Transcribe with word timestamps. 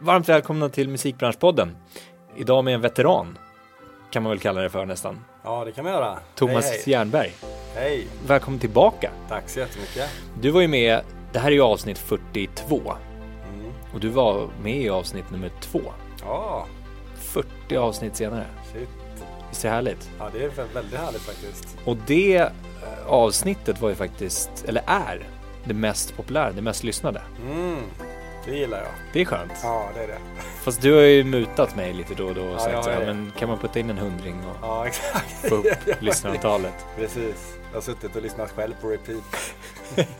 Varmt 0.00 0.28
välkomna 0.28 0.68
till 0.68 0.88
Musikbranschpodden. 0.88 1.76
Idag 2.36 2.64
med 2.64 2.74
en 2.74 2.80
veteran, 2.80 3.38
kan 4.10 4.22
man 4.22 4.30
väl 4.30 4.38
kalla 4.38 4.60
det 4.60 4.70
för 4.70 4.86
nästan. 4.86 5.24
Ja, 5.44 5.64
det 5.64 5.72
kan 5.72 5.84
man 5.84 5.92
göra. 5.92 6.18
Thomas 6.34 6.64
hej, 6.64 6.72
hej. 6.72 6.82
Jernberg. 6.92 7.32
hej. 7.74 8.06
Välkommen 8.26 8.60
tillbaka. 8.60 9.10
Tack 9.28 9.48
så 9.48 9.58
jättemycket. 9.60 10.10
Du 10.40 10.50
var 10.50 10.60
ju 10.60 10.68
med, 10.68 11.00
det 11.32 11.38
här 11.38 11.48
är 11.50 11.54
ju 11.54 11.62
avsnitt 11.62 11.98
42 11.98 12.80
Mm. 13.54 13.72
och 13.94 14.00
du 14.00 14.08
var 14.08 14.48
med 14.62 14.76
i 14.76 14.88
avsnitt 14.88 15.30
nummer 15.30 15.50
två. 15.60 15.80
Ja, 16.24 16.66
40 17.16 17.76
avsnitt 17.76 18.16
senare. 18.16 18.44
shit. 18.72 18.88
Visst 19.48 19.64
är 19.64 19.68
det 19.68 19.74
härligt? 19.74 20.10
Ja, 20.18 20.28
det 20.32 20.44
är 20.44 20.48
vä- 20.48 20.74
väldigt 20.74 20.98
härligt 21.00 21.20
faktiskt. 21.22 21.76
Och 21.84 21.96
det 22.06 22.36
eh, 22.36 22.48
avsnittet 23.06 23.80
var 23.80 23.88
ju 23.88 23.94
faktiskt, 23.94 24.64
eller 24.68 24.82
är, 24.86 25.26
det 25.64 25.74
mest 25.74 26.16
populära, 26.16 26.52
det 26.52 26.62
mest 26.62 26.84
lyssnade. 26.84 27.22
Mm. 27.52 27.76
Det 28.44 28.56
gillar 28.56 28.78
jag. 28.78 28.88
Det 29.12 29.20
är 29.20 29.24
skönt. 29.24 29.52
Ja, 29.62 29.88
det 29.94 30.00
är 30.02 30.08
det. 30.08 30.18
Fast 30.62 30.82
du 30.82 30.92
har 30.94 31.00
ju 31.02 31.24
mutat 31.24 31.76
mig 31.76 31.92
lite 31.92 32.14
då 32.14 32.26
och 32.26 32.34
då 32.34 32.42
och 32.42 32.54
Ja, 32.54 32.58
sagt 32.58 32.72
jag 32.72 32.84
så 32.84 32.90
här, 32.90 33.06
men 33.06 33.32
kan 33.38 33.48
man 33.48 33.58
putta 33.58 33.78
in 33.80 33.90
en 33.90 33.98
hundring 33.98 34.34
och 34.46 34.56
Ja, 34.62 34.86
exakt. 34.86 35.48
få 35.48 35.54
upp 35.54 35.66
Ja, 35.86 35.94
lyssnarantalet? 36.00 36.74
Precis. 36.96 37.54
Jag 37.70 37.76
har 37.76 37.82
suttit 37.82 38.16
och 38.16 38.22
lyssnat 38.22 38.50
själv 38.50 38.74
på 38.80 38.88
repeat. 38.88 39.54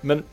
Men, 0.00 0.24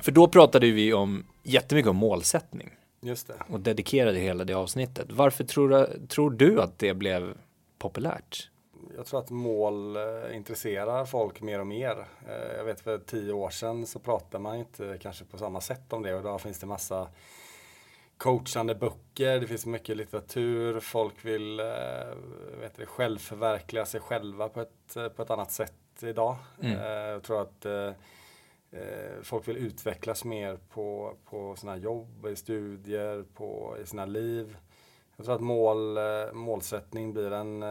för 0.00 0.12
då 0.12 0.28
pratade 0.28 0.70
vi 0.70 0.92
om 0.92 1.26
jättemycket 1.42 1.90
om 1.90 1.96
målsättning 1.96 2.70
Just 3.00 3.26
det. 3.26 3.34
och 3.50 3.60
dedikerade 3.60 4.18
hela 4.18 4.44
det 4.44 4.54
avsnittet. 4.54 5.06
Varför 5.10 5.44
tror 5.44 5.90
tror 6.08 6.30
du 6.30 6.60
att 6.62 6.78
det 6.78 6.94
blev 6.94 7.34
populärt? 7.78 8.48
Jag 8.96 9.06
tror 9.06 9.20
att 9.20 9.30
mål 9.30 9.96
eh, 9.96 10.36
intresserar 10.36 11.04
folk 11.04 11.40
mer 11.40 11.60
och 11.60 11.66
mer. 11.66 12.06
Eh, 12.28 12.56
jag 12.56 12.64
vet 12.64 12.80
för 12.80 12.98
tio 12.98 13.32
år 13.32 13.50
sedan 13.50 13.86
så 13.86 13.98
pratade 13.98 14.42
man 14.42 14.56
inte 14.56 14.98
kanske 15.00 15.24
på 15.24 15.38
samma 15.38 15.60
sätt 15.60 15.92
om 15.92 16.02
det 16.02 16.14
och 16.14 16.20
idag 16.20 16.40
finns 16.40 16.58
det 16.58 16.66
massa 16.66 17.08
coachande 18.16 18.74
böcker, 18.74 19.40
det 19.40 19.46
finns 19.46 19.66
mycket 19.66 19.96
litteratur, 19.96 20.80
folk 20.80 21.24
vill 21.24 21.60
eh, 21.60 21.66
vet 22.60 22.76
du, 22.76 22.86
självförverkliga 22.86 23.86
sig 23.86 24.00
själva 24.00 24.48
på 24.48 24.60
ett, 24.60 25.16
på 25.16 25.22
ett 25.22 25.30
annat 25.30 25.52
sätt 25.52 25.74
idag. 26.02 26.36
Mm. 26.62 26.80
Jag 27.10 27.22
tror 27.22 27.42
att 27.42 27.66
folk 29.22 29.48
vill 29.48 29.56
utvecklas 29.56 30.24
mer 30.24 30.58
på, 30.70 31.16
på 31.24 31.56
sina 31.56 31.76
jobb, 31.76 32.26
i 32.26 32.36
studier, 32.36 33.24
på, 33.34 33.76
i 33.82 33.86
sina 33.86 34.06
liv. 34.06 34.56
Jag 35.16 35.26
tror 35.26 35.34
att 35.34 35.40
mål, 35.40 35.98
målsättning 36.32 37.12
blir 37.12 37.32
en 37.32 37.62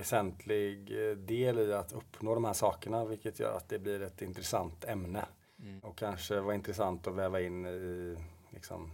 väsentlig 0.00 0.90
eh, 1.10 1.16
del 1.16 1.58
i 1.58 1.72
att 1.72 1.92
uppnå 1.92 2.34
de 2.34 2.44
här 2.44 2.52
sakerna 2.52 3.04
vilket 3.04 3.40
gör 3.40 3.56
att 3.56 3.68
det 3.68 3.78
blir 3.78 4.02
ett 4.02 4.22
intressant 4.22 4.84
ämne. 4.84 5.24
Mm. 5.62 5.78
Och 5.78 5.98
kanske 5.98 6.40
var 6.40 6.52
intressant 6.52 7.06
att 7.06 7.14
väva 7.14 7.40
in 7.40 7.66
i 7.66 8.16
liksom, 8.50 8.90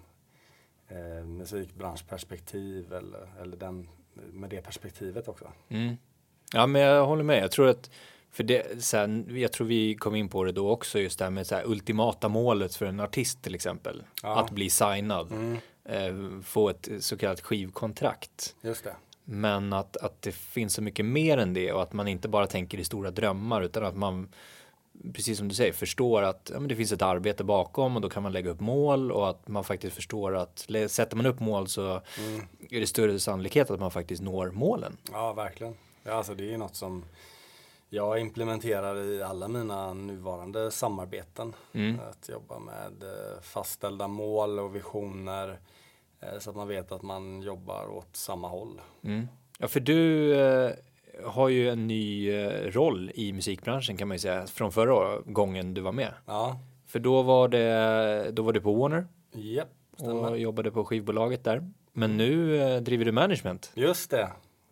eh, 0.89 1.25
musikbranschperspektiv 1.25 2.93
eller, 2.93 3.29
eller 3.43 3.57
den, 3.57 3.89
med 4.15 4.51
det 4.51 4.63
perspektivet 4.63 5.29
också. 5.29 5.53
Mm. 5.69 5.97
Ja, 6.53 6.67
men 6.67 6.83
jag 6.83 7.07
håller 7.07 7.23
med. 7.25 7.43
Jag 7.43 7.51
tror 7.51 7.69
att 7.69 7.91
för 8.31 8.45
det, 8.45 8.93
här, 8.93 9.39
jag 9.39 9.53
tror 9.53 9.67
vi 9.67 9.95
kom 9.95 10.15
in 10.15 10.29
på 10.29 10.45
det 10.45 10.53
då 10.53 10.71
också, 10.71 10.99
just 10.99 11.19
det 11.19 11.25
här 11.25 11.31
med 11.31 11.47
så 11.47 11.55
här, 11.55 11.65
ultimata 11.67 12.29
målet 12.29 12.75
för 12.75 12.87
en 12.87 13.01
artist 13.01 13.43
till 13.43 13.55
exempel. 13.55 14.03
Ja. 14.23 14.41
Att 14.41 14.51
bli 14.51 14.71
signad, 14.71 15.33
Mm, 15.33 15.57
eh, 15.85 16.43
få 16.43 16.69
ett 16.69 16.89
så 17.01 17.17
kallat 17.17 17.41
skivkontrakt. 17.41 18.57
just 18.61 18.85
det. 18.85 18.97
Men 19.29 19.73
att, 19.73 19.97
att 19.97 20.23
det 20.23 20.33
finns 20.33 20.75
så 20.75 20.83
mycket 20.83 21.05
mer 21.05 21.39
än 21.39 21.55
det 21.55 21.73
och 21.73 21.83
att 21.83 21.93
man 21.93 22.09
inte 22.09 22.29
bara 22.29 22.47
tänker 22.47 22.79
i 22.81 22.85
stora 22.85 23.11
drömmar 23.11 23.63
utan 23.63 23.85
att 23.85 23.97
man 23.97 24.29
precis 25.15 25.39
som 25.39 25.49
du 25.49 25.55
säger 25.55 25.73
förstår 25.73 26.23
att 26.23 26.51
ja, 26.55 26.61
men 26.61 26.69
det 26.69 26.77
finns 26.77 26.93
ett 26.93 27.03
arbete 27.03 27.45
bakom 27.45 27.97
och 27.97 28.03
då 28.03 28.09
kan 28.09 28.23
man 28.23 28.33
lägga 28.33 28.51
upp 28.51 28.61
mål 28.61 29.13
och 29.13 29.31
att 29.31 29.49
man 29.49 29.65
faktiskt 29.65 29.97
förstår 29.97 30.37
att 30.37 30.67
sätter 30.89 31.17
man 31.17 31.27
upp 31.27 31.41
mål 31.41 31.69
så 31.69 31.83
Mm. 32.19 32.47
är 32.71 32.81
det 32.81 32.87
större 32.87 33.19
sannolikhet 33.21 33.71
att 33.71 33.81
man 33.81 33.91
faktiskt 33.91 34.23
når 34.23 34.51
målen. 34.51 34.97
Ja, 35.13 35.33
verkligen. 35.33 35.75
Ja, 36.03 36.13
alltså 36.13 36.35
det 36.35 36.55
är 36.55 36.59
något 36.59 36.75
som 36.77 37.05
jag 37.89 38.21
implementerar 38.21 38.97
i 39.05 39.23
alla 39.23 39.49
mina 39.49 39.95
nuvarande 39.95 40.71
samarbeten. 40.71 41.55
Mm. 41.73 42.01
Att 42.11 42.29
jobba 42.29 42.59
med 42.59 43.03
eh, 43.03 43.41
fastställda 43.43 44.09
mål 44.09 44.59
och 44.59 44.77
visioner 44.77 45.59
så 46.39 46.51
att 46.51 46.57
man 46.57 46.69
vet 46.69 46.93
att 46.93 47.03
man 47.03 47.43
jobbar 47.43 47.89
åt 47.97 48.17
samma 48.17 48.49
håll. 48.49 48.81
Mm. 49.05 49.29
Ja, 49.59 49.69
för 49.69 49.81
du 49.81 50.35
eh, 50.41 50.71
har 51.25 51.49
ju 51.49 51.71
en 51.71 51.87
ny 51.87 52.31
eh, 52.31 52.71
roll 52.71 53.11
i 53.15 53.33
musikbranschen 53.33 53.97
kan 53.97 54.09
man 54.09 54.15
ju 54.15 54.19
säga 54.19 54.47
från 54.47 54.73
förra 54.73 55.19
gången 55.27 55.75
du 55.75 55.81
var 55.81 55.93
med. 55.93 56.13
Ja, 56.27 56.59
För 56.87 56.99
då 56.99 57.23
var 57.23 57.49
det, 57.49 58.31
då 58.33 58.43
var 58.43 58.53
du 58.53 58.61
på 58.61 58.73
Warner 58.75 59.07
och 59.93 60.01
stämmer. 60.01 60.35
jobbade 60.37 60.71
på 60.71 60.85
skivbolaget 60.85 61.45
där. 61.45 61.71
Men 61.93 62.17
nu 62.17 62.57
eh, 62.63 62.81
driver 62.83 63.05
du 63.05 63.13
management. 63.13 63.73
Just 63.75 64.11
det. 64.11 64.29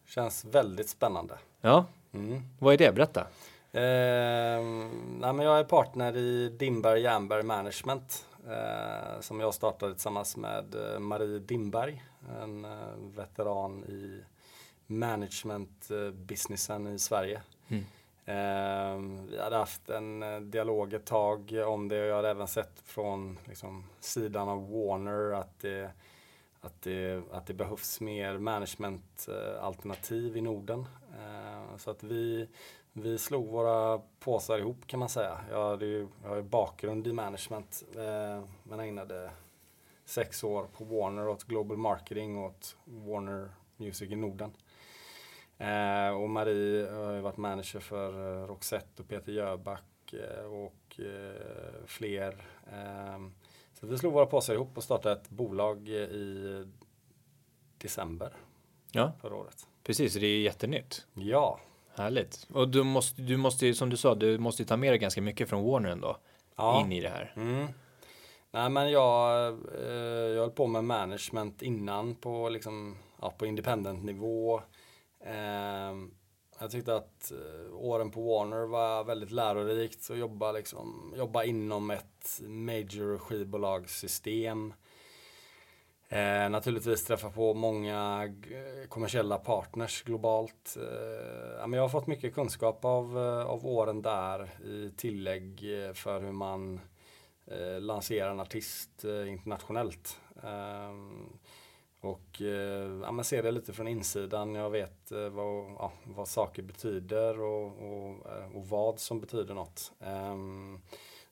Känns 0.06 0.44
väldigt 0.44 0.88
spännande. 0.88 1.34
Ja, 1.60 1.84
Mm. 2.14 2.42
vad 2.58 2.74
är 2.74 2.78
det? 2.78 2.92
Berätta. 2.92 3.26
Ehm, 3.72 4.90
nej, 5.20 5.32
men 5.32 5.46
jag 5.46 5.58
är 5.58 5.64
partner 5.64 6.16
i 6.16 6.48
Dimberg 6.48 7.00
Jernberg 7.02 7.42
Management 7.42 8.24
eh, 8.48 9.20
som 9.20 9.40
jag 9.40 9.54
startade 9.54 9.92
tillsammans 9.92 10.36
med 10.36 10.74
eh, 10.74 10.98
Marie 10.98 11.38
Dimberg, 11.38 12.04
en 12.42 12.64
eh, 12.64 12.94
veteran 13.16 13.84
i 13.84 14.24
management-businessen 14.86 16.94
i 16.94 16.98
Sverige. 16.98 17.42
Mm. 17.68 17.84
Ehm, 18.26 19.26
vi 19.26 19.40
hade 19.40 19.56
haft 19.56 19.90
en 19.90 20.22
eh, 20.22 20.40
dialog 20.40 20.92
ett 20.92 21.06
tag 21.06 21.62
om 21.66 21.88
det 21.88 22.02
och 22.02 22.06
jag 22.06 22.16
hade 22.16 22.30
även 22.30 22.48
sett 22.48 22.80
från 22.84 23.38
liksom, 23.44 23.84
sidan 24.00 24.48
av 24.48 24.70
Warner 24.70 25.32
att 25.32 25.60
det, 25.60 25.90
att 26.60 26.82
det, 26.82 27.22
att 27.32 27.46
det 27.46 27.54
behövs 27.54 28.00
mer 28.00 28.38
management-alternativ 28.38 30.36
i 30.36 30.40
Norden. 30.40 30.86
Ehm, 31.20 31.78
så 31.78 31.90
att 31.90 32.02
vi, 32.02 32.48
vi 32.96 33.18
slog 33.18 33.48
våra 33.48 34.00
påsar 34.20 34.58
ihop 34.58 34.86
kan 34.86 35.00
man 35.00 35.08
säga. 35.08 35.40
Jag, 35.50 35.70
hade 35.70 35.86
ju, 35.86 36.08
jag 36.22 36.28
har 36.28 36.36
ju 36.36 36.42
bakgrund 36.42 37.06
i 37.06 37.12
management 37.12 37.82
eh, 37.96 38.44
men 38.62 38.80
ägnade 38.80 39.30
sex 40.04 40.44
år 40.44 40.66
på 40.72 40.84
Warner 40.84 41.28
åt 41.28 41.44
Global 41.44 41.76
Marketing 41.76 42.38
åt 42.44 42.76
Warner 42.84 43.50
Music 43.76 44.10
i 44.10 44.16
Norden. 44.16 44.50
Eh, 45.58 46.08
och 46.08 46.30
Marie 46.30 46.90
har 46.90 47.12
ju 47.12 47.20
varit 47.20 47.36
manager 47.36 47.80
för 47.80 48.42
eh, 48.42 48.46
Roxette 48.46 49.02
och 49.02 49.08
Peter 49.08 49.32
Jöback 49.32 50.12
eh, 50.12 50.44
och 50.44 51.00
eh, 51.00 51.84
fler. 51.86 52.44
Eh, 52.72 53.18
så 53.80 53.86
vi 53.86 53.98
slog 53.98 54.12
våra 54.12 54.26
påsar 54.26 54.54
ihop 54.54 54.76
och 54.76 54.84
startade 54.84 55.20
ett 55.20 55.30
bolag 55.30 55.88
eh, 55.88 55.94
i 55.94 56.66
december 57.78 58.32
Ja, 58.92 59.12
förra 59.20 59.36
året. 59.36 59.66
precis. 59.82 60.14
Det 60.14 60.26
är 60.26 60.40
jättenytt. 60.40 61.06
Ja, 61.14 61.60
Härligt. 61.96 62.46
Och 62.52 62.68
du 62.68 62.82
måste, 62.82 63.22
du 63.22 63.36
måste 63.36 63.74
som 63.74 63.90
du 63.90 63.96
sa, 63.96 64.14
du 64.14 64.38
måste 64.38 64.62
ju 64.62 64.66
ta 64.66 64.76
med 64.76 64.92
dig 64.92 64.98
ganska 64.98 65.22
mycket 65.22 65.48
från 65.48 65.64
Warner 65.64 65.90
ändå. 65.90 66.16
ja. 66.56 66.80
In 66.80 66.92
i 66.92 67.00
det 67.00 67.08
här. 67.08 67.32
Mm. 67.36 67.66
Nej 68.50 68.70
men 68.70 68.90
jag, 68.90 69.46
eh, 69.78 69.92
jag 70.34 70.40
höll 70.40 70.50
på 70.50 70.66
med 70.66 70.84
management 70.84 71.62
innan 71.62 72.14
på, 72.14 72.48
liksom, 72.48 72.96
ja, 73.20 73.30
på 73.38 73.46
independent-nivå. 73.46 74.60
Eh, 75.26 75.94
jag 76.58 76.70
tyckte 76.70 76.96
att 76.96 77.32
eh, 77.32 77.74
åren 77.74 78.10
på 78.10 78.22
Warner 78.22 78.66
var 78.66 79.04
väldigt 79.04 79.30
lärorikt 79.30 80.10
att 80.10 80.18
jobba, 80.18 80.52
liksom, 80.52 81.14
jobba 81.16 81.44
inom 81.44 81.90
ett 81.90 82.40
major 82.40 83.18
skivbolagssystem. 83.18 84.74
Eh, 86.14 86.50
naturligtvis 86.50 87.04
träffa 87.04 87.30
på 87.30 87.54
många 87.54 88.24
eh, 88.24 88.88
kommersiella 88.88 89.38
partners 89.38 90.02
globalt. 90.02 90.76
Eh, 90.76 91.66
men 91.66 91.72
jag 91.72 91.82
har 91.82 91.88
fått 91.88 92.06
mycket 92.06 92.34
kunskap 92.34 92.84
av, 92.84 93.18
eh, 93.18 93.46
av 93.46 93.66
åren 93.66 94.02
där 94.02 94.50
i 94.64 94.90
tillägg 94.96 95.82
eh, 95.84 95.92
för 95.92 96.20
hur 96.20 96.32
man 96.32 96.80
eh, 97.46 97.80
lanserar 97.80 98.30
en 98.30 98.40
artist 98.40 99.04
eh, 99.04 99.28
internationellt. 99.28 100.20
Ehm, 100.42 101.38
och 102.00 102.42
eh, 102.42 103.00
ja, 103.02 103.12
man 103.12 103.24
ser 103.24 103.42
det 103.42 103.50
lite 103.50 103.72
från 103.72 103.88
insidan. 103.88 104.54
Jag 104.54 104.70
vet 104.70 105.12
eh, 105.12 105.28
vad, 105.28 105.72
ja, 105.78 105.92
vad 106.04 106.28
saker 106.28 106.62
betyder 106.62 107.40
och, 107.40 107.66
och, 107.66 108.26
och 108.54 108.68
vad 108.68 109.00
som 109.00 109.20
betyder 109.20 109.54
något. 109.54 109.92
Ehm, 110.00 110.80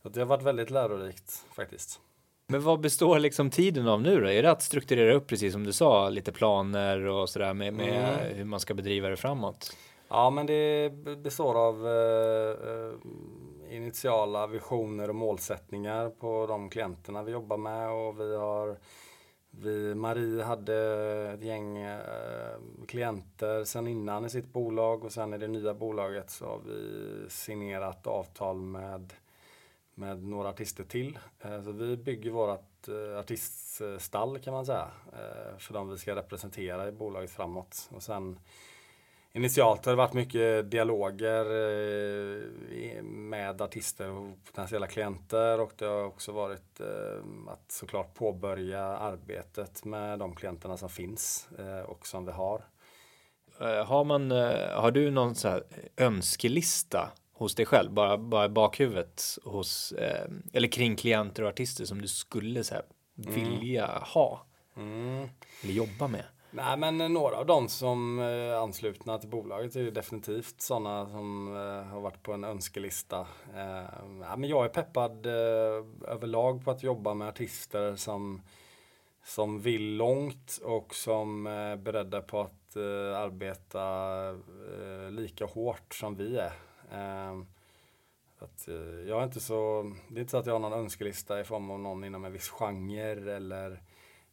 så 0.02 0.08
det 0.08 0.20
har 0.20 0.26
varit 0.26 0.42
väldigt 0.42 0.70
lärorikt 0.70 1.46
faktiskt. 1.52 2.00
Men 2.46 2.62
vad 2.62 2.80
består 2.80 3.18
liksom 3.18 3.50
tiden 3.50 3.88
av 3.88 4.02
nu 4.02 4.20
då? 4.20 4.28
Är 4.28 4.42
det 4.42 4.50
att 4.50 4.62
strukturera 4.62 5.14
upp 5.14 5.26
precis 5.26 5.52
som 5.52 5.64
du 5.64 5.72
sa, 5.72 6.08
lite 6.08 6.32
planer 6.32 7.04
och 7.06 7.28
sådär 7.28 7.54
med, 7.54 7.74
med 7.74 8.14
Mm. 8.20 8.36
hur 8.36 8.44
man 8.44 8.60
ska 8.60 8.74
bedriva 8.74 9.08
det 9.08 9.16
framåt? 9.16 9.76
Ja, 10.08 10.30
men 10.30 10.46
det 10.46 10.90
består 11.22 11.54
av 11.68 11.86
eh, 11.86 12.70
eh, 12.70 13.76
initiala 13.76 14.46
visioner 14.46 15.08
och 15.08 15.14
målsättningar 15.14 16.10
på 16.10 16.46
de 16.46 16.70
klienterna 16.70 17.22
vi 17.22 17.32
jobbar 17.32 17.56
med 17.56 17.90
och 17.90 18.20
vi 18.20 18.36
har 18.36 18.76
vi, 19.50 19.94
Marie 19.94 20.42
hade 20.42 20.76
ett 21.34 21.42
gäng 21.42 21.78
eh, 21.78 22.00
klienter 22.88 23.64
sen 23.64 23.86
innan 23.86 24.24
i 24.24 24.30
sitt 24.30 24.52
bolag 24.52 25.04
och 25.04 25.12
sen 25.12 25.34
i 25.34 25.38
det 25.38 25.48
nya 25.48 25.74
bolaget 25.74 26.30
så 26.30 26.44
har 26.44 26.60
vi 26.66 26.80
signerat 27.28 28.06
avtal 28.06 28.56
med 28.56 29.12
med 29.94 30.22
några 30.24 30.48
artister 30.48 30.84
till. 30.84 31.18
Eh, 31.40 31.62
så 31.62 31.72
vi 31.72 31.96
bygger 31.96 32.30
vårt 32.30 32.88
eh, 32.88 33.18
artiststall 33.18 34.38
kan 34.38 34.54
man 34.54 34.66
säga. 34.66 34.90
Eh, 35.12 35.58
för 35.58 35.74
de 35.74 35.90
vi 35.90 35.98
ska 35.98 36.16
representera 36.16 36.88
i 36.88 36.92
bolaget 36.92 37.30
framåt. 37.30 37.88
Och 37.90 38.02
sen 38.02 38.38
Initialt 39.34 39.84
har 39.84 39.92
det 39.92 39.96
varit 39.96 40.12
mycket 40.12 40.70
dialoger 40.70 41.44
med 43.02 43.62
artister 43.62 44.10
och 44.10 44.44
potentiella 44.44 44.86
klienter 44.86 45.60
och 45.60 45.72
det 45.76 45.84
har 45.84 46.04
också 46.04 46.32
varit 46.32 46.80
att 47.48 47.72
såklart 47.72 48.14
påbörja 48.14 48.82
arbetet 48.84 49.84
med 49.84 50.18
de 50.18 50.34
klienterna 50.34 50.76
som 50.76 50.88
finns 50.88 51.48
och 51.86 52.06
som 52.06 52.26
vi 52.26 52.32
har. 52.32 52.64
Har, 53.84 54.04
man, 54.04 54.30
har 54.74 54.90
du 54.90 55.10
någon 55.10 55.34
så 55.34 55.48
här 55.48 55.64
önskelista 55.96 57.12
hos 57.42 57.54
dig 57.54 57.66
själv, 57.66 57.90
bara, 57.90 58.18
bara 58.18 58.44
i 58.44 58.48
bakhuvudet 58.48 59.22
hos, 59.44 59.92
eh, 59.92 60.30
eller 60.52 60.68
kring 60.68 60.96
klienter 60.96 61.42
och 61.42 61.48
artister 61.48 61.84
som 61.84 62.02
du 62.02 62.08
skulle 62.08 62.64
så 62.64 62.74
här, 62.74 62.84
mm. 63.18 63.34
vilja 63.34 63.86
ha? 63.86 64.46
Mm. 64.76 65.28
Eller 65.62 65.72
jobba 65.72 66.08
med? 66.08 66.24
Nej 66.54 66.76
men 66.76 67.12
några 67.12 67.36
av 67.36 67.46
dem 67.46 67.68
som 67.68 68.18
är 68.18 68.52
eh, 68.52 68.62
anslutna 68.62 69.18
till 69.18 69.28
bolaget 69.28 69.76
är 69.76 69.80
ju 69.80 69.90
definitivt 69.90 70.60
sådana 70.60 71.06
som 71.06 71.56
eh, 71.56 71.92
har 71.92 72.00
varit 72.00 72.22
på 72.22 72.32
en 72.32 72.44
önskelista. 72.44 73.26
Eh, 73.54 73.84
ja, 74.20 74.36
men 74.36 74.50
jag 74.50 74.64
är 74.64 74.68
peppad 74.68 75.26
överlag 76.06 76.64
på 76.64 76.70
att 76.70 76.82
jobba 76.82 77.14
med 77.14 77.28
artister 77.28 77.96
som, 77.96 78.42
som 79.24 79.60
vill 79.60 79.96
långt 79.96 80.60
och 80.62 80.94
som 80.94 81.46
är 81.46 81.76
beredda 81.76 82.20
på 82.20 82.40
att 82.40 82.76
arbeta 83.16 83.82
lika 85.10 85.46
hårt 85.46 85.94
som 85.94 86.16
vi 86.16 86.36
är. 86.36 86.52
Ehm, 86.92 87.46
att, 88.38 88.68
eh, 88.68 89.08
jag 89.08 89.20
är 89.20 89.24
inte 89.24 89.40
så, 89.40 89.92
det 90.08 90.16
är 90.16 90.20
inte 90.20 90.30
så 90.30 90.36
att 90.36 90.46
jag 90.46 90.54
har 90.54 90.60
någon 90.60 90.80
önskelista 90.80 91.40
i 91.40 91.44
form 91.44 91.70
av 91.70 91.80
någon 91.80 92.04
inom 92.04 92.24
en 92.24 92.32
viss 92.32 92.48
genre 92.48 93.36
eller, 93.36 93.82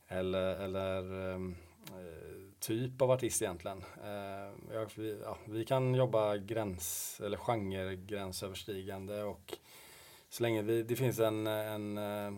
eller, 0.07 0.55
eller 0.55 1.31
ehm, 1.33 1.55
eh, 1.87 2.39
typ 2.59 3.01
av 3.01 3.11
artist 3.11 3.41
egentligen. 3.41 3.83
Eh, 4.03 4.73
jag, 4.73 4.91
vi, 4.95 5.19
ja, 5.23 5.37
vi, 5.45 5.65
kan 5.65 5.95
jobba 5.95 6.37
gräns 6.37 7.21
eller 7.25 7.37
genregränsöverskridande 7.37 9.21
och 9.21 9.57
så 10.29 10.43
länge 10.43 10.61
vi, 10.61 10.83
det 10.83 10.95
finns 10.95 11.19
en, 11.19 11.47
en, 11.47 11.97
eh, 11.97 12.33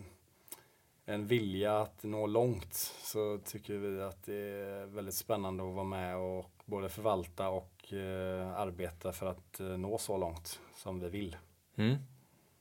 en 1.04 1.26
vilja 1.26 1.78
att 1.80 2.02
nå 2.02 2.26
långt 2.26 2.74
så 3.02 3.38
tycker 3.38 3.74
vi 3.74 4.02
att 4.02 4.22
det 4.24 4.34
är 4.34 4.86
väldigt 4.86 5.14
spännande 5.14 5.68
att 5.68 5.74
vara 5.74 5.84
med 5.84 6.16
och 6.16 6.50
både 6.64 6.88
förvalta 6.88 7.48
och 7.48 7.71
uh, 7.92 8.56
arbeta 8.56 9.12
för 9.12 9.26
att 9.26 9.60
uh, 9.60 9.76
nå 9.76 9.98
så 9.98 10.16
långt 10.16 10.60
som 10.76 11.00
vi 11.00 11.08
vill. 11.08 11.36
Mm. 11.76 11.96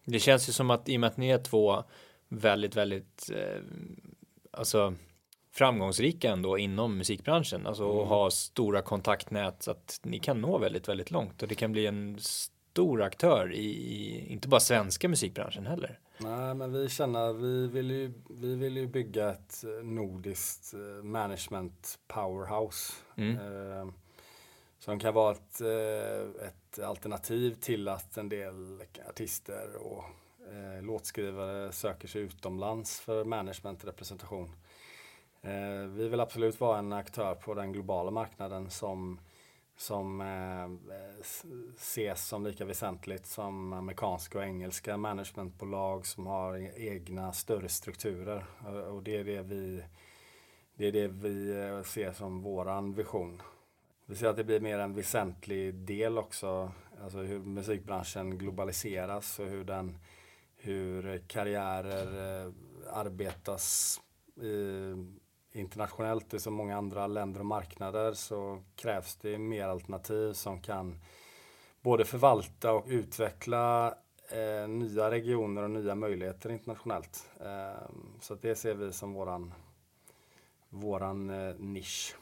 Det 0.05 0.19
känns 0.19 0.49
ju 0.49 0.53
som 0.53 0.69
att 0.69 0.89
i 0.89 0.95
och 0.95 0.99
med 0.99 1.07
att 1.07 1.17
ni 1.17 1.29
är 1.29 1.37
två 1.37 1.83
väldigt, 2.27 2.75
väldigt 2.75 3.29
eh, 3.35 3.61
alltså 4.51 4.93
framgångsrika 5.51 6.31
ändå 6.31 6.57
inom 6.57 6.97
musikbranschen, 6.97 7.67
alltså 7.67 7.83
mm. 7.83 7.97
och 7.97 8.07
ha 8.07 8.31
stora 8.31 8.81
kontaktnät 8.81 9.63
så 9.63 9.71
att 9.71 9.99
ni 10.03 10.19
kan 10.19 10.41
nå 10.41 10.57
väldigt, 10.57 10.89
väldigt 10.89 11.11
långt 11.11 11.41
och 11.41 11.47
det 11.47 11.55
kan 11.55 11.71
bli 11.71 11.85
en 11.85 12.17
stor 12.19 13.01
aktör 13.01 13.53
i, 13.53 14.25
inte 14.29 14.47
bara 14.47 14.59
svenska 14.59 15.09
musikbranschen 15.09 15.65
heller. 15.65 15.99
Nej, 16.17 16.53
men 16.53 16.73
vi 16.73 16.89
känner, 16.89 17.33
vi 17.33 17.67
vill 17.67 17.91
ju, 17.91 18.13
vi 18.29 18.55
vill 18.55 18.77
ju 18.77 18.87
bygga 18.87 19.31
ett 19.31 19.63
nordiskt 19.83 20.73
eh, 20.73 21.03
management 21.03 21.99
powerhouse. 22.07 22.93
Mm. 23.15 23.35
Eh, 23.35 23.93
som 24.81 24.99
kan 24.99 25.13
vara 25.13 25.31
ett, 25.31 25.61
eh, 25.61 26.47
ett 26.47 26.79
alternativ 26.79 27.55
till 27.55 27.87
att 27.87 28.17
en 28.17 28.29
del 28.29 28.81
artister 29.09 29.75
och 29.75 30.03
eh, 30.51 30.83
låtskrivare 30.83 31.71
söker 31.71 32.07
sig 32.07 32.21
utomlands 32.21 32.99
för 32.99 33.23
managementrepresentation. 33.23 34.55
Eh, 35.41 35.87
vi 35.87 36.07
vill 36.07 36.19
absolut 36.19 36.59
vara 36.59 36.79
en 36.79 36.93
aktör 36.93 37.35
på 37.35 37.53
den 37.53 37.73
globala 37.73 38.11
marknaden 38.11 38.69
som, 38.69 39.19
som 39.77 40.21
eh, 40.21 40.93
ses 41.75 42.27
som 42.27 42.45
lika 42.45 42.65
väsentligt 42.65 43.25
som 43.25 43.73
amerikanska 43.73 44.37
och 44.37 44.43
engelska 44.43 44.97
managementbolag 44.97 46.05
som 46.05 46.27
har 46.27 46.57
e-, 46.57 46.73
egna 46.75 47.33
större 47.33 47.69
strukturer. 47.69 48.45
Eh, 48.65 48.73
och 48.73 49.03
det 49.03 49.17
är 49.17 49.23
det 49.23 49.41
vi, 49.41 49.83
det 50.75 50.87
är 50.87 50.91
det 50.91 51.07
vi 51.07 51.49
eh, 51.49 51.83
ser 51.83 52.13
som 52.13 52.41
våran 52.41 52.93
vision. 52.93 53.41
Vi 54.11 54.17
ser 54.17 54.27
att 54.27 54.35
det 54.35 54.43
blir 54.43 54.59
mer 54.59 54.79
en 54.79 54.93
väsentlig 54.93 55.75
del 55.75 56.17
också, 56.17 56.71
alltså 57.03 57.17
hur 57.17 57.39
musikbranschen 57.39 58.37
globaliseras 58.37 59.39
och 59.39 59.45
hur, 59.45 59.63
den, 59.63 59.97
hur 60.55 61.23
karriärer 61.27 62.41
eh, 62.45 62.51
arbetas 62.93 63.97
eh, 64.37 65.59
internationellt 65.59 66.33
i 66.33 66.39
så 66.39 66.51
många 66.51 66.77
andra 66.77 67.07
länder 67.07 67.39
och 67.39 67.45
marknader 67.45 68.13
så 68.13 68.63
krävs 68.75 69.15
det 69.15 69.37
mer 69.37 69.67
alternativ 69.67 70.33
som 70.33 70.61
kan 70.61 70.99
både 71.81 72.05
förvalta 72.05 72.73
och 72.73 72.85
utveckla 72.87 73.95
eh, 74.29 74.67
nya 74.67 75.11
regioner 75.11 75.63
och 75.63 75.71
nya 75.71 75.95
möjligheter 75.95 76.49
internationellt. 76.49 77.29
Eh, 77.39 77.89
så 78.21 78.35
det 78.35 78.55
ser 78.55 78.73
vi 78.73 78.91
som 78.91 79.13
våran, 79.13 79.53
våran 80.69 81.29
eh, 81.29 81.55
nisch. 81.55 82.15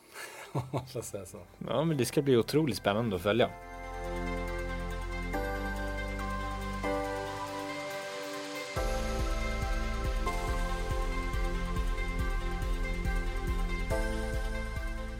säga 1.04 1.25
så. 1.25 1.38
Ja, 1.68 1.84
men 1.84 1.98
det 1.98 2.06
ska 2.06 2.22
bli 2.22 2.38
otroligt 2.38 2.78
spännande 2.78 3.16
att 3.16 3.22
följa. 3.22 3.50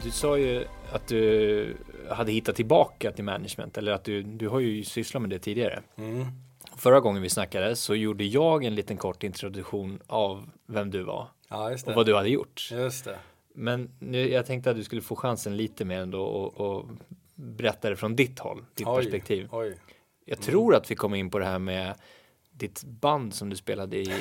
Du 0.02 0.10
sa 0.10 0.38
ju 0.38 0.64
att 0.92 1.08
du 1.08 1.76
hade 2.10 2.32
hittat 2.32 2.56
tillbaka 2.56 3.12
till 3.12 3.24
management 3.24 3.78
eller 3.78 3.92
att 3.92 4.04
du, 4.04 4.22
du 4.22 4.48
har 4.48 4.60
ju 4.60 4.84
sysslat 4.84 5.20
med 5.20 5.30
det 5.30 5.38
tidigare. 5.38 5.82
Mm. 5.96 6.26
Förra 6.76 7.00
gången 7.00 7.22
vi 7.22 7.28
snackade 7.28 7.76
så 7.76 7.94
gjorde 7.94 8.24
jag 8.24 8.64
en 8.64 8.74
liten 8.74 8.96
kort 8.96 9.22
introduktion 9.22 10.00
av 10.06 10.50
vem 10.66 10.90
du 10.90 11.02
var 11.02 11.28
ja, 11.48 11.76
och 11.86 11.94
vad 11.94 12.06
du 12.06 12.14
hade 12.14 12.28
gjort. 12.28 12.68
Just 12.72 13.04
det. 13.04 13.18
Men 13.60 13.90
nu, 13.98 14.30
jag 14.30 14.46
tänkte 14.46 14.70
att 14.70 14.76
du 14.76 14.84
skulle 14.84 15.02
få 15.02 15.16
chansen 15.16 15.56
lite 15.56 15.84
mer 15.84 16.00
ändå 16.00 16.22
och, 16.22 16.60
och 16.60 16.86
berätta 17.34 17.90
det 17.90 17.96
från 17.96 18.16
ditt 18.16 18.38
håll, 18.38 18.64
ditt 18.74 18.86
oj, 18.86 19.02
perspektiv. 19.02 19.48
Oj. 19.52 19.78
Jag 20.24 20.38
mm. 20.38 20.44
tror 20.44 20.74
att 20.74 20.90
vi 20.90 20.94
kommer 20.94 21.16
in 21.16 21.30
på 21.30 21.38
det 21.38 21.44
här 21.44 21.58
med 21.58 21.94
ditt 22.50 22.84
band 22.84 23.34
som 23.34 23.50
du 23.50 23.56
spelade 23.56 23.96
i. 23.96 24.12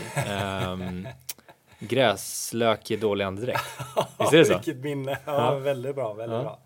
Um, 0.68 1.08
Gräslök 1.79 2.91
i 2.91 2.96
dålig 2.96 3.25
andedräkt. 3.25 3.63
Visst 4.19 4.34
är 4.34 4.38
det 4.38 4.46
så? 4.46 4.53
Vilket 4.53 4.77
minne. 4.77 5.17
Ja, 5.25 5.55
väldigt 5.55 5.96
bra, 5.96 6.13
väldigt 6.13 6.38
ja. 6.38 6.43
bra. 6.43 6.60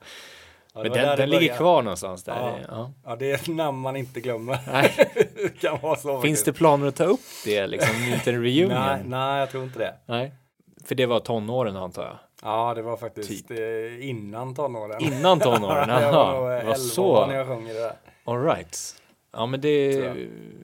Ja, 0.73 0.83
Men 0.83 0.91
den, 0.91 1.17
den 1.17 1.29
ligger 1.29 1.57
kvar 1.57 1.81
någonstans 1.81 2.23
där. 2.23 2.65
Ja. 2.67 2.91
ja. 3.05 3.15
det 3.15 3.31
är 3.31 3.35
ett 3.35 3.47
namn 3.47 3.77
man 3.77 3.95
inte 3.95 4.21
glömmer. 4.21 4.59
Nej. 4.67 4.93
det 5.35 5.59
kan 5.61 5.79
vara 5.81 5.95
så 5.95 6.21
Finns 6.21 6.43
det 6.43 6.53
planer 6.53 6.87
att 6.87 6.95
ta 6.95 7.03
upp 7.03 7.19
det, 7.45 7.67
liksom 7.67 7.95
en 7.95 8.11
liten 8.11 8.33
reunion? 8.33 8.69
nej, 8.69 9.01
nej, 9.05 9.39
jag 9.39 9.49
tror 9.49 9.63
inte 9.63 9.79
det. 9.79 9.95
Nej. 10.05 10.31
För 10.85 10.95
det 10.95 11.05
var 11.05 11.19
tonåren 11.19 11.75
antar 11.75 12.03
jag? 12.03 12.17
Ja, 12.41 12.73
det 12.73 12.81
var 12.81 12.97
faktiskt 12.97 13.47
typ. 13.47 13.59
Eh, 13.59 14.09
innan 14.09 14.55
tonåren. 14.55 15.01
Innan 15.01 15.39
tonåren, 15.39 15.89
jaha. 16.01 16.59
det 16.59 16.65
var 16.65 16.75
så. 16.75 17.27
när 17.27 17.35
jag 17.35 17.47
sjöng 17.47 17.65
det 17.67 17.73
där. 17.73 17.93
All 18.23 18.43
right. 18.43 18.95
Ja, 19.35 19.45
men 19.45 19.61
det 19.61 19.93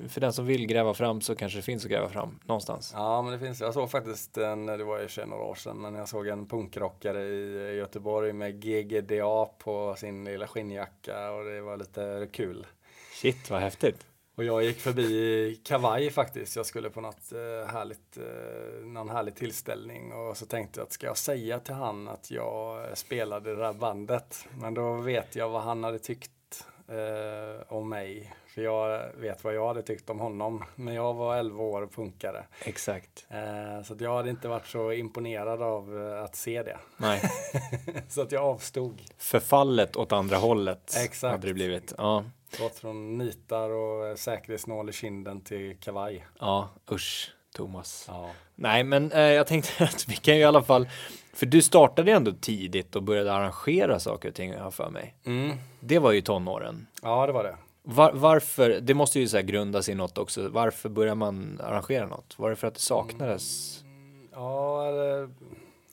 för 0.09 0.21
den 0.21 0.33
som 0.33 0.45
vill 0.45 0.67
gräva 0.67 0.93
fram 0.93 1.21
så 1.21 1.35
kanske 1.35 1.57
det 1.59 1.61
finns 1.61 1.85
att 1.85 1.91
gräva 1.91 2.09
fram 2.09 2.39
någonstans. 2.45 2.91
Ja, 2.95 3.21
men 3.21 3.33
det 3.33 3.39
finns. 3.39 3.61
Jag 3.61 3.73
såg 3.73 3.91
faktiskt 3.91 4.37
en, 4.37 4.65
det 4.65 4.83
var 4.83 4.99
ju 4.99 5.25
några 5.25 5.43
år 5.43 5.55
sedan, 5.55 5.77
men 5.81 5.95
jag 5.95 6.09
såg 6.09 6.27
en 6.27 6.47
punkrockare 6.47 7.21
i 7.23 7.75
Göteborg 7.77 8.33
med 8.33 8.61
GGDA 8.61 9.45
på 9.45 9.95
sin 9.97 10.25
lilla 10.25 10.47
skinnjacka 10.47 11.31
och 11.31 11.45
det 11.45 11.61
var 11.61 11.77
lite 11.77 12.27
kul. 12.31 12.67
Shit, 13.13 13.49
vad 13.49 13.61
häftigt. 13.61 14.05
Och 14.39 14.45
jag 14.45 14.63
gick 14.63 14.79
förbi 14.79 15.61
kavaj 15.63 16.09
faktiskt. 16.09 16.55
Jag 16.55 16.65
skulle 16.65 16.89
på 16.89 17.01
något 17.01 17.31
eh, 17.31 17.71
härligt, 17.71 18.17
eh, 18.17 18.85
någon 18.85 19.09
härlig 19.09 19.35
tillställning 19.35 20.13
och 20.13 20.37
så 20.37 20.45
tänkte 20.45 20.79
jag 20.79 20.85
att 20.85 20.93
ska 20.93 21.07
jag 21.07 21.17
säga 21.17 21.59
till 21.59 21.73
han 21.73 22.07
att 22.07 22.31
jag 22.31 22.97
spelade 22.97 23.55
det 23.55 23.61
där 23.61 23.73
bandet? 23.73 24.47
Men 24.61 24.73
då 24.73 24.93
vet 24.93 25.35
jag 25.35 25.49
vad 25.49 25.61
han 25.61 25.83
hade 25.83 25.99
tyckt 25.99 26.65
eh, 26.87 27.73
om 27.73 27.89
mig. 27.89 28.33
För 28.59 28.63
jag 28.63 29.11
vet 29.15 29.43
vad 29.43 29.55
jag 29.55 29.67
hade 29.67 29.81
tyckt 29.81 30.09
om 30.09 30.19
honom. 30.19 30.63
Men 30.75 30.93
jag 30.93 31.13
var 31.13 31.37
11 31.37 31.63
år 31.63 31.81
och 31.81 31.93
punkare. 31.93 32.45
Exakt. 32.65 33.27
Eh, 33.29 33.83
så 33.83 33.93
att 33.93 34.01
jag 34.01 34.15
hade 34.15 34.29
inte 34.29 34.47
varit 34.47 34.67
så 34.67 34.91
imponerad 34.91 35.61
av 35.61 35.97
eh, 35.97 36.23
att 36.23 36.35
se 36.35 36.63
det. 36.63 36.77
Nej. 36.97 37.21
så 38.09 38.21
att 38.21 38.31
jag 38.31 38.43
avstod. 38.43 39.01
Förfallet 39.17 39.95
åt 39.95 40.11
andra 40.11 40.37
hållet 40.37 40.95
Exakt. 40.97 41.31
hade 41.31 41.47
det 41.47 41.53
blivit. 41.53 41.93
Ja. 41.97 42.23
Gått 42.59 42.75
från 42.75 43.17
nitar 43.17 43.69
och 43.69 44.19
säkerhetsnål 44.19 44.89
i 44.89 44.93
kinden 44.93 45.41
till 45.41 45.77
kavaj. 45.79 46.25
Ja, 46.39 46.69
usch 46.91 47.33
Thomas. 47.55 48.05
Ja. 48.07 48.29
Nej, 48.55 48.83
men 48.83 49.11
eh, 49.11 49.21
jag 49.21 49.47
tänkte 49.47 49.83
att 49.83 50.05
vi 50.07 50.15
kan 50.15 50.35
ju 50.35 50.41
i 50.41 50.45
alla 50.45 50.63
fall, 50.63 50.89
för 51.33 51.45
du 51.45 51.61
startade 51.61 52.11
ju 52.11 52.17
ändå 52.17 52.31
tidigt 52.31 52.95
och 52.95 53.03
började 53.03 53.33
arrangera 53.33 53.99
saker 53.99 54.29
och 54.29 54.35
ting, 54.35 54.51
jag 54.51 54.73
för 54.73 54.89
mig. 54.89 55.15
Mm. 55.25 55.57
Det 55.79 55.99
var 55.99 56.11
ju 56.11 56.21
tonåren. 56.21 56.87
Ja, 57.01 57.27
det 57.27 57.33
var 57.33 57.43
det. 57.43 57.55
Var, 57.91 58.11
varför, 58.13 58.69
det 58.81 58.93
måste 58.93 59.19
ju 59.19 59.27
så 59.27 59.37
här 59.37 59.43
grundas 59.43 59.89
i 59.89 59.95
något 59.95 60.17
också. 60.17 60.49
Varför 60.49 60.89
börjar 60.89 61.15
man 61.15 61.61
arrangera 61.63 62.07
något? 62.07 62.39
Var 62.39 62.49
det 62.49 62.55
för 62.55 62.67
att 62.67 62.73
det 62.73 62.79
saknades? 62.79 63.79
Mm, 63.83 64.27
ja, 64.31 64.87
eller, 64.87 65.29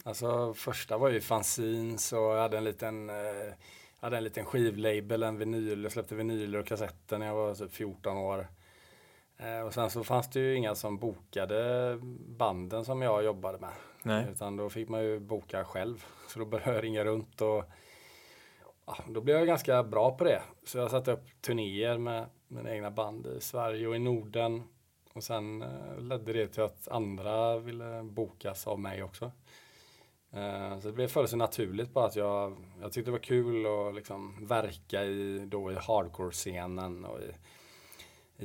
alltså 0.03 0.55
första 0.55 0.99
var 0.99 1.11
ju 1.11 1.21
fanzines 1.21 2.13
och 2.13 2.19
jag 2.19 2.43
hade 2.43 2.59
en 2.59 2.65
liten 2.65 3.11
eh, 3.11 3.55
hade 4.01 4.17
en 4.17 4.25
liten 4.25 4.45
skivlabel, 4.45 5.23
en 5.23 5.39
vinyl. 5.39 5.83
Jag 5.83 5.93
släppte 5.93 6.15
vinyler 6.15 6.59
och 6.59 6.67
kassetter 6.67 7.19
när 7.19 7.27
jag 7.27 7.35
var 7.35 7.55
typ 7.55 7.73
14 7.73 8.17
år. 8.17 8.49
Eh, 9.39 9.61
och 9.61 9.75
sen 9.75 9.91
så 9.91 10.05
fanns 10.05 10.31
det 10.31 10.41
ju 10.41 10.57
inga 10.57 10.75
som 10.75 10.99
bokade 10.99 11.99
banden 12.39 12.85
som 12.85 13.03
jag 13.03 13.25
jobbade 13.25 13.59
med. 13.59 13.73
Nej. 14.03 14.27
Utan 14.33 14.57
då 14.57 14.71
fick 14.71 14.89
man 14.89 15.05
ju 15.05 15.19
boka 15.19 15.65
själv. 15.65 16.05
Så 16.29 16.39
då 16.39 16.45
började 16.45 16.75
jag 16.75 16.85
ringa 16.85 17.05
runt 17.05 17.41
och 17.41 17.65
då 19.09 19.21
blev 19.21 19.37
jag 19.37 19.47
ganska 19.47 19.83
bra 19.83 20.17
på 20.17 20.25
det. 20.25 20.43
Så 20.65 20.79
jag 20.79 20.91
satte 20.91 21.13
upp 21.13 21.43
turnéer 21.43 21.99
med 21.99 22.27
mina 22.49 22.75
egna 22.75 22.91
band 22.91 23.27
i 23.27 23.41
Sverige 23.41 23.87
och 23.87 23.97
i 23.97 23.99
Norden. 23.99 24.63
Och 25.13 25.25
sen 25.25 25.63
eh, 25.63 25.99
ledde 26.01 26.33
det 26.33 26.49
till 26.49 26.63
att 26.63 26.89
andra 26.89 27.59
ville 27.59 28.03
bokas 28.03 28.67
av 28.67 28.81
mig 28.81 29.03
också. 29.03 29.33
Eh, 30.31 30.79
så 30.79 30.89
det 30.89 30.93
blev 30.93 31.09
för 31.09 31.27
sig 31.27 31.39
naturligt 31.39 31.93
bara 31.93 32.07
att 32.07 32.17
jag, 32.17 32.57
jag 32.81 32.93
tyckte 32.93 33.11
det 33.11 33.13
var 33.13 33.19
kul 33.19 33.67
att 33.67 33.95
liksom 33.95 34.47
verka 34.47 35.05
i, 35.05 35.47
då 35.47 35.73
i 35.73 35.75
hardcore-scenen 35.75 37.05
och 37.05 37.19
i, 37.21 37.33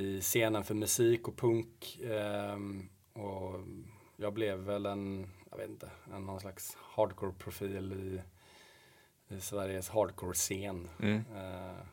i 0.02 0.20
scenen 0.20 0.64
för 0.64 0.74
musik 0.74 1.28
och 1.28 1.36
punk. 1.36 2.00
Ehm, 2.04 2.88
och 3.12 3.60
jag 4.16 4.32
blev 4.32 4.58
väl 4.58 4.86
en, 4.86 5.30
jag 5.50 5.58
vet 5.58 5.68
inte, 5.68 5.90
en 6.14 6.26
någon 6.26 6.40
slags 6.40 6.76
hardcore-profil 6.96 7.92
i 7.92 8.22
Sveriges 9.40 9.88
hardcore-scen. 9.90 10.88
Mm. 11.02 11.16
Eh, 11.16 11.84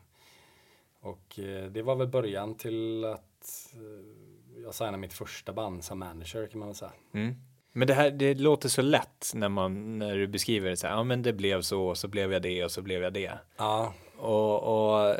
och 1.00 1.38
eh, 1.38 1.64
det 1.70 1.82
var 1.82 1.96
väl 1.96 2.08
början 2.08 2.54
till 2.54 3.04
att 3.04 3.74
eh, 3.74 4.62
jag 4.62 4.74
signade 4.74 4.98
mitt 4.98 5.12
första 5.12 5.52
band 5.52 5.84
som 5.84 5.98
manager 5.98 6.46
kan 6.46 6.58
man 6.58 6.68
väl 6.68 6.76
säga. 6.76 6.92
Mm. 7.14 7.34
Men 7.72 7.88
det 7.88 7.94
här, 7.94 8.10
det 8.10 8.34
låter 8.34 8.68
så 8.68 8.82
lätt 8.82 9.32
när 9.34 9.48
man, 9.48 9.98
när 9.98 10.16
du 10.16 10.26
beskriver 10.26 10.70
det 10.70 10.76
så 10.76 10.86
här, 10.86 10.94
ja 10.94 11.04
men 11.04 11.22
det 11.22 11.32
blev 11.32 11.62
så, 11.62 11.94
så 11.94 12.08
blev 12.08 12.32
jag 12.32 12.42
det 12.42 12.64
och 12.64 12.70
så 12.70 12.82
blev 12.82 13.02
jag 13.02 13.12
det. 13.12 13.32
Ja, 13.56 13.94
Och, 14.16 14.62
och 14.62 15.16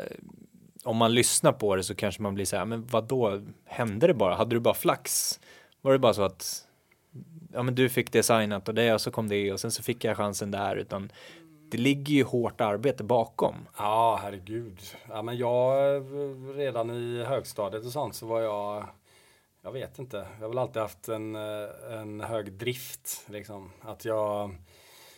om 0.83 0.97
man 0.97 1.13
lyssnar 1.13 1.51
på 1.51 1.75
det 1.75 1.83
så 1.83 1.95
kanske 1.95 2.21
man 2.21 2.35
blir 2.35 2.45
så 2.45 2.57
här, 2.57 2.65
men 2.65 2.85
vad 2.87 3.03
då 3.03 3.41
hände 3.65 4.07
det 4.07 4.13
bara? 4.13 4.35
Hade 4.35 4.55
du 4.55 4.59
bara 4.59 4.73
flax? 4.73 5.39
Var 5.81 5.91
det 5.91 5.99
bara 5.99 6.13
så 6.13 6.21
att 6.21 6.67
ja, 7.53 7.63
men 7.63 7.75
du 7.75 7.89
fick 7.89 8.11
det 8.11 8.23
signat 8.23 8.67
och 8.67 8.75
det 8.75 8.93
och 8.93 9.01
så 9.01 9.11
kom 9.11 9.27
det 9.27 9.53
och 9.53 9.59
sen 9.59 9.71
så 9.71 9.83
fick 9.83 10.03
jag 10.03 10.17
chansen 10.17 10.51
där 10.51 10.75
utan 10.75 11.11
det 11.71 11.77
ligger 11.77 12.13
ju 12.13 12.23
hårt 12.23 12.61
arbete 12.61 13.03
bakom. 13.03 13.55
Ja, 13.77 14.19
herregud. 14.21 14.79
Ja, 15.09 15.21
men 15.21 15.37
jag, 15.37 16.03
redan 16.55 16.91
i 16.91 17.23
högstadiet 17.23 17.85
och 17.85 17.91
sånt 17.91 18.15
så 18.15 18.25
var 18.25 18.41
jag, 18.41 18.85
jag 19.61 19.71
vet 19.71 19.99
inte, 19.99 20.17
jag 20.17 20.41
har 20.41 20.49
väl 20.49 20.57
alltid 20.57 20.81
haft 20.81 21.09
en, 21.09 21.35
en 21.35 22.21
hög 22.21 22.53
drift. 22.53 23.25
Liksom. 23.29 23.71
Att 23.81 24.05
jag, 24.05 24.55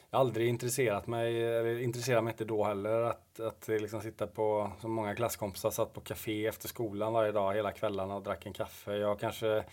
jag 0.09 0.19
aldrig 0.19 0.47
intresserat 0.47 1.07
mig, 1.07 1.43
eller 1.43 1.79
intresserade 1.79 2.21
mig 2.21 2.31
inte 2.31 2.45
då 2.45 2.63
heller, 2.63 3.01
att, 3.01 3.39
att 3.39 3.67
liksom 3.67 4.01
sitta 4.01 4.27
på, 4.27 4.71
som 4.81 4.91
många 4.91 5.15
klasskompisar, 5.15 5.71
satt 5.71 5.93
på 5.93 6.01
café 6.01 6.47
efter 6.47 6.67
skolan 6.67 7.13
varje 7.13 7.31
dag 7.31 7.53
hela 7.53 7.71
kvällarna 7.71 8.15
och 8.15 8.23
drack 8.23 8.45
en 8.45 8.53
kaffe. 8.53 8.95
Jag 8.95 9.19
kanske 9.19 9.63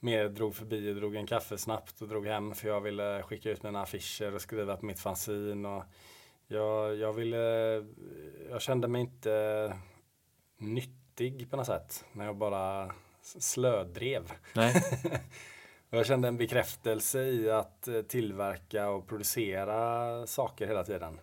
mer 0.00 0.28
drog 0.28 0.54
förbi 0.54 0.90
och 0.90 0.96
drog 0.96 1.16
en 1.16 1.26
kaffe 1.26 1.58
snabbt 1.58 2.02
och 2.02 2.08
drog 2.08 2.26
hem 2.26 2.54
för 2.54 2.68
jag 2.68 2.80
ville 2.80 3.22
skicka 3.22 3.50
ut 3.50 3.62
mina 3.62 3.82
affischer 3.82 4.34
och 4.34 4.40
skriva 4.40 4.76
på 4.76 4.86
mitt 4.86 5.00
fanzine. 5.00 5.68
Och 5.68 5.84
jag, 6.46 6.96
jag 6.96 7.12
ville, 7.12 7.38
jag 8.50 8.62
kände 8.62 8.88
mig 8.88 9.00
inte 9.00 9.76
nyttig 10.58 11.50
på 11.50 11.56
något 11.56 11.66
sätt 11.66 12.04
när 12.12 12.24
jag 12.24 12.36
bara 12.36 12.94
slödrev. 13.22 14.32
Nej. 14.54 14.74
Jag 15.94 16.06
kände 16.06 16.28
en 16.28 16.36
bekräftelse 16.36 17.22
i 17.22 17.50
att 17.50 17.88
eh, 17.88 18.02
tillverka 18.02 18.88
och 18.88 19.08
producera 19.08 20.26
saker 20.26 20.66
hela 20.66 20.84
tiden. 20.84 21.20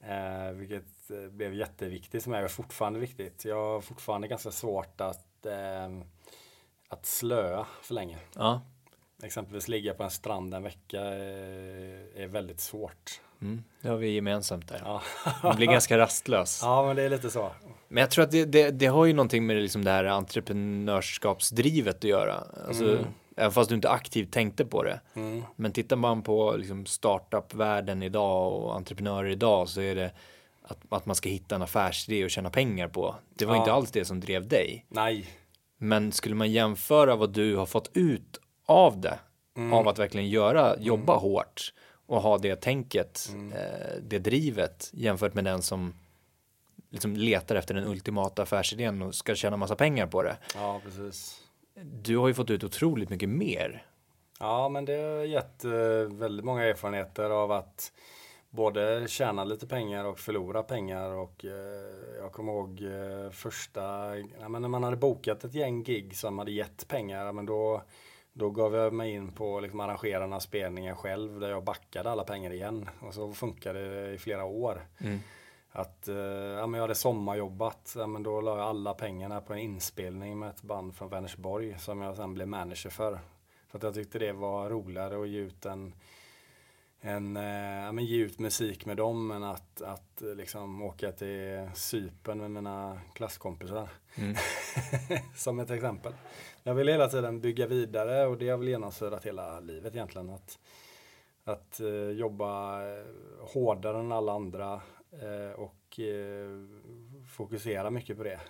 Eh, 0.00 0.52
vilket 0.52 1.10
eh, 1.10 1.30
blev 1.30 1.54
jätteviktigt 1.54 2.22
som 2.22 2.32
är 2.32 2.48
fortfarande 2.48 2.98
viktigt. 2.98 3.44
Jag 3.44 3.56
har 3.56 3.80
fortfarande 3.80 4.28
ganska 4.28 4.50
svårt 4.50 5.00
att, 5.00 5.46
eh, 5.46 5.88
att 6.88 7.06
slöa 7.06 7.66
för 7.82 7.94
länge. 7.94 8.18
Ja. 8.34 8.62
Exempelvis 9.22 9.68
ligga 9.68 9.94
på 9.94 10.02
en 10.02 10.10
strand 10.10 10.54
en 10.54 10.62
vecka 10.62 11.00
är, 11.00 12.20
är 12.22 12.26
väldigt 12.26 12.60
svårt. 12.60 13.20
Mm. 13.42 13.62
Det 13.82 13.88
har 13.88 13.96
vi 13.96 14.08
gemensamt 14.10 14.68
där. 14.68 14.82
Ja. 14.84 15.02
Man 15.42 15.56
blir 15.56 15.66
ganska 15.66 15.98
rastlös. 16.04 16.60
ja, 16.62 16.86
men 16.86 16.96
det 16.96 17.02
är 17.02 17.10
lite 17.10 17.30
så. 17.30 17.50
Men 17.88 18.00
jag 18.00 18.10
tror 18.10 18.24
att 18.24 18.30
det, 18.30 18.44
det, 18.44 18.70
det 18.70 18.86
har 18.86 19.04
ju 19.04 19.12
någonting 19.12 19.46
med 19.46 19.56
liksom 19.56 19.84
det 19.84 19.90
här 19.90 20.04
entreprenörskapsdrivet 20.04 21.96
att 21.96 22.04
göra. 22.04 22.44
Alltså, 22.68 22.84
Mm. 22.84 23.04
Även 23.40 23.52
fast 23.52 23.68
du 23.68 23.74
inte 23.74 23.90
aktivt 23.90 24.32
tänkte 24.32 24.64
på 24.64 24.82
det. 24.82 25.00
Mm. 25.14 25.42
Men 25.56 25.72
tittar 25.72 25.96
man 25.96 26.22
på 26.22 26.56
liksom 26.56 26.86
startup-världen 26.86 28.02
idag 28.02 28.52
och 28.52 28.76
entreprenörer 28.76 29.28
idag 29.30 29.68
så 29.68 29.80
är 29.80 29.94
det 29.94 30.12
att, 30.62 30.78
att 30.88 31.06
man 31.06 31.16
ska 31.16 31.28
hitta 31.28 31.54
en 31.54 31.62
affärsidé 31.62 32.24
och 32.24 32.30
tjäna 32.30 32.50
pengar 32.50 32.88
på. 32.88 33.14
Det 33.34 33.44
var 33.44 33.54
Ja. 33.54 33.60
inte 33.60 33.72
alls 33.72 33.90
det 33.90 34.04
som 34.04 34.20
drev 34.20 34.48
dig. 34.48 34.86
Nej. 34.88 35.26
Men 35.78 36.12
skulle 36.12 36.34
man 36.34 36.50
jämföra 36.52 37.16
vad 37.16 37.30
du 37.32 37.56
har 37.56 37.66
fått 37.66 37.90
ut 37.94 38.40
av 38.68 39.00
det, 39.00 39.18
Mm. 39.56 39.72
av 39.72 39.88
att 39.88 39.98
verkligen 39.98 40.28
göra, 40.28 40.76
jobba 40.78 41.16
hårt 41.16 41.72
och 42.06 42.22
ha 42.22 42.38
det 42.38 42.56
tänket, 42.56 43.28
Mm. 43.32 43.52
eh, 43.52 43.96
det 44.02 44.18
drivet 44.18 44.90
jämfört 44.94 45.34
med 45.34 45.44
den 45.44 45.62
som 45.62 45.94
liksom 46.90 47.16
letar 47.16 47.54
efter 47.56 47.74
den 47.74 47.84
ultimata 47.86 48.42
affärsidén 48.42 49.02
och 49.02 49.14
ska 49.14 49.34
tjäna 49.34 49.56
massa 49.56 49.76
pengar 49.76 50.06
på 50.06 50.22
det. 50.22 50.36
Ja, 50.54 50.80
precis. 50.84 51.40
Du 52.02 52.16
har 52.16 52.28
ju 52.28 52.34
fått 52.34 52.50
ut 52.50 52.64
otroligt 52.64 53.10
mycket 53.10 53.28
mer. 53.28 53.86
Ja, 54.40 54.68
men 54.68 54.84
det 54.84 54.92
har 54.96 55.24
gett 55.24 55.64
eh, 55.64 55.70
väldigt 56.18 56.44
många 56.44 56.64
erfarenheter 56.64 57.30
av 57.30 57.52
att 57.52 57.92
både 58.50 59.08
tjäna 59.08 59.44
lite 59.44 59.66
pengar 59.66 60.04
och 60.04 60.18
förlora 60.18 60.62
pengar. 60.62 61.10
Och 61.10 61.44
eh, 61.44 62.20
jag 62.20 62.32
kommer 62.32 62.52
ihåg 62.52 62.82
eh, 62.82 63.30
första, 63.30 64.16
ja, 64.40 64.48
men 64.48 64.62
när 64.62 64.68
man 64.68 64.82
hade 64.82 64.96
bokat 64.96 65.44
ett 65.44 65.54
gäng 65.54 65.82
gig 65.82 66.16
som 66.16 66.38
hade 66.38 66.50
gett 66.52 66.88
pengar, 66.88 67.26
ja, 67.26 67.32
men 67.32 67.46
då, 67.46 67.82
då 68.38 68.50
gav 68.50 68.74
jag 68.74 68.92
mig 68.92 69.12
in 69.12 69.32
på 69.32 69.60
liksom, 69.60 69.80
arrangerarna 69.80 70.36
av 70.36 70.40
spelningen 70.40 70.96
själv 70.96 71.40
där 71.40 71.50
jag 71.50 71.64
backade 71.64 72.10
alla 72.10 72.24
pengar 72.24 72.52
igen. 72.52 72.88
Och 73.00 73.14
så 73.14 73.32
funkade 73.32 73.88
det 73.88 74.12
i 74.14 74.18
flera 74.18 74.44
år. 74.44 74.86
Mm. 74.98 75.18
Att 75.70 76.08
eh, 76.08 76.16
ja, 76.16 76.66
men 76.66 76.78
jag 76.78 76.82
hade 76.82 76.94
sommarjobbat, 76.94 77.94
ja, 77.96 78.06
men 78.06 78.22
då 78.22 78.40
la 78.40 78.56
jag 78.56 78.66
alla 78.66 78.94
pengarna 78.94 79.40
på 79.40 79.52
en 79.52 79.58
inspelning 79.58 80.38
med 80.38 80.48
ett 80.48 80.62
band 80.62 80.96
från 80.96 81.08
Vänersborg 81.08 81.78
som 81.78 82.00
jag 82.00 82.16
sen 82.16 82.34
blev 82.34 82.48
manager 82.48 82.90
för. 82.90 83.20
För 83.68 83.78
att 83.78 83.82
jag 83.82 83.94
tyckte 83.94 84.18
det 84.18 84.32
var 84.32 84.70
roligare 84.70 85.22
att 85.22 85.28
ge 85.28 85.38
ut 85.38 85.66
en, 85.66 85.94
en 87.00 87.36
eh, 87.36 87.84
ja, 87.84 87.92
men 87.92 88.04
ge 88.04 88.16
ut 88.16 88.38
musik 88.38 88.86
med 88.86 88.96
dem 88.96 89.30
än 89.30 89.44
att, 89.44 89.82
att 89.82 90.22
eh, 90.22 90.34
liksom 90.34 90.82
åka 90.82 91.12
till 91.12 91.70
Sypen 91.74 92.38
med 92.38 92.50
mina 92.50 93.00
klasskompisar. 93.14 93.88
Mm. 94.16 94.34
som 95.36 95.58
ett 95.58 95.70
exempel. 95.70 96.12
Jag 96.62 96.74
vill 96.74 96.88
hela 96.88 97.08
tiden 97.08 97.40
bygga 97.40 97.66
vidare 97.66 98.26
och 98.26 98.38
det 98.38 98.48
har 98.48 98.58
väl 98.58 98.68
genomsyrat 98.68 99.26
hela 99.26 99.60
livet 99.60 99.94
egentligen. 99.94 100.30
Att, 100.30 100.58
att 101.44 101.80
eh, 101.80 102.10
jobba 102.10 102.80
hårdare 103.40 103.98
än 103.98 104.12
alla 104.12 104.32
andra 104.32 104.80
eh, 105.12 105.52
och 105.60 106.00
eh, 106.00 106.48
fokusera 107.28 107.90
mycket 107.90 108.16
på 108.16 108.22
det. 108.22 108.40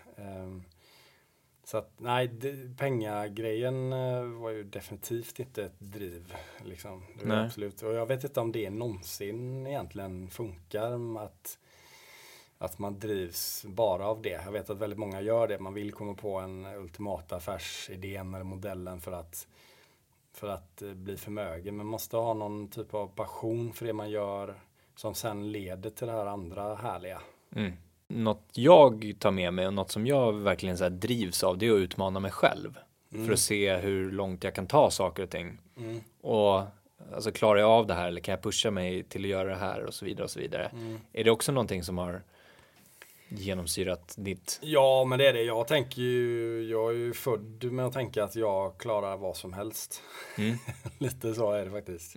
Så 1.68 1.78
att 1.78 1.92
nej, 1.96 2.30
pengagrejen 2.76 3.92
eh, 3.92 4.22
var 4.22 4.50
ju 4.50 4.64
definitivt 4.64 5.38
inte 5.38 5.64
ett 5.64 5.80
driv. 5.80 6.34
Liksom. 6.64 7.02
Absolut. 7.30 7.82
Och 7.82 7.94
jag 7.94 8.06
vet 8.06 8.24
inte 8.24 8.40
om 8.40 8.52
det 8.52 8.70
någonsin 8.70 9.66
egentligen 9.66 10.28
funkar. 10.28 11.18
Att, 11.24 11.58
att 12.58 12.78
man 12.78 12.98
drivs 12.98 13.64
bara 13.68 14.06
av 14.06 14.22
det. 14.22 14.42
Jag 14.44 14.52
vet 14.52 14.70
att 14.70 14.78
väldigt 14.78 14.98
många 14.98 15.20
gör 15.20 15.48
det. 15.48 15.58
Man 15.58 15.74
vill 15.74 15.92
komma 15.92 16.14
på 16.14 16.38
en 16.38 16.66
ultimata 16.66 17.36
affärsidén 17.36 18.34
eller 18.34 18.44
modellen 18.44 19.00
för 19.00 19.12
att, 19.12 19.48
för 20.32 20.48
att 20.48 20.82
eh, 20.82 20.92
bli 20.92 21.16
förmögen. 21.16 21.76
Men 21.76 21.86
man 21.86 21.90
måste 21.90 22.16
ha 22.16 22.34
någon 22.34 22.68
typ 22.68 22.94
av 22.94 23.06
passion 23.06 23.72
för 23.72 23.86
det 23.86 23.92
man 23.92 24.10
gör 24.10 24.60
som 24.96 25.14
sen 25.14 25.52
leder 25.52 25.90
till 25.90 26.06
det 26.06 26.12
här 26.12 26.26
andra 26.26 26.74
härliga. 26.74 27.20
Mm. 27.56 27.72
Något 28.08 28.50
jag 28.52 29.14
tar 29.18 29.30
med 29.30 29.54
mig 29.54 29.66
och 29.66 29.74
något 29.74 29.90
som 29.90 30.06
jag 30.06 30.32
verkligen 30.32 30.78
så 30.78 30.88
drivs 30.88 31.44
av 31.44 31.58
det 31.58 31.66
är 31.66 31.72
att 31.72 31.78
utmana 31.78 32.20
mig 32.20 32.30
själv. 32.30 32.78
För 33.10 33.32
att 33.32 33.38
se 33.38 33.76
hur 33.76 34.10
långt 34.10 34.44
jag 34.44 34.54
kan 34.54 34.66
ta 34.66 34.90
saker 34.90 35.22
och 35.22 35.30
ting. 35.30 35.58
Mm. 35.76 36.00
Och 36.20 36.62
alltså 37.14 37.32
klarar 37.32 37.60
jag 37.60 37.70
av 37.70 37.86
det 37.86 37.94
här 37.94 38.08
eller 38.08 38.20
kan 38.20 38.32
jag 38.32 38.42
pusha 38.42 38.70
mig 38.70 39.02
till 39.02 39.24
att 39.24 39.30
göra 39.30 39.48
det 39.48 39.56
här 39.56 39.84
och 39.84 39.94
så 39.94 40.04
vidare 40.04 40.24
och 40.24 40.30
så 40.30 40.40
vidare. 40.40 40.64
Mm. 40.72 41.00
Är 41.12 41.24
det 41.24 41.30
också 41.30 41.52
någonting 41.52 41.82
som 41.82 41.98
har 41.98 42.22
genomsyrat 43.28 44.14
ditt? 44.16 44.58
Ja, 44.62 45.04
men 45.04 45.18
det 45.18 45.28
är 45.28 45.32
det. 45.32 45.42
Jag 45.42 45.68
tänker 45.68 46.02
ju, 46.02 46.62
jag 46.70 46.90
är 46.90 46.96
ju 46.96 47.12
född 47.12 47.64
med 47.72 47.86
att 47.86 47.92
tänka 47.92 48.24
att 48.24 48.36
jag 48.36 48.78
klarar 48.78 49.16
vad 49.16 49.36
som 49.36 49.52
helst. 49.52 50.02
Mm. 50.38 50.56
Lite 50.98 51.34
så 51.34 51.52
är 51.52 51.64
det 51.64 51.70
faktiskt. 51.70 52.16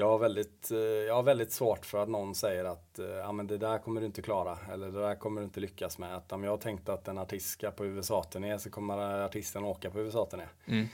Mm. 0.00 0.08
Jag 0.08 0.18
har, 0.18 0.18
väldigt, 0.18 0.70
eh, 0.70 0.78
jag 0.78 1.14
har 1.14 1.22
väldigt 1.22 1.52
svårt 1.52 1.86
för 1.86 2.02
att 2.02 2.08
någon 2.08 2.34
säger 2.34 2.64
att 2.64 2.98
eh, 2.98 3.06
ja, 3.06 3.32
men 3.32 3.46
det 3.46 3.58
där 3.58 3.78
kommer 3.78 4.00
du 4.00 4.06
inte 4.06 4.22
klara 4.22 4.58
eller 4.72 4.90
det 4.90 5.00
där 5.00 5.14
kommer 5.14 5.40
du 5.40 5.44
inte 5.44 5.60
lyckas 5.60 5.98
med. 5.98 6.16
Att 6.16 6.32
om 6.32 6.44
jag 6.44 6.60
tänkte 6.60 6.92
att 6.92 7.08
en 7.08 7.18
artist 7.18 7.50
ska 7.50 7.70
på 7.70 7.86
USA-turné 7.86 8.58
så 8.58 8.70
kommer 8.70 9.24
artisten 9.24 9.64
åka 9.64 9.90
på 9.90 10.00
USA-turné. 10.00 10.44
Mm. 10.66 10.86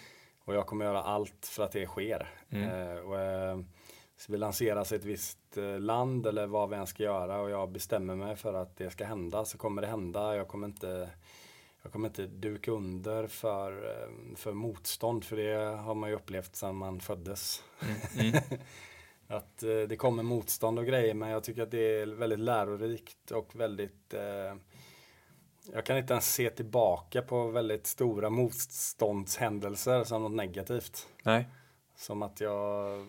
Och 0.45 0.55
jag 0.55 0.67
kommer 0.67 0.85
göra 0.85 1.03
allt 1.03 1.47
för 1.47 1.65
att 1.65 1.73
det 1.73 1.87
sker. 1.87 2.29
Mm. 2.51 2.71
Eh, 2.71 2.97
och, 2.97 3.21
eh, 3.21 3.59
så 4.19 4.33
vi 4.33 4.39
lanseras 4.39 4.93
i 4.93 4.97
ett 4.97 5.05
visst 5.05 5.39
land 5.79 6.27
eller 6.27 6.47
vad 6.47 6.71
vi 6.71 6.77
än 6.77 6.87
ska 6.87 7.03
göra 7.03 7.41
och 7.41 7.51
jag 7.51 7.71
bestämmer 7.71 8.15
mig 8.15 8.37
för 8.37 8.55
att 8.55 8.77
det 8.77 8.91
ska 8.91 9.05
hända 9.05 9.45
så 9.45 9.59
kommer 9.59 9.83
det 9.83 9.89
hända. 9.89 10.37
Jag 10.37 10.49
kommer 10.49 10.67
inte, 10.67 11.11
jag 11.83 11.93
kommer 11.93 12.09
inte 12.09 12.27
duka 12.27 12.71
under 12.71 13.27
för, 13.27 13.99
för 14.37 14.53
motstånd 14.53 15.25
för 15.25 15.37
det 15.37 15.77
har 15.77 15.95
man 15.95 16.11
ju 16.11 16.17
upplevt 16.17 16.57
sedan 16.57 16.77
man 16.77 17.01
föddes. 17.01 17.63
Mm. 18.19 18.43
Att 19.29 19.63
eh, 19.63 19.81
det 19.89 19.97
kommer 19.97 20.23
motstånd 20.23 20.79
och 20.79 20.87
grejer 20.87 21.15
men 21.15 21.29
jag 21.29 21.45
tycker 21.45 21.63
att 21.63 21.71
det 21.71 22.01
är 22.01 22.07
väldigt 22.07 22.39
lärorikt 22.39 23.31
och 23.31 23.57
väldigt 23.57 24.15
eh, 24.15 24.55
jag 25.73 25.87
kan 25.87 25.99
inte 25.99 26.13
ens 26.13 26.35
se 26.35 26.51
tillbaka 26.51 27.23
på 27.23 27.49
väldigt 27.49 27.87
stora 27.87 28.31
motståndshändelser 28.31 30.05
som 30.05 30.23
något 30.23 30.33
negativt. 30.33 31.09
Nej. 31.23 31.49
Som 31.97 32.23
att 32.23 32.41
jag 32.41 33.07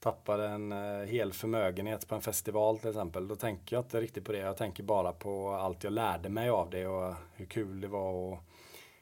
tappade 0.00 0.48
en 0.48 0.72
eh, 0.72 1.06
hel 1.06 1.32
förmögenhet 1.32 2.08
på 2.08 2.14
en 2.14 2.20
festival 2.20 2.78
till 2.78 2.88
exempel. 2.88 3.28
Då 3.28 3.36
tänker 3.36 3.76
jag 3.76 3.84
inte 3.84 4.00
riktigt 4.00 4.24
på 4.24 4.32
det. 4.32 4.38
Jag 4.38 4.56
tänker 4.56 4.82
bara 4.82 5.12
på 5.12 5.50
allt 5.50 5.84
jag 5.84 5.92
lärde 5.92 6.28
mig 6.28 6.48
av 6.48 6.70
det 6.70 6.86
och 6.86 7.14
hur 7.34 7.46
kul 7.46 7.80
det 7.80 7.88
var 7.88 8.32
att 8.32 8.40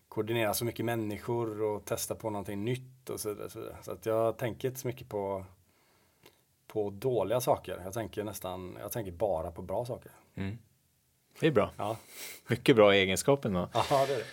koordinera 0.09 0.55
så 0.55 0.65
mycket 0.65 0.85
människor 0.85 1.63
och 1.63 1.85
testa 1.85 2.15
på 2.15 2.31
någonting 2.31 2.65
nytt 2.65 3.11
och 3.11 3.21
så 3.21 3.29
vidare. 3.29 3.51
Så, 3.51 3.61
vidare. 3.61 3.77
så 3.83 3.93
att 3.93 4.07
jag 4.07 4.39
tänker 4.39 4.69
inte 4.69 4.81
så 4.81 4.89
mycket 4.89 5.09
på, 5.09 5.45
på 6.67 6.91
dåliga 6.91 7.41
saker. 7.41 7.81
Jag 7.85 7.95
tänker 7.95 8.25
nästan, 8.25 8.77
jag 8.81 8.93
tänker 8.93 9.13
bara 9.13 9.51
på 9.51 9.63
bra 9.63 9.85
saker. 9.85 10.13
Mm. 10.35 10.59
Det 11.41 11.47
är 11.47 11.51
bra. 11.51 11.71
Ja, 11.77 11.97
Mycket 12.47 12.77
bra 12.77 12.95
egenskaper. 12.95 13.49
Då. 13.49 13.59
Aha, 13.59 14.07
det 14.07 14.15
är 14.15 14.19
det. 14.19 14.25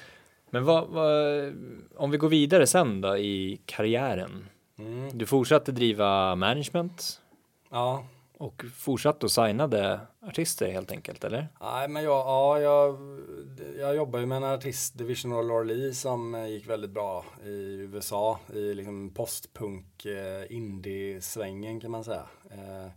Men 0.50 0.66
vad, 0.66 0.88
vad, 0.88 1.54
om 1.96 2.12
vi 2.12 2.18
går 2.18 2.30
vidare 2.30 2.68
sen 2.68 3.02
då 3.02 3.18
i 3.18 3.62
karriären. 3.66 4.50
Mm. 4.78 5.18
Du 5.18 5.25
fortsatte 5.25 5.72
driva 5.72 6.36
management 6.36 7.22
Ja, 7.70 8.06
och 8.38 8.63
fortsatte 8.75 9.25
och 9.25 9.32
signade 9.32 10.00
artister 10.22 10.72
helt 10.72 10.92
enkelt, 10.92 11.24
eller? 11.24 11.48
Nej, 11.62 11.88
men 11.88 12.04
jag, 12.04 12.12
ja, 12.12 12.60
jag, 12.60 12.98
jag 13.80 13.96
jobbar 13.96 14.20
ju 14.20 14.25
med 14.25 14.36
en 14.36 14.44
artist, 14.44 14.98
Division 14.98 15.52
of 15.52 15.66
Lee, 15.66 15.94
som 15.94 16.48
gick 16.50 16.70
väldigt 16.70 16.92
bra 16.92 17.25
i 17.44 17.78
USA. 17.78 18.40
I 18.54 18.74
liksom 18.74 19.10
postpunk 19.10 20.06
eh, 20.06 20.56
indie-svängen 20.56 21.80
kan 21.80 21.92
man 21.92 22.04
säga. 22.04 22.25
Eh, 22.52 22.92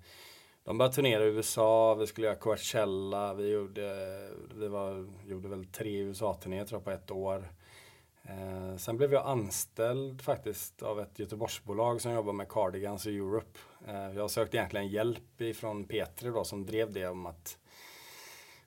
de 0.65 0.79
började 0.79 0.95
turnera 0.95 1.25
i 1.25 1.27
USA, 1.27 1.95
vi 1.95 2.07
skulle 2.07 2.27
göra 2.27 2.37
Coachella, 2.37 3.35
vi 3.35 3.49
gjorde, 3.51 4.09
vi 4.55 4.69
var, 4.69 5.07
gjorde 5.27 5.49
väl 5.49 5.65
tre 5.65 5.99
USA-turnéer 5.99 6.65
tror 6.65 6.81
jag 6.81 6.85
på 6.85 6.91
ett 6.91 7.11
år. 7.11 7.49
Eh, 8.29 8.77
sen 8.77 8.97
blev 8.97 9.13
jag 9.13 9.27
anställd 9.27 10.23
faktiskt 10.23 10.83
av 10.83 11.01
ett 11.01 11.19
Göteborgsbolag 11.19 12.01
som 12.01 12.13
jobbar 12.13 12.33
med 12.33 12.49
Cardigans 12.49 13.07
i 13.07 13.17
Europe. 13.17 13.59
Eh, 13.87 14.17
jag 14.17 14.31
sökte 14.31 14.57
egentligen 14.57 14.89
hjälp 14.89 15.41
ifrån 15.41 15.85
Petri 15.85 16.31
då 16.31 16.45
som 16.45 16.67
drev 16.67 16.93
det 16.93 17.07
om 17.07 17.27
att 17.27 17.59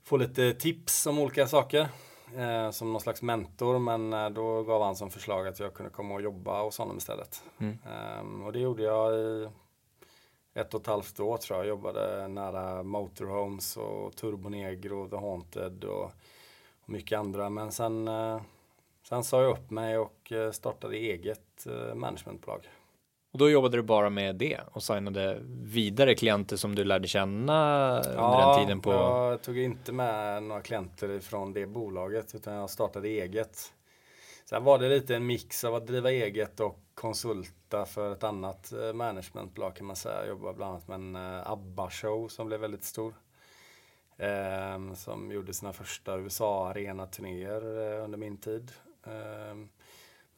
få 0.03 0.17
lite 0.17 0.53
tips 0.53 1.07
om 1.07 1.19
olika 1.19 1.47
saker. 1.47 1.87
Eh, 2.35 2.71
som 2.71 2.91
någon 2.91 3.01
slags 3.01 3.21
mentor 3.21 3.79
men 3.79 4.13
eh, 4.13 4.29
då 4.29 4.63
gav 4.63 4.81
han 4.81 4.95
som 4.95 5.09
förslag 5.09 5.47
att 5.47 5.59
jag 5.59 5.73
kunde 5.73 5.91
komma 5.91 6.13
och 6.13 6.21
jobba 6.21 6.63
hos 6.63 6.77
honom 6.77 6.97
istället. 6.97 7.43
Mm. 7.57 7.77
Ehm, 7.85 8.43
och 8.43 8.53
det 8.53 8.59
gjorde 8.59 8.83
jag 8.83 9.19
i 9.19 9.47
ett 10.53 10.73
och 10.73 10.81
ett 10.81 10.87
halvt 10.87 11.19
år 11.19 11.37
tror 11.37 11.57
jag. 11.57 11.65
Jag 11.65 11.69
jobbade 11.69 12.27
nära 12.27 12.83
Motorhomes 12.83 13.77
och 13.77 14.15
Turbo 14.15 14.49
Negro, 14.49 15.09
The 15.09 15.15
Haunted 15.15 15.83
och, 15.83 16.11
och 16.81 16.89
mycket 16.89 17.19
andra. 17.19 17.49
Men 17.49 17.71
sen, 17.71 18.09
sen 19.03 19.23
sa 19.23 19.41
jag 19.41 19.51
upp 19.51 19.69
mig 19.69 19.97
och 19.97 20.31
startade 20.51 20.97
eget 20.97 21.67
managementbolag. 21.95 22.67
Och 23.31 23.39
då 23.39 23.49
jobbade 23.49 23.77
du 23.77 23.83
bara 23.83 24.09
med 24.09 24.35
det 24.35 24.59
och 24.71 24.83
signade 24.83 25.39
vidare 25.63 26.15
klienter 26.15 26.55
som 26.55 26.75
du 26.75 26.83
lärde 26.83 27.07
känna 27.07 27.99
under 27.99 28.47
den 28.47 28.65
tiden 28.65 28.81
på. 28.81 28.91
jag 28.91 29.41
tog 29.41 29.57
inte 29.57 29.91
med 29.91 30.43
några 30.43 30.61
klienter 30.61 31.19
från 31.19 31.53
det 31.53 31.67
bolaget 31.67 32.35
utan 32.35 32.53
jag 32.53 32.69
startade 32.69 33.07
eget. 33.07 33.73
Sen 34.45 34.63
var 34.63 34.79
det 34.79 34.89
lite 34.89 35.15
en 35.15 35.25
mix 35.25 35.63
av 35.63 35.75
att 35.75 35.87
driva 35.87 36.11
eget 36.11 36.59
och 36.59 36.79
konsulta 36.93 37.85
för 37.85 38.13
ett 38.13 38.23
annat 38.23 38.71
eh, 38.71 38.93
managementbolag 38.93 39.75
kan 39.75 39.87
man 39.87 39.95
säga. 39.95 40.19
Jag 40.19 40.27
jobbade 40.27 40.53
bland 40.53 40.71
annat 40.71 40.87
med 40.87 40.95
en 40.95 41.15
eh, 41.15 41.51
ABBA-show 41.51 42.27
som 42.27 42.47
blev 42.47 42.59
väldigt 42.59 42.83
stor. 42.83 43.13
Ehm, 44.17 44.95
som 44.95 45.31
gjorde 45.31 45.53
sina 45.53 45.73
första 45.73 46.17
USA-arena-turnéer 46.17 47.95
eh, 47.97 48.03
under 48.03 48.17
min 48.17 48.37
tid. 48.37 48.71
Ehm, 49.03 49.69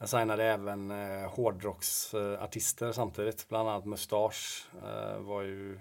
jag 0.02 0.08
signade 0.08 0.44
även 0.44 0.90
eh, 0.90 1.30
hårdrocksartister 1.30 2.92
samtidigt, 2.92 3.48
bland 3.48 3.68
annat 3.68 3.84
Mustasch 3.84 4.66
eh, 4.84 5.18
var 5.18 5.42
ju 5.42 5.78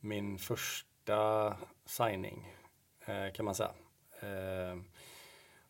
min 0.00 0.38
första 0.38 1.56
signing 1.86 2.54
eh, 3.06 3.32
kan 3.34 3.44
man 3.44 3.54
säga. 3.54 3.70
Eh, 4.20 4.78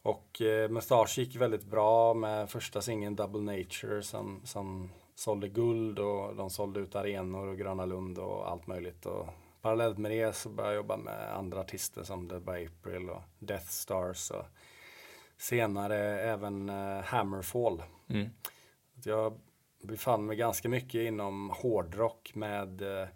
och 0.02 0.40
eh, 0.40 0.68
Mustasch 0.70 1.18
gick 1.18 1.36
väldigt 1.36 1.64
bra 1.64 2.14
med 2.14 2.50
första 2.50 2.80
singeln 2.80 3.16
Double 3.16 3.56
Nature 3.56 4.02
som, 4.02 4.40
som 4.44 4.90
sålde 5.14 5.48
guld 5.48 5.98
och 5.98 6.36
de 6.36 6.50
sålde 6.50 6.80
ut 6.80 6.96
arenor 6.96 7.46
och 7.46 7.58
Gröna 7.58 7.84
Lund 7.84 8.18
och 8.18 8.50
allt 8.50 8.66
möjligt. 8.66 9.06
Och 9.06 9.26
parallellt 9.62 9.98
med 9.98 10.10
det 10.10 10.36
så 10.36 10.48
började 10.48 10.74
jag 10.74 10.82
jobba 10.82 10.96
med 10.96 11.36
andra 11.36 11.60
artister 11.60 12.02
som 12.02 12.28
The 12.28 12.40
by 12.40 12.66
April 12.66 13.10
och 13.10 13.22
Death 13.38 13.68
Stars 13.68 14.30
och 14.30 14.44
senare 15.38 16.20
även 16.20 16.68
eh, 16.68 17.02
Hammerfall. 17.02 17.82
Mm. 18.08 18.28
Jag 19.04 19.40
befann 19.82 20.26
mig 20.26 20.36
ganska 20.36 20.68
mycket 20.68 20.94
inom 20.94 21.50
hårdrock 21.50 22.34
med, 22.34 22.82
eh, 22.82 23.08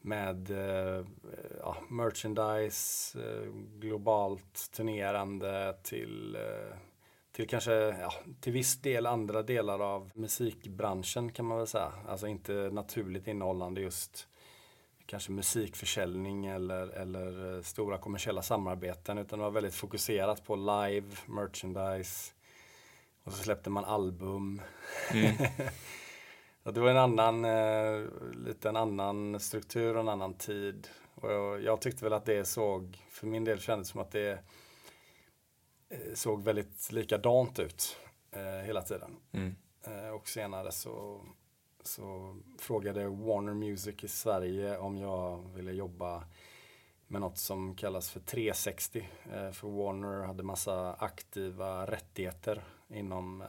med 0.00 0.50
eh, 0.50 1.06
ja, 1.60 1.76
merchandise, 1.88 3.18
globalt 3.78 4.70
turnerande 4.72 5.78
till, 5.82 6.38
till 7.32 7.48
kanske 7.48 7.72
ja, 7.72 8.12
till 8.40 8.52
viss 8.52 8.80
del 8.80 9.06
andra 9.06 9.42
delar 9.42 9.80
av 9.80 10.10
musikbranschen 10.14 11.32
kan 11.32 11.46
man 11.46 11.58
väl 11.58 11.66
säga. 11.66 11.92
Alltså 12.08 12.26
inte 12.26 12.52
naturligt 12.52 13.26
innehållande 13.26 13.80
just 13.80 14.27
kanske 15.08 15.32
musikförsäljning 15.32 16.46
eller, 16.46 16.88
eller 16.88 17.56
eh, 17.56 17.62
stora 17.62 17.98
kommersiella 17.98 18.42
samarbeten 18.42 19.18
utan 19.18 19.38
det 19.38 19.44
var 19.44 19.50
väldigt 19.50 19.74
fokuserat 19.74 20.44
på 20.44 20.56
live, 20.56 21.16
merchandise 21.26 22.32
och 23.24 23.32
så 23.32 23.42
släppte 23.42 23.70
man 23.70 23.84
album. 23.84 24.62
Mm. 25.12 25.34
Det 26.74 26.80
var 26.80 26.90
en 26.90 26.96
annan, 26.96 27.44
eh, 27.44 28.04
lite 28.46 28.68
en 28.68 28.76
annan 28.76 29.40
struktur 29.40 29.94
och 29.94 30.00
en 30.00 30.08
annan 30.08 30.34
tid. 30.34 30.88
Och 31.14 31.32
jag, 31.32 31.62
jag 31.62 31.80
tyckte 31.80 32.04
väl 32.04 32.12
att 32.12 32.26
det 32.26 32.44
såg, 32.44 32.98
för 33.10 33.26
min 33.26 33.44
del 33.44 33.60
kändes 33.60 33.88
som 33.88 34.00
att 34.00 34.10
det 34.10 34.30
eh, 35.88 36.14
såg 36.14 36.44
väldigt 36.44 36.92
likadant 36.92 37.58
ut 37.58 37.96
eh, 38.30 38.66
hela 38.66 38.82
tiden. 38.82 39.16
Mm. 39.32 39.56
Eh, 39.82 40.08
och 40.08 40.28
senare 40.28 40.72
så, 40.72 41.24
så 41.88 42.36
frågade 42.58 43.08
Warner 43.08 43.54
Music 43.54 44.04
i 44.04 44.08
Sverige 44.08 44.78
om 44.78 44.98
jag 44.98 45.44
ville 45.54 45.72
jobba 45.72 46.24
med 47.06 47.20
något 47.20 47.38
som 47.38 47.74
kallas 47.74 48.10
för 48.10 48.20
360. 48.20 49.08
Eh, 49.32 49.50
för 49.50 49.68
Warner 49.68 50.26
hade 50.26 50.42
massa 50.42 50.94
aktiva 50.94 51.86
rättigheter 51.86 52.64
inom 52.88 53.42
eh, 53.42 53.48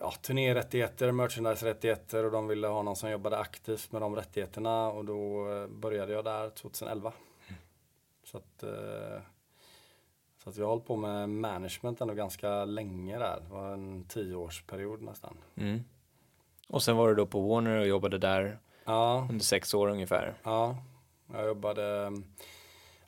ja, 0.00 0.12
turnérättigheter, 0.22 1.12
merchandise-rättigheter 1.12 2.24
och 2.24 2.30
de 2.30 2.48
ville 2.48 2.66
ha 2.66 2.82
någon 2.82 2.96
som 2.96 3.10
jobbade 3.10 3.38
aktivt 3.38 3.92
med 3.92 4.02
de 4.02 4.16
rättigheterna 4.16 4.88
och 4.90 5.04
då 5.04 5.52
eh, 5.52 5.66
började 5.66 6.12
jag 6.12 6.24
där 6.24 6.50
2011. 6.50 7.12
Så 8.24 8.38
att, 8.38 8.64
så 10.38 10.50
att 10.50 10.56
jag 10.56 10.64
har 10.64 10.70
hållit 10.70 10.86
på 10.86 10.96
med 10.96 11.28
management 11.28 12.00
ändå 12.00 12.14
ganska 12.14 12.64
länge 12.64 13.18
där. 13.18 13.40
Det 13.40 13.54
var 13.54 13.72
en 13.72 14.04
tioårsperiod 14.04 15.02
nästan. 15.02 15.36
Mm. 15.54 15.84
Och 16.68 16.82
sen 16.82 16.96
var 16.96 17.08
du 17.08 17.14
då 17.14 17.26
på 17.26 17.40
Warner 17.40 17.78
och 17.78 17.86
jobbade 17.86 18.18
där 18.18 18.58
Ja, 18.84 19.26
under 19.30 19.44
sex 19.44 19.74
år 19.74 19.88
ungefär. 19.88 20.34
ja. 20.42 20.76
Jag 21.32 21.46
jobbade 21.46 22.02
eh, 22.06 22.10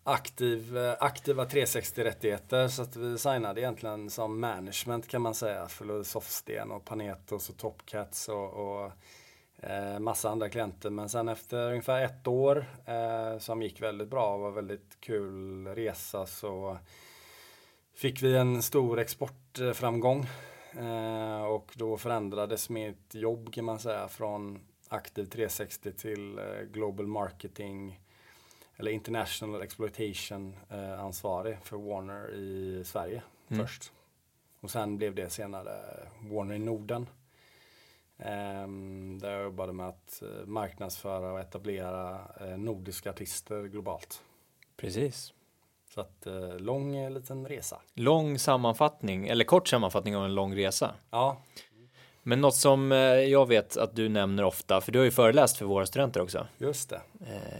aktiv, 0.04 0.76
eh, 0.78 0.94
aktiva 1.00 1.44
360-rättigheter 1.44 2.68
så 2.68 2.82
att 2.82 2.96
vi 2.96 3.18
signade 3.18 3.60
egentligen 3.60 4.10
som 4.10 4.40
management 4.40 5.08
kan 5.08 5.22
man 5.22 5.34
säga 5.34 5.68
för 5.68 6.02
Softsten 6.02 6.70
och 6.70 6.84
Panetos 6.84 7.48
och 7.50 7.56
Topcats 7.56 8.28
och, 8.28 8.52
och 8.52 8.92
eh, 9.70 9.98
massa 9.98 10.30
andra 10.30 10.48
klienter. 10.48 10.90
Men 10.90 11.08
sen 11.08 11.28
efter 11.28 11.68
ungefär 11.70 12.02
ett 12.04 12.26
år 12.26 12.64
eh, 12.86 13.38
som 13.38 13.62
gick 13.62 13.82
väldigt 13.82 14.08
bra 14.08 14.34
och 14.34 14.40
var 14.40 14.50
väldigt 14.50 15.00
kul 15.00 15.66
resa 15.66 16.26
så 16.26 16.78
fick 17.94 18.22
vi 18.22 18.36
en 18.36 18.62
stor 18.62 18.98
exportframgång 18.98 20.26
Eh, 20.72 21.42
och 21.42 21.72
då 21.76 21.96
förändrades 21.96 22.70
mitt 22.70 23.14
jobb 23.14 23.52
kan 23.52 23.64
man 23.64 23.78
säga 23.78 24.08
från 24.08 24.60
aktiv 24.88 25.24
360 25.24 25.92
till 25.92 26.38
eh, 26.38 26.44
Global 26.72 27.06
Marketing 27.06 28.00
eller 28.76 28.90
International 28.90 29.62
Exploitation 29.62 30.56
eh, 30.70 31.00
ansvarig 31.00 31.58
för 31.62 31.76
Warner 31.76 32.34
i 32.34 32.82
Sverige 32.84 33.22
mm. 33.48 33.66
först. 33.66 33.92
Och 34.60 34.70
sen 34.70 34.96
blev 34.96 35.14
det 35.14 35.30
senare 35.30 35.80
Warner 36.20 36.54
i 36.54 36.58
Norden. 36.58 37.06
Um, 38.16 39.18
där 39.18 39.30
jag 39.30 39.42
jobbade 39.42 39.72
med 39.72 39.88
att 39.88 40.22
uh, 40.22 40.46
marknadsföra 40.46 41.32
och 41.32 41.40
etablera 41.40 42.28
uh, 42.40 42.58
nordiska 42.58 43.10
artister 43.10 43.64
globalt. 43.64 44.22
Precis. 44.76 45.32
Så 45.94 46.00
att 46.00 46.26
uh, 46.26 46.58
lång 46.58 47.08
liten 47.08 47.48
resa. 47.48 47.80
Lång 47.94 48.38
sammanfattning, 48.38 49.28
eller 49.28 49.44
kort 49.44 49.68
sammanfattning 49.68 50.16
av 50.16 50.24
en 50.24 50.34
lång 50.34 50.56
resa. 50.56 50.94
Ja. 51.10 51.36
Men 52.22 52.40
något 52.40 52.54
som 52.54 52.90
jag 53.28 53.48
vet 53.48 53.76
att 53.76 53.96
du 53.96 54.08
nämner 54.08 54.44
ofta, 54.44 54.80
för 54.80 54.92
du 54.92 54.98
har 54.98 55.04
ju 55.04 55.10
föreläst 55.10 55.56
för 55.56 55.64
våra 55.64 55.86
studenter 55.86 56.20
också. 56.20 56.46
Just 56.58 56.90
det. 56.90 57.00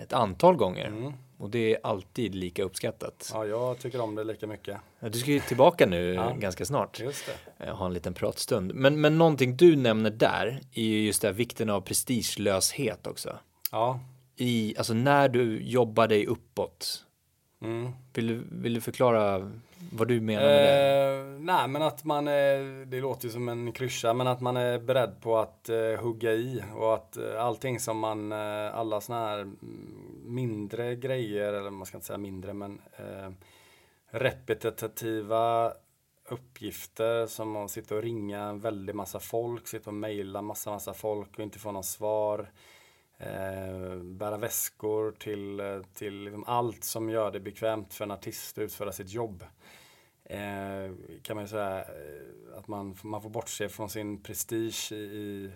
Ett 0.03 0.12
antal 0.12 0.57
gånger. 0.57 0.87
Mm. 0.87 1.12
Och 1.38 1.51
det 1.51 1.75
är 1.75 1.79
alltid 1.83 2.35
lika 2.35 2.62
uppskattat. 2.62 3.31
Ja, 3.35 3.47
jag 3.47 3.79
tycker 3.79 4.01
om 4.01 4.14
det 4.14 4.25
lika 4.25 4.47
mycket. 4.47 4.79
Du 5.01 5.19
ska 5.19 5.31
ju 5.31 5.40
tillbaka 5.40 5.87
nu 5.87 6.14
ja. 6.14 6.33
ganska 6.38 6.64
snart. 6.64 7.01
Just 7.01 7.31
det. 7.59 7.71
Ha 7.71 7.87
en 7.87 7.95
liten 7.95 8.14
pratstund. 8.14 8.75
Men, 8.75 9.01
men 9.01 9.19
någonting 9.19 9.57
du 9.57 9.77
nämner 9.77 10.11
där 10.11 10.61
är 10.75 10.83
ju 10.83 11.07
just 11.07 11.23
det 11.23 11.29
här 11.29 11.35
vikten 11.35 11.71
av 11.71 11.81
prestigelöshet 11.81 13.07
också. 13.07 13.38
Ja. 13.73 14.01
I, 14.37 14.75
alltså 14.79 14.95
när 14.95 15.29
du 15.29 15.62
jobbar 15.62 16.09
dig 16.09 16.27
uppåt. 16.27 17.05
Mm. 17.61 17.92
Vill, 18.14 18.27
du, 18.27 18.42
vill 18.51 18.75
du 18.75 18.81
förklara 18.81 19.51
vad 19.92 20.09
du 20.09 20.20
menar 20.20 20.42
med 20.42 20.53
det? 20.53 21.35
Eh, 21.35 21.40
nej, 21.40 21.68
men 21.68 21.83
att 21.83 22.05
man 22.05 22.29
är, 22.29 22.85
det 22.85 23.01
låter 23.01 23.27
ju 23.27 23.33
som 23.33 23.49
en 23.49 23.73
klyscha, 23.73 24.14
men 24.14 24.27
att 24.27 24.40
man 24.40 24.57
är 24.57 24.79
beredd 24.79 25.20
på 25.20 25.38
att 25.38 25.68
eh, 25.68 26.01
hugga 26.01 26.33
i 26.33 26.64
och 26.77 26.94
att 26.94 27.16
eh, 27.16 27.44
allting 27.44 27.81
som 27.81 27.99
man, 27.99 28.33
eh, 28.33 28.75
alla 28.75 29.01
sådana 29.01 29.27
här 29.27 29.51
mindre 30.25 30.96
grejer, 30.96 31.53
eller 31.53 31.70
man 31.70 31.87
ska 31.87 31.96
inte 31.96 32.07
säga 32.07 32.18
mindre, 32.18 32.55
men 32.55 32.81
eh, 32.96 33.31
repetitiva 34.11 35.73
uppgifter 36.29 37.27
som 37.27 37.57
att 37.57 37.70
sitta 37.70 37.94
och 37.94 38.03
ringa 38.03 38.40
en 38.40 38.61
väldig 38.61 38.94
massa 38.94 39.20
folk, 39.20 39.68
sitta 39.68 39.90
och 39.90 39.94
mejla 39.94 40.42
massa, 40.42 40.70
massa 40.70 40.94
folk 40.94 41.38
och 41.38 41.44
inte 41.44 41.59
få 41.59 41.73
någon 41.73 41.85
svar. 41.85 42.51
Eh, 43.20 43.96
bära 43.96 44.37
väskor 44.37 45.12
till, 45.12 45.62
till 45.94 46.24
liksom 46.24 46.44
allt 46.44 46.85
som 46.85 47.11
gör 47.11 47.30
det 47.30 47.40
bekvämt 47.40 47.94
för 47.94 48.04
en 48.04 48.11
artist 48.11 48.59
att 48.59 48.62
utföra 48.62 48.92
sitt 48.92 49.11
jobb. 49.11 49.44
Eh, 50.24 50.92
kan 51.22 51.37
man 51.37 51.44
ju 51.44 51.48
säga 51.48 51.78
eh, 51.78 52.59
att 52.59 52.68
man, 52.68 52.96
man 53.02 53.22
får 53.22 53.30
bortse 53.30 53.68
från 53.68 53.90
sin 53.90 54.22
prestige 54.22 54.92
i, 54.92 55.50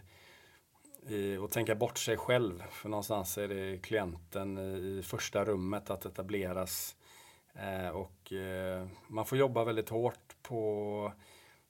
i, 1.08 1.36
och 1.36 1.50
tänka 1.50 1.74
bort 1.74 1.98
sig 1.98 2.16
själv. 2.16 2.62
För 2.70 2.88
någonstans 2.88 3.38
är 3.38 3.48
det 3.48 3.78
klienten 3.78 4.58
i, 4.58 4.98
i 4.98 5.02
första 5.02 5.44
rummet 5.44 5.90
att 5.90 6.06
etableras. 6.06 6.96
Eh, 7.54 7.88
och 7.88 8.32
eh, 8.32 8.86
man 9.08 9.26
får 9.26 9.38
jobba 9.38 9.64
väldigt 9.64 9.88
hårt 9.88 10.36
på 10.42 11.12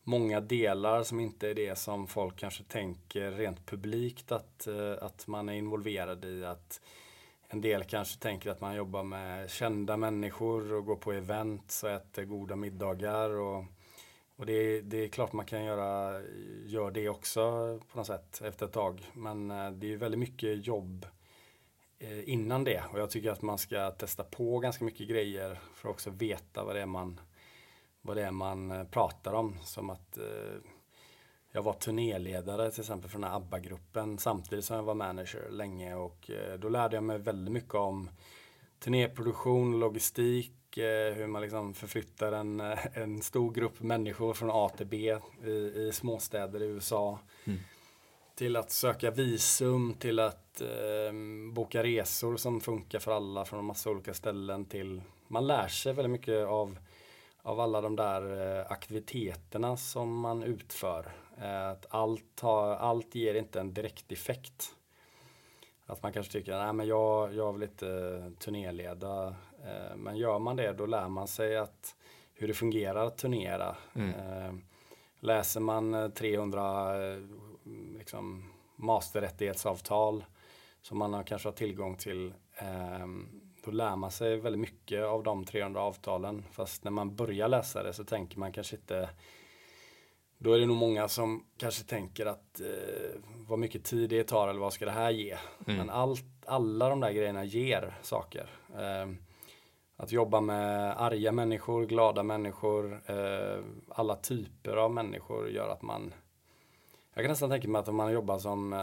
många 0.05 0.41
delar 0.41 1.03
som 1.03 1.21
inte 1.21 1.49
är 1.49 1.55
det 1.55 1.79
som 1.79 2.07
folk 2.07 2.37
kanske 2.37 2.65
tänker 2.65 3.31
rent 3.31 3.67
publikt 3.67 4.33
att, 4.33 4.67
eh, 4.67 4.93
att 5.01 5.27
man 5.27 5.49
är 5.49 5.53
involverad 5.53 6.25
i. 6.25 6.45
Att 6.45 6.81
en 7.49 7.61
del 7.61 7.85
kanske 7.85 8.21
tänker 8.21 8.51
att 8.51 8.61
man 8.61 8.77
jobbar 8.77 9.03
med 9.03 9.51
kända 9.51 9.97
människor 9.97 10.73
och 10.73 10.85
går 10.85 10.97
på 10.97 11.13
event 11.13 11.81
och 11.85 11.91
äter 11.91 12.25
goda 12.25 12.57
middagar. 12.57 13.31
Och, 13.31 13.65
och 14.37 14.47
det, 14.47 14.81
det 14.81 14.97
är 15.05 15.09
klart 15.09 15.33
man 15.33 15.47
kan 15.47 15.65
göra 15.65 16.23
gör 16.67 16.91
det 16.91 17.09
också 17.09 17.41
på 17.93 17.99
något 17.99 18.07
sätt 18.07 18.41
efter 18.45 18.67
ett 18.67 18.73
tag. 18.73 19.11
Men 19.13 19.51
eh, 19.51 19.71
det 19.71 19.93
är 19.93 19.97
väldigt 19.97 20.21
mycket 20.21 20.67
jobb 20.67 21.07
eh, 21.99 22.29
innan 22.29 22.65
det 22.65 22.83
och 22.93 23.01
jag 23.01 23.11
tycker 23.11 23.31
att 23.31 23.43
man 23.43 23.59
ska 23.59 23.91
testa 23.91 24.25
på 24.25 24.59
ganska 24.59 24.85
mycket 24.85 25.09
grejer 25.09 25.59
för 25.75 25.89
att 25.89 25.95
också 25.95 26.11
veta 26.11 26.65
vad 26.65 26.77
det 26.77 26.83
är 26.83 26.87
man 26.87 27.21
vad 28.05 28.17
det 28.17 28.23
är 28.23 28.31
man 28.31 28.71
eh, 28.71 28.85
pratar 28.85 29.33
om. 29.33 29.57
Som 29.65 29.91
att 29.91 30.19
eh, 30.19 30.61
jag 31.53 31.63
var 31.63 31.73
turnéledare 31.73 32.71
till 32.71 32.81
exempel 32.81 33.11
för 33.11 33.19
den 33.19 33.31
här 33.31 33.37
ABBA-gruppen 33.37 34.19
samtidigt 34.19 34.65
som 34.65 34.77
jag 34.77 34.83
var 34.83 34.95
manager 34.95 35.51
länge 35.51 35.95
och 35.95 36.31
eh, 36.31 36.59
då 36.59 36.69
lärde 36.69 36.97
jag 36.97 37.05
mig 37.05 37.19
väldigt 37.19 37.53
mycket 37.53 37.75
om 37.75 38.11
turnéproduktion, 38.81 39.81
logistik, 39.81 40.79
eh, 40.79 41.15
hur 41.15 41.27
man 41.27 41.43
liksom 41.43 41.75
förflyttar 41.75 42.33
en, 42.33 42.61
eh, 42.61 42.79
en 42.95 43.23
stor 43.23 43.53
grupp 43.53 43.81
människor 43.81 44.35
från 44.35 44.51
A 44.53 44.71
till 44.77 44.87
B 44.87 45.19
i, 45.45 45.51
i 45.51 45.91
småstäder 45.93 46.63
i 46.63 46.67
USA. 46.67 47.19
Mm. 47.45 47.59
Till 48.35 48.57
att 48.57 48.71
söka 48.71 49.11
visum, 49.11 49.95
till 49.99 50.19
att 50.19 50.61
eh, 50.61 51.13
boka 51.53 51.83
resor 51.83 52.37
som 52.37 52.61
funkar 52.61 52.99
för 52.99 53.13
alla 53.13 53.45
från 53.45 53.59
en 53.59 53.65
massa 53.65 53.91
olika 53.91 54.15
ställen 54.15 54.65
till 54.65 55.03
man 55.29 55.47
lär 55.47 55.69
sig 55.69 55.93
väldigt 55.93 56.13
mycket 56.13 56.47
av 56.47 56.79
av 57.45 57.61
alla 57.61 57.81
de 57.81 57.97
där 57.97 58.59
eh, 58.59 58.73
aktiviteterna 58.73 59.77
som 59.77 60.21
man 60.21 60.43
utför. 60.43 61.13
Eh, 61.39 61.69
att 61.69 61.87
allt, 61.89 62.41
har, 62.41 62.75
allt 62.75 63.15
ger 63.15 63.35
inte 63.35 63.61
en 63.61 63.75
direkt 63.75 64.13
effekt. 64.13 64.77
Att 65.87 66.03
man 66.03 66.13
kanske 66.13 66.33
tycker, 66.33 66.59
nej 66.59 66.73
men 66.73 66.87
jag, 66.87 67.35
jag 67.35 67.53
vill 67.53 67.63
inte 67.63 68.33
turnéleda. 68.39 69.27
Eh, 69.65 69.97
men 69.97 70.17
gör 70.17 70.39
man 70.39 70.57
det 70.57 70.73
då 70.73 70.87
lär 70.87 71.09
man 71.09 71.29
sig 71.29 71.57
att 71.57 71.97
hur 72.35 72.49
det 72.49 72.55
fungerar 72.55 73.07
att 73.07 73.19
turnera. 73.19 73.77
Mm. 73.95 74.63
Läser 75.21 75.61
man 75.61 76.13
300 76.13 76.95
liksom, 77.99 78.53
masterrättighetsavtal 78.77 80.25
som 80.83 80.99
man 80.99 81.25
kanske 81.25 81.49
har 81.49 81.55
tillgång 81.55 81.97
till 81.97 82.35
då 83.65 83.71
lär 83.71 83.97
man 83.97 84.11
sig 84.11 84.37
väldigt 84.37 84.61
mycket 84.61 85.05
av 85.05 85.23
de 85.23 85.45
300 85.45 85.81
avtalen. 85.81 86.45
Fast 86.53 86.85
när 86.85 86.91
man 86.91 87.17
börjar 87.17 87.49
läsa 87.49 87.83
det 87.83 87.93
så 87.93 88.05
tänker 88.05 88.39
man 88.39 88.53
kanske 88.53 88.77
inte 88.77 89.09
då 90.39 90.53
är 90.53 90.59
det 90.59 90.67
nog 90.67 90.77
många 90.77 91.09
som 91.09 91.45
kanske 91.57 91.85
tänker 91.85 92.27
att 92.27 92.61
eh, 92.61 93.21
vad 93.49 93.59
mycket 93.59 93.85
tid 93.85 94.11
det 94.11 94.25
tar 94.25 94.49
eller 94.49 94.61
vad 94.61 94.73
ska 94.73 94.85
det 94.85 94.91
här 94.91 95.11
ge? 95.11 95.37
Mm. 95.67 95.79
Men 95.79 95.91
allt, 95.91 96.25
alla 96.47 96.89
de 96.89 97.01
där 97.01 97.13
grejerna 97.13 97.45
ger 97.45 97.99
saker. 98.03 98.51
Eh, 98.79 99.11
att 99.97 100.13
jobba 100.13 100.41
med 100.41 101.03
arga 101.03 101.33
människor, 101.33 101.87
glada 101.87 102.23
människor, 102.23 103.03
eh, 103.07 103.65
alla 103.89 104.17
typer 104.17 104.77
av 104.77 104.91
människor 104.91 105.51
gör 105.51 105.69
att 105.69 105.83
man 105.83 106.15
Jag 107.15 107.25
kan 107.25 107.31
nästan 107.31 107.51
tänka 107.51 107.69
mig 107.69 107.79
att 107.79 107.89
om 107.89 107.97
man 107.97 108.13
jobbar 108.13 108.39
som 108.39 108.73
eh, 108.73 108.79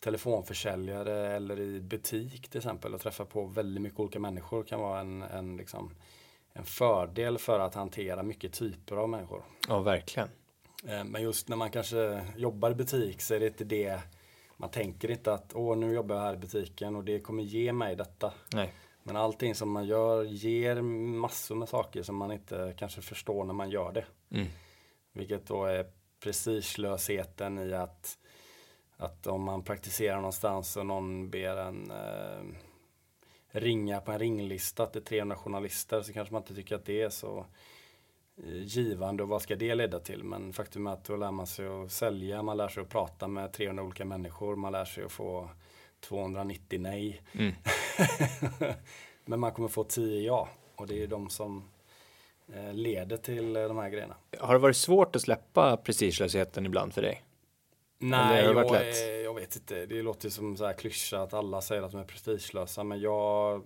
telefonförsäljare 0.00 1.36
eller 1.36 1.60
i 1.60 1.80
butik 1.80 2.48
till 2.48 2.58
exempel 2.58 2.94
och 2.94 3.00
träffa 3.00 3.24
på 3.24 3.44
väldigt 3.44 3.82
mycket 3.82 4.00
olika 4.00 4.18
människor 4.18 4.62
kan 4.62 4.80
vara 4.80 5.00
en, 5.00 5.22
en, 5.22 5.56
liksom, 5.56 5.94
en 6.52 6.64
fördel 6.64 7.38
för 7.38 7.60
att 7.60 7.74
hantera 7.74 8.22
mycket 8.22 8.52
typer 8.52 8.96
av 8.96 9.08
människor. 9.08 9.42
Ja, 9.68 9.80
verkligen. 9.80 10.28
Eh, 10.86 11.04
men 11.04 11.22
just 11.22 11.48
när 11.48 11.56
man 11.56 11.70
kanske 11.70 12.24
jobbar 12.36 12.70
i 12.70 12.74
butik 12.74 13.22
så 13.22 13.34
är 13.34 13.40
det 13.40 13.46
inte 13.46 13.64
det 13.64 14.00
man 14.60 14.70
tänker 14.70 15.10
inte 15.10 15.32
att 15.32 15.54
åh 15.54 15.76
nu 15.76 15.92
jobbar 15.92 16.16
jag 16.16 16.22
här 16.22 16.34
i 16.34 16.36
butiken 16.36 16.96
och 16.96 17.04
det 17.04 17.20
kommer 17.20 17.42
ge 17.42 17.72
mig 17.72 17.96
detta. 17.96 18.32
Nej. 18.52 18.72
Men 19.02 19.16
allting 19.16 19.54
som 19.54 19.70
man 19.70 19.86
gör 19.86 20.24
ger 20.24 20.80
massor 20.82 21.54
med 21.54 21.68
saker 21.68 22.02
som 22.02 22.16
man 22.16 22.32
inte 22.32 22.74
kanske 22.78 23.00
förstår 23.00 23.44
när 23.44 23.54
man 23.54 23.70
gör 23.70 23.92
det. 23.92 24.04
Mm. 24.30 24.46
Vilket 25.12 25.46
då 25.46 25.64
är 25.64 25.86
prestigelösheten 26.20 27.58
i 27.58 27.72
att 27.72 28.18
att 29.00 29.26
om 29.26 29.42
man 29.42 29.62
praktiserar 29.62 30.16
någonstans 30.16 30.76
och 30.76 30.86
någon 30.86 31.30
ber 31.30 31.56
en 31.56 31.90
eh, 31.90 32.44
ringa 33.50 34.00
på 34.00 34.12
en 34.12 34.18
ringlista 34.18 34.86
till 34.86 35.04
300 35.04 35.36
journalister 35.36 36.02
så 36.02 36.12
kanske 36.12 36.32
man 36.32 36.42
inte 36.42 36.54
tycker 36.54 36.74
att 36.74 36.84
det 36.84 37.02
är 37.02 37.08
så 37.08 37.46
eh, 38.36 38.62
givande 38.62 39.22
och 39.22 39.28
vad 39.28 39.42
ska 39.42 39.56
det 39.56 39.74
leda 39.74 39.98
till? 39.98 40.24
Men 40.24 40.52
faktum 40.52 40.86
är 40.86 40.92
att 40.92 41.04
då 41.04 41.16
lär 41.16 41.30
man 41.30 41.46
sig 41.46 41.66
att 41.66 41.92
sälja, 41.92 42.42
man 42.42 42.56
lär 42.56 42.68
sig 42.68 42.82
att 42.82 42.88
prata 42.88 43.28
med 43.28 43.52
300 43.52 43.82
olika 43.82 44.04
människor, 44.04 44.56
man 44.56 44.72
lär 44.72 44.84
sig 44.84 45.04
att 45.04 45.12
få 45.12 45.48
290 46.00 46.80
nej. 46.80 47.22
Mm. 47.32 47.54
Men 49.24 49.40
man 49.40 49.52
kommer 49.52 49.68
få 49.68 49.84
10 49.84 50.20
ja 50.20 50.48
och 50.74 50.86
det 50.86 51.02
är 51.02 51.06
de 51.06 51.30
som 51.30 51.70
eh, 52.54 52.74
leder 52.74 53.16
till 53.16 53.52
de 53.52 53.76
här 53.76 53.90
grejerna. 53.90 54.16
Har 54.38 54.54
det 54.54 54.60
varit 54.60 54.76
svårt 54.76 55.16
att 55.16 55.22
släppa 55.22 55.76
prestigelösheten 55.76 56.66
ibland 56.66 56.94
för 56.94 57.02
dig? 57.02 57.22
Nej, 58.02 58.44
jag, 58.44 58.74
är, 58.74 59.24
jag, 59.24 59.34
vet 59.34 59.56
inte. 59.56 59.86
Det 59.86 60.02
låter 60.02 60.28
som 60.28 60.56
så 60.56 60.66
här 60.66 60.72
klyscha 60.72 61.22
att 61.22 61.34
alla 61.34 61.60
säger 61.60 61.82
att 61.82 61.92
de 61.92 62.00
är 62.00 62.04
prestigelösa. 62.04 62.84
Men 62.84 63.00
jag, 63.00 63.62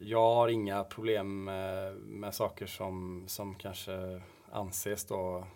jag 0.00 0.34
har 0.34 0.48
inga 0.48 0.84
problem 0.84 1.44
med, 1.44 1.96
med 1.96 2.34
saker 2.34 2.66
som, 2.66 3.24
som 3.26 3.54
kanske 3.54 4.20
anses 4.52 5.04
då 5.04 5.46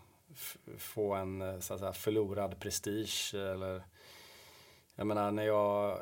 få 0.79 1.15
en 1.15 1.63
så 1.63 1.75
att 1.75 1.81
säga, 1.81 1.93
förlorad 1.93 2.61
prestige. 2.61 3.35
Eller, 3.35 3.83
Jag 4.97 5.07
menar, 5.07 5.31
när 5.31 5.43
jag, 5.43 5.99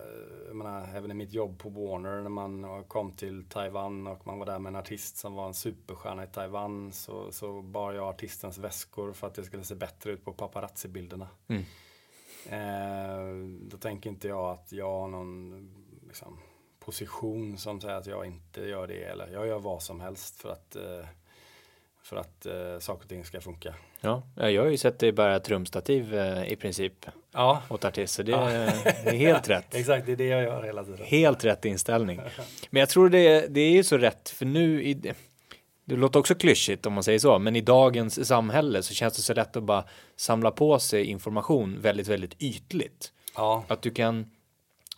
jag 0.47 0.57
menar, 0.57 0.89
även 0.95 1.11
i 1.11 1.15
mitt 1.15 1.33
jobb 1.33 1.59
på 1.59 1.69
Warner, 1.69 2.23
när 2.23 2.31
man 2.31 2.85
kom 2.85 3.13
till 3.13 3.45
Taiwan 3.49 4.07
och 4.07 4.27
man 4.27 4.39
var 4.39 4.47
där 4.47 4.59
med 4.59 4.71
en 4.71 4.77
artist 4.77 5.17
som 5.17 5.35
var 5.35 5.47
en 5.47 5.55
superstjärna 5.55 6.25
i 6.25 6.27
Taiwan, 6.27 6.93
så, 6.93 7.33
så 7.33 7.63
bar 7.63 7.93
jag 7.93 8.09
artistens 8.09 8.59
väskor 8.59 9.13
för 9.13 9.27
att 9.27 9.35
det 9.35 9.45
skulle 9.45 9.65
se 9.65 9.75
bättre 9.75 10.13
ut 10.13 10.25
på 10.25 10.33
paparazzi-bilderna. 10.33 11.29
Mm. 11.47 11.63
Eh, 12.47 13.49
då 13.71 13.77
tänker 13.77 14.11
inte 14.11 14.29
jag 14.29 14.51
att 14.51 14.73
jag 14.73 15.01
har 15.01 15.09
någon 15.09 15.69
liksom, 16.07 16.39
position 16.79 17.59
som 17.59 17.81
säger 17.81 17.95
att 17.95 18.07
jag 18.07 18.27
inte 18.27 18.61
gör 18.61 18.87
det, 18.87 19.05
eller 19.05 19.29
jag 19.29 19.47
gör 19.47 19.59
vad 19.59 19.83
som 19.83 20.01
helst 20.01 20.37
för 20.37 20.53
att 20.53 20.77
eh, 20.77 21.07
för 22.03 22.17
att 22.17 22.47
eh, 22.47 22.79
saker 22.79 23.03
och 23.03 23.09
ting 23.09 23.25
ska 23.25 23.41
funka. 23.41 23.75
Ja, 24.01 24.23
jag 24.37 24.63
har 24.63 24.71
ju 24.71 24.77
sett 24.77 24.99
dig 24.99 25.13
bära 25.13 25.41
trumstativ 25.41 26.15
eh, 26.15 26.53
i 26.53 26.57
princip 26.57 27.07
ja. 27.33 27.63
åt 27.69 27.85
artister. 27.85 28.25
Det, 28.25 28.31
ja. 28.31 28.51
är 28.51 29.17
helt 29.17 29.49
rätt. 29.49 29.67
Exakt, 29.75 30.07
det 30.07 30.13
är 30.13 30.17
det 30.17 30.27
jag 30.27 30.43
gör 30.43 30.63
hela 30.63 30.85
tiden. 30.85 31.07
Helt 31.07 31.45
rätt 31.45 31.65
inställning. 31.65 32.21
Men 32.71 32.81
jag 32.81 32.89
tror 32.89 33.09
det, 33.09 33.47
det 33.49 33.61
är 33.61 33.71
ju 33.71 33.85
så 33.85 33.99
rätt, 33.99 34.29
för 34.29 34.47
nu 34.47 34.83
i, 34.83 35.15
det 35.85 35.97
låter 35.97 36.21
också 36.21 36.35
klyschigt 36.35 36.87
om 36.87 36.93
man 36.93 37.03
säger 37.03 37.19
så, 37.19 37.39
men 37.39 37.57
i 37.57 37.61
dagens 37.61 38.27
samhälle 38.29 38.83
så 38.83 38.95
känns 38.95 39.17
det 39.17 39.23
så 39.23 39.35
lätt 39.35 39.57
att 39.57 39.63
bara 39.63 39.85
samla 40.17 40.51
på 40.51 40.79
sig 40.79 41.05
information 41.05 41.81
väldigt, 41.81 42.09
väldigt 42.09 42.43
ytligt. 42.43 43.13
Ja. 43.37 43.65
Att 43.69 43.83
du 43.83 43.91
kan, 43.91 44.31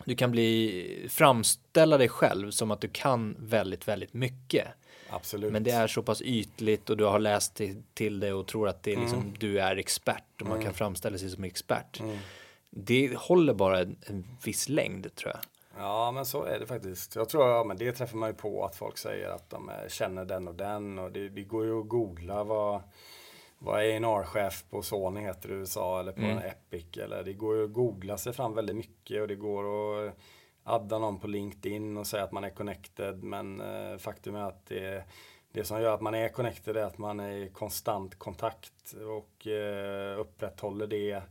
du 0.05 0.15
kan 0.15 0.31
bli, 0.31 1.07
framställa 1.09 1.97
dig 1.97 2.09
själv 2.09 2.51
som 2.51 2.71
att 2.71 2.81
du 2.81 2.87
kan 2.87 3.35
väldigt, 3.39 3.87
väldigt 3.87 4.13
mycket. 4.13 4.67
Absolut. 5.09 5.51
Men 5.51 5.63
det 5.63 5.71
är 5.71 5.87
så 5.87 6.01
pass 6.01 6.21
ytligt 6.21 6.89
och 6.89 6.97
du 6.97 7.03
har 7.03 7.19
läst 7.19 7.55
till, 7.55 7.83
till 7.93 8.19
det 8.19 8.33
och 8.33 8.47
tror 8.47 8.67
att 8.67 8.83
det 8.83 8.93
är 8.93 8.97
liksom, 8.97 9.19
mm. 9.19 9.33
du 9.39 9.59
är 9.59 9.77
expert 9.77 10.41
och 10.41 10.47
man 10.47 10.57
mm. 10.57 10.65
kan 10.65 10.73
framställa 10.73 11.17
sig 11.17 11.29
som 11.29 11.43
expert. 11.43 11.99
Mm. 11.99 12.17
Det 12.69 13.17
håller 13.17 13.53
bara 13.53 13.79
en, 13.79 13.95
en 14.07 14.25
viss 14.43 14.69
längd 14.69 15.15
tror 15.15 15.31
jag. 15.31 15.41
Ja, 15.77 16.11
men 16.11 16.25
så 16.25 16.43
är 16.43 16.59
det 16.59 16.65
faktiskt. 16.65 17.15
Jag 17.15 17.29
tror, 17.29 17.49
ja, 17.49 17.63
men 17.63 17.77
det 17.77 17.91
träffar 17.91 18.17
man 18.17 18.29
ju 18.29 18.35
på 18.35 18.65
att 18.65 18.75
folk 18.75 18.97
säger 18.97 19.29
att 19.29 19.49
de 19.49 19.69
eh, 19.69 19.75
känner 19.89 20.25
den 20.25 20.47
och 20.47 20.55
den 20.55 20.99
och 20.99 21.11
det, 21.11 21.29
det 21.29 21.43
går 21.43 21.65
ju 21.65 21.79
att 21.79 21.87
googla 21.87 22.43
vad 22.43 22.81
vad 23.59 23.75
A&R-chef 23.75 24.63
på 24.69 24.81
Sony 24.81 25.21
heter 25.21 25.49
i 25.49 25.53
USA 25.53 25.99
eller 25.99 26.11
på 26.11 26.21
mm. 26.21 26.37
en 26.37 26.43
Epic. 26.43 26.97
Eller 26.97 27.23
det 27.23 27.33
går 27.33 27.55
ju 27.55 27.65
att 27.65 27.73
googla 27.73 28.17
sig 28.17 28.33
fram 28.33 28.55
väldigt 28.55 28.75
mycket 28.75 29.21
och 29.21 29.27
det 29.27 29.35
går 29.35 29.63
att 30.07 30.17
adda 30.65 30.99
någon 30.99 31.19
på 31.19 31.27
LinkedIn 31.27 31.97
och 31.97 32.07
säga 32.07 32.23
att 32.23 32.31
man 32.31 32.43
är 32.43 32.49
connected. 32.49 33.23
Men 33.23 33.61
eh, 33.61 33.97
faktum 33.97 34.35
är 34.35 34.43
att 34.43 34.65
det, 34.65 35.03
det 35.51 35.63
som 35.63 35.81
gör 35.81 35.93
att 35.93 36.01
man 36.01 36.13
är 36.13 36.29
connected 36.29 36.77
är 36.77 36.85
att 36.85 36.97
man 36.97 37.19
är 37.19 37.31
i 37.31 37.49
konstant 37.49 38.19
kontakt 38.19 38.93
och 38.93 39.47
eh, 39.47 40.19
upprätthåller 40.19 40.87
det. 40.87 41.21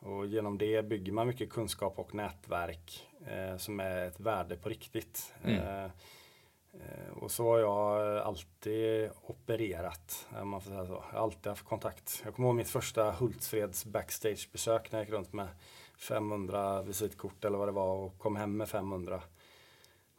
Och 0.00 0.26
genom 0.26 0.58
det 0.58 0.82
bygger 0.82 1.12
man 1.12 1.26
mycket 1.26 1.50
kunskap 1.50 1.98
och 1.98 2.14
nätverk 2.14 3.08
eh, 3.26 3.56
som 3.56 3.80
är 3.80 4.06
ett 4.06 4.20
värde 4.20 4.56
på 4.56 4.68
riktigt. 4.68 5.34
Mm. 5.44 5.90
Och 7.14 7.30
så 7.30 7.44
har 7.44 7.58
jag 7.58 8.18
alltid 8.18 9.10
opererat, 9.22 10.26
om 10.40 10.48
man 10.48 10.60
får 10.60 10.70
säga 10.70 10.86
så. 10.86 10.92
Jag 10.92 11.18
har 11.18 11.24
alltid 11.24 11.46
haft 11.46 11.64
kontakt. 11.64 12.22
Jag 12.24 12.34
kommer 12.34 12.48
ihåg 12.48 12.56
mitt 12.56 12.68
första 12.68 13.10
Hultsfreds 13.10 13.84
backstagebesök 13.84 14.92
när 14.92 14.98
jag 14.98 15.06
gick 15.06 15.14
runt 15.14 15.32
med 15.32 15.48
500 15.98 16.82
visitkort 16.82 17.44
eller 17.44 17.58
vad 17.58 17.68
det 17.68 17.72
var 17.72 17.96
och 17.96 18.18
kom 18.18 18.36
hem 18.36 18.56
med 18.56 18.68
500. 18.68 19.22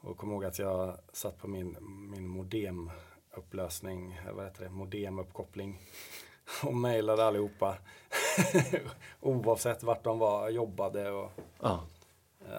Och 0.02 0.18
kom 0.18 0.32
ihåg 0.32 0.46
att 0.46 0.60
jag 0.60 0.98
satt 1.13 1.38
på 1.38 1.48
min, 1.48 1.78
min 2.12 2.28
modemupplösning, 2.28 4.22
vad 4.34 4.46
heter 4.46 4.63
det, 4.63 4.70
modemuppkoppling 4.70 5.80
och 6.63 6.76
mejlade 6.76 7.26
allihopa. 7.26 7.78
Oavsett 9.22 9.84
vart 9.84 10.04
de 10.04 10.20
var, 10.20 10.50
jobbade 10.50 11.12
och 11.12 11.32
ja. 11.60 11.84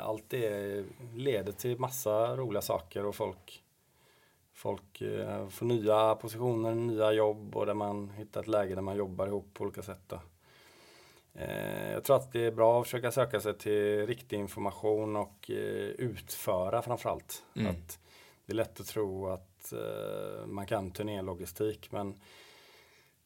allt 0.02 0.24
det 0.28 0.84
leder 1.14 1.52
till 1.52 1.78
massa 1.78 2.36
roliga 2.36 2.62
saker 2.62 3.06
och 3.06 3.14
folk 3.14 3.64
Folk 4.60 5.00
eh, 5.00 5.48
får 5.48 5.66
nya 5.66 6.14
positioner, 6.14 6.74
nya 6.74 7.12
jobb 7.12 7.56
och 7.56 7.66
där 7.66 7.74
man 7.74 8.10
hittar 8.10 8.40
ett 8.40 8.46
läge 8.46 8.74
där 8.74 8.82
man 8.82 8.96
jobbar 8.96 9.26
ihop 9.26 9.54
på 9.54 9.64
olika 9.64 9.82
sätt. 9.82 10.00
Då. 10.06 10.20
Eh, 11.34 11.92
jag 11.92 12.04
tror 12.04 12.16
att 12.16 12.32
det 12.32 12.44
är 12.44 12.50
bra 12.50 12.80
att 12.80 12.86
försöka 12.86 13.12
söka 13.12 13.40
sig 13.40 13.58
till 13.58 14.06
riktig 14.06 14.36
information 14.36 15.16
och 15.16 15.50
eh, 15.50 15.56
utföra 15.98 16.82
framförallt. 16.82 17.42
Mm. 17.56 17.70
Att 17.70 17.98
det 18.46 18.52
är 18.52 18.56
lätt 18.56 18.80
att 18.80 18.86
tro 18.86 19.26
att 19.26 19.72
eh, 19.72 20.46
man 20.46 20.66
kan 20.66 20.90
turnélogistik 20.90 21.92
men 21.92 22.14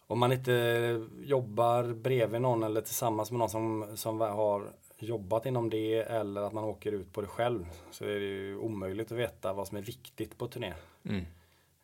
om 0.06 0.18
man 0.18 0.32
inte 0.32 1.06
jobbar 1.22 1.84
bredvid 1.84 2.40
någon 2.40 2.62
eller 2.62 2.80
tillsammans 2.80 3.30
med 3.30 3.38
någon 3.38 3.50
som, 3.50 3.96
som 3.96 4.20
har 4.20 4.72
jobbat 4.98 5.46
inom 5.46 5.70
det 5.70 5.94
eller 5.94 6.40
att 6.40 6.52
man 6.52 6.64
åker 6.64 6.92
ut 6.92 7.12
på 7.12 7.20
det 7.20 7.26
själv 7.26 7.66
så 7.90 8.04
är 8.04 8.08
det 8.08 8.26
ju 8.26 8.56
omöjligt 8.56 9.12
att 9.12 9.18
veta 9.18 9.52
vad 9.52 9.68
som 9.68 9.76
är 9.76 9.82
viktigt 9.82 10.38
på 10.38 10.48
turné. 10.48 10.74
Mm. 11.04 11.24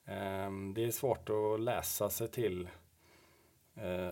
Ehm, 0.04 0.74
det 0.74 0.84
är 0.84 0.90
svårt 0.90 1.28
att 1.30 1.60
läsa 1.60 2.10
sig 2.10 2.28
till 2.28 2.68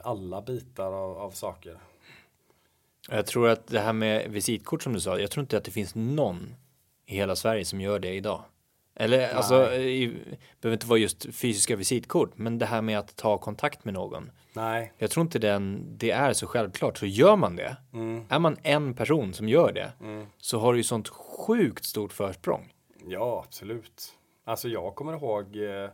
alla 0.02 0.42
bitar 0.42 0.92
av, 0.92 1.18
av 1.18 1.30
saker. 1.30 1.78
Jag 3.10 3.26
tror 3.26 3.48
att 3.48 3.66
det 3.66 3.80
här 3.80 3.92
med 3.92 4.30
visitkort 4.30 4.82
som 4.82 4.92
du 4.92 5.00
sa, 5.00 5.18
jag 5.18 5.30
tror 5.30 5.42
inte 5.42 5.56
att 5.56 5.64
det 5.64 5.70
finns 5.70 5.94
någon 5.94 6.54
i 7.06 7.14
hela 7.14 7.36
Sverige 7.36 7.64
som 7.64 7.80
gör 7.80 7.98
det 7.98 8.14
idag. 8.14 8.44
Eller 9.00 9.18
Nej. 9.18 9.32
alltså, 9.32 9.74
i, 9.74 10.16
behöver 10.60 10.76
inte 10.76 10.86
vara 10.86 10.98
just 10.98 11.34
fysiska 11.34 11.76
visitkort, 11.76 12.30
men 12.34 12.58
det 12.58 12.66
här 12.66 12.82
med 12.82 12.98
att 12.98 13.16
ta 13.16 13.38
kontakt 13.38 13.84
med 13.84 13.94
någon. 13.94 14.30
Nej. 14.52 14.92
Jag 14.98 15.10
tror 15.10 15.22
inte 15.22 15.38
den, 15.38 15.84
det 15.98 16.10
är 16.10 16.32
så 16.32 16.46
självklart, 16.46 16.98
så 16.98 17.06
gör 17.06 17.36
man 17.36 17.56
det, 17.56 17.76
mm. 17.92 18.24
är 18.28 18.38
man 18.38 18.56
en 18.62 18.94
person 18.94 19.34
som 19.34 19.48
gör 19.48 19.72
det, 19.72 19.92
mm. 20.00 20.26
så 20.38 20.58
har 20.58 20.72
du 20.72 20.78
ju 20.78 20.84
sånt 20.84 21.08
sjukt 21.08 21.84
stort 21.84 22.12
försprång. 22.12 22.72
Ja, 23.06 23.44
absolut. 23.46 24.14
Alltså 24.44 24.68
jag 24.68 24.94
kommer 24.94 25.12
ihåg 25.12 25.56
eh, 25.56 25.90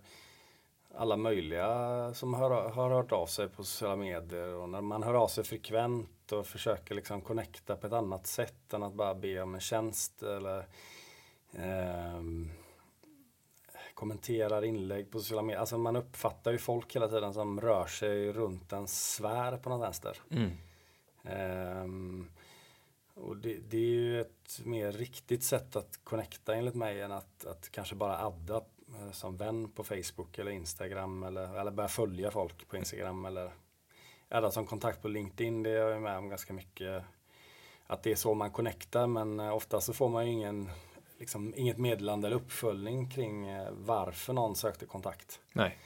alla 0.98 1.16
möjliga 1.16 2.14
som 2.14 2.34
har, 2.34 2.70
har 2.70 2.90
hört 2.90 3.12
av 3.12 3.26
sig 3.26 3.48
på 3.48 3.64
sociala 3.64 3.96
medier 3.96 4.54
och 4.54 4.68
när 4.68 4.80
man 4.80 5.02
hör 5.02 5.14
av 5.14 5.28
sig 5.28 5.44
frekvent 5.44 6.08
och 6.32 6.46
försöker 6.46 6.94
liksom 6.94 7.20
connecta 7.20 7.76
på 7.76 7.86
ett 7.86 7.92
annat 7.92 8.26
sätt 8.26 8.72
än 8.74 8.82
att 8.82 8.94
bara 8.94 9.14
be 9.14 9.42
om 9.42 9.54
en 9.54 9.60
tjänst 9.60 10.22
eller 10.22 10.58
eh, 11.52 12.22
kommenterar 13.94 14.64
inlägg 14.64 15.10
på 15.10 15.18
sociala 15.18 15.42
medier. 15.42 15.60
Alltså 15.60 15.78
man 15.78 15.96
uppfattar 15.96 16.52
ju 16.52 16.58
folk 16.58 16.96
hela 16.96 17.08
tiden 17.08 17.34
som 17.34 17.60
rör 17.60 17.86
sig 17.86 18.32
runt 18.32 18.72
en 18.72 18.88
sfär 18.88 19.56
på 19.56 19.70
något 19.70 19.82
vänster. 19.82 20.18
Mm. 20.30 20.50
Eh, 21.24 22.26
och 23.14 23.36
det, 23.36 23.54
det, 23.54 23.76
är 23.76 23.80
ju 23.80 24.20
ett 24.20 24.60
mer 24.64 24.92
riktigt 24.92 25.42
sätt 25.42 25.76
att 25.76 26.00
connecta 26.04 26.54
enligt 26.54 26.74
mig 26.74 27.00
än 27.00 27.12
att, 27.12 27.46
att 27.46 27.70
kanske 27.70 27.94
bara 27.94 28.18
adda 28.18 28.62
Eh, 29.00 29.10
som 29.10 29.36
vän 29.36 29.68
på 29.68 29.84
Facebook 29.84 30.38
eller 30.38 30.50
Instagram 30.50 31.22
eller, 31.22 31.60
eller 31.60 31.70
börja 31.70 31.88
följa 31.88 32.30
folk 32.30 32.68
på 32.68 32.76
Instagram 32.76 33.24
eller 33.24 33.52
eller 34.34 34.50
som 34.50 34.66
kontakt 34.66 35.02
på 35.02 35.08
LinkedIn. 35.08 35.62
Det 35.62 35.70
är 35.70 35.74
jag 35.74 36.02
med 36.02 36.18
om 36.18 36.28
ganska 36.28 36.52
mycket. 36.52 37.02
Att 37.86 38.02
det 38.02 38.12
är 38.12 38.16
så 38.16 38.34
man 38.34 38.50
connectar 38.50 39.06
men 39.06 39.40
eh, 39.40 39.54
ofta 39.54 39.80
så 39.80 39.92
får 39.92 40.08
man 40.08 40.26
ju 40.26 40.32
ingen, 40.32 40.70
liksom, 41.18 41.54
inget 41.56 41.78
meddelande 41.78 42.26
eller 42.26 42.36
uppföljning 42.36 43.10
kring 43.10 43.48
eh, 43.48 43.68
varför 43.70 44.32
någon 44.32 44.56
sökte 44.56 44.86
kontakt. 44.86 45.40
Nej. 45.52 45.78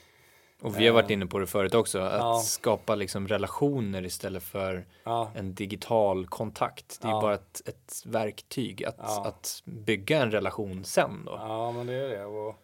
Och 0.62 0.80
vi 0.80 0.86
har 0.86 0.94
varit 0.94 1.10
inne 1.10 1.26
på 1.26 1.38
det 1.38 1.46
förut 1.46 1.74
också, 1.74 1.98
att 1.98 2.20
ja. 2.20 2.40
skapa 2.44 2.94
liksom 2.94 3.28
relationer 3.28 4.04
istället 4.04 4.42
för 4.42 4.86
ja. 5.04 5.30
en 5.34 5.54
digital 5.54 6.26
kontakt. 6.26 6.98
Det 7.02 7.08
är 7.08 7.12
ja. 7.12 7.20
bara 7.20 7.34
ett, 7.34 7.62
ett 7.68 8.02
verktyg 8.06 8.84
att, 8.84 9.26
att 9.26 9.62
bygga 9.64 10.22
en 10.22 10.30
relation 10.30 10.84
sen 10.84 11.24
då. 11.24 11.32
Ja, 11.32 11.72
men 11.72 11.86
det 11.86 11.94
är 11.94 12.08
det. 12.08 12.24
Och 12.24 12.56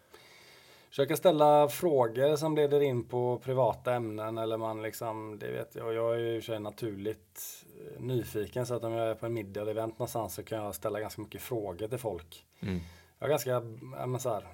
försöka 0.94 1.16
ställa 1.16 1.68
frågor 1.68 2.36
som 2.36 2.56
leder 2.56 2.80
in 2.80 3.04
på 3.04 3.38
privata 3.38 3.94
ämnen 3.94 4.38
eller 4.38 4.56
man 4.56 4.82
liksom, 4.82 5.38
det 5.38 5.50
vet 5.50 5.74
jag, 5.74 5.94
jag 5.94 6.14
är 6.14 6.18
ju 6.18 6.42
sig 6.42 6.60
naturligt 6.60 7.64
eh, 7.80 8.00
nyfiken 8.02 8.66
så 8.66 8.74
att 8.74 8.84
om 8.84 8.92
jag 8.92 9.08
är 9.08 9.14
på 9.14 9.26
en 9.26 9.34
middag 9.34 9.60
eller 9.60 9.70
event 9.70 9.98
någonstans 9.98 10.34
så 10.34 10.42
kan 10.42 10.64
jag 10.64 10.74
ställa 10.74 11.00
ganska 11.00 11.22
mycket 11.22 11.42
frågor 11.42 11.88
till 11.88 11.98
folk. 11.98 12.46
Mm. 12.60 12.80
Jag 13.18 13.26
är 13.26 13.30
ganska, 13.30 13.60
men 14.06 14.20
så 14.20 14.28
här, 14.28 14.46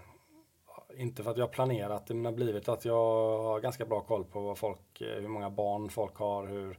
inte 0.97 1.23
för 1.23 1.31
att 1.31 1.37
jag 1.37 1.45
har 1.45 1.53
planerat 1.53 2.07
det 2.07 2.15
men 2.15 2.23
det 2.23 2.29
har 2.29 2.37
blivit 2.37 2.69
att 2.69 2.85
jag 2.85 3.39
har 3.39 3.61
ganska 3.61 3.87
bra 3.87 4.01
koll 4.01 4.25
på 4.25 4.41
vad 4.41 4.59
folk, 4.59 5.01
eh, 5.01 5.21
hur 5.21 5.29
många 5.29 5.51
barn 5.51 5.91
folk 5.91 6.17
har, 6.17 6.47
hur 6.47 6.79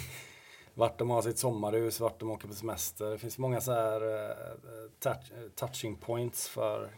vart 0.74 0.98
de 0.98 1.10
har 1.10 1.22
sitt 1.22 1.38
sommarhus, 1.38 2.00
vart 2.00 2.20
de 2.20 2.30
åker 2.30 2.48
på 2.48 2.54
semester. 2.54 3.10
Det 3.10 3.18
finns 3.18 3.38
många 3.38 3.60
så 3.60 3.72
här 3.72 4.02
uh, 4.04 5.48
touching 5.54 5.96
points 5.96 6.48
för 6.48 6.90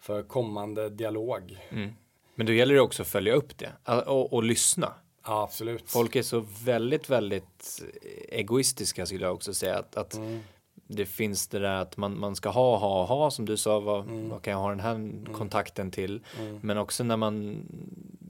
för 0.00 0.22
kommande 0.22 0.88
dialog. 0.88 1.58
Mm. 1.70 1.90
Men 2.34 2.46
då 2.46 2.52
gäller 2.52 2.74
det 2.74 2.80
också 2.80 3.02
att 3.02 3.08
följa 3.08 3.34
upp 3.34 3.58
det 3.58 3.72
och, 4.06 4.32
och 4.32 4.42
lyssna. 4.42 4.94
Ja, 5.26 5.42
absolut. 5.42 5.90
Folk 5.90 6.16
är 6.16 6.22
så 6.22 6.44
väldigt, 6.64 7.10
väldigt 7.10 7.82
egoistiska 8.28 9.06
skulle 9.06 9.24
jag 9.24 9.34
också 9.34 9.54
säga. 9.54 9.78
Att, 9.78 9.96
att 9.96 10.14
mm. 10.14 10.40
det 10.86 11.06
finns 11.06 11.48
det 11.48 11.58
där 11.58 11.74
att 11.74 11.96
man, 11.96 12.18
man 12.20 12.36
ska 12.36 12.48
ha, 12.48 12.76
ha, 12.76 13.04
ha 13.04 13.30
som 13.30 13.44
du 13.44 13.56
sa. 13.56 13.80
Vad, 13.80 14.08
mm. 14.08 14.28
vad 14.28 14.42
kan 14.42 14.52
jag 14.52 14.58
ha 14.58 14.68
den 14.70 14.80
här 14.80 14.94
mm. 14.94 15.32
kontakten 15.32 15.90
till? 15.90 16.24
Mm. 16.38 16.60
Men 16.62 16.78
också 16.78 17.04
när 17.04 17.16
man 17.16 17.66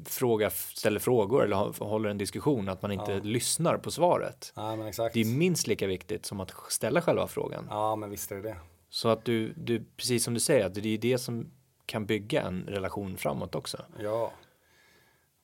fråga, 0.04 0.50
ställer 0.50 1.00
frågor 1.00 1.44
eller 1.44 1.84
håller 1.84 2.10
en 2.10 2.18
diskussion, 2.18 2.68
att 2.68 2.82
man 2.82 2.92
inte 2.92 3.12
ja. 3.12 3.20
lyssnar 3.22 3.78
på 3.78 3.90
svaret. 3.90 4.52
Ja. 4.56 4.76
Det 5.14 5.20
är 5.20 5.36
minst 5.38 5.66
lika 5.66 5.86
viktigt 5.86 6.26
som 6.26 6.40
att 6.40 6.52
ställa 6.68 7.02
själva 7.02 7.26
frågan. 7.26 7.66
Ja, 7.70 7.96
men 7.96 8.10
visst 8.10 8.32
är 8.32 8.36
det 8.36 8.42
det. 8.42 8.56
Så 8.90 9.08
att 9.08 9.24
du, 9.24 9.52
du 9.56 9.84
precis 9.96 10.24
som 10.24 10.34
du 10.34 10.40
säger, 10.40 10.66
att 10.66 10.74
det 10.74 10.94
är 10.94 10.98
det 10.98 11.18
som 11.18 11.50
kan 11.90 12.06
bygga 12.06 12.42
en 12.42 12.64
relation 12.66 13.16
framåt 13.16 13.54
också. 13.54 13.84
Ja. 13.98 14.32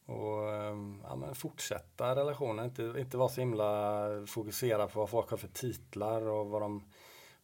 Och 0.06 0.52
ehm, 0.54 1.00
ja, 1.04 1.16
men 1.16 1.34
fortsätta 1.34 2.16
relationen, 2.16 2.64
inte, 2.64 2.94
inte 2.98 3.16
vara 3.16 3.28
så 3.28 3.40
himla 3.40 4.06
fokuserad 4.26 4.92
på 4.92 4.98
vad 4.98 5.10
folk 5.10 5.30
har 5.30 5.36
för 5.36 5.48
titlar 5.48 6.22
och 6.22 6.46
vad 6.46 6.62
de, 6.62 6.82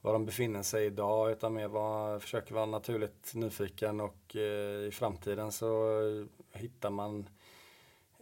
var 0.01 0.13
de 0.13 0.27
befinner 0.27 0.63
sig 0.63 0.87
idag 0.87 1.31
utan 1.31 1.55
mer 1.55 1.69
var, 1.69 2.19
försöker 2.19 2.55
vara 2.55 2.67
naturligt 2.67 3.33
nyfiken 3.35 4.01
och 4.01 4.37
eh, 4.37 4.87
i 4.87 4.91
framtiden 4.93 5.53
så 5.53 6.01
hittar 6.53 6.91
man 6.91 7.29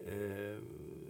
eh, 0.07 0.63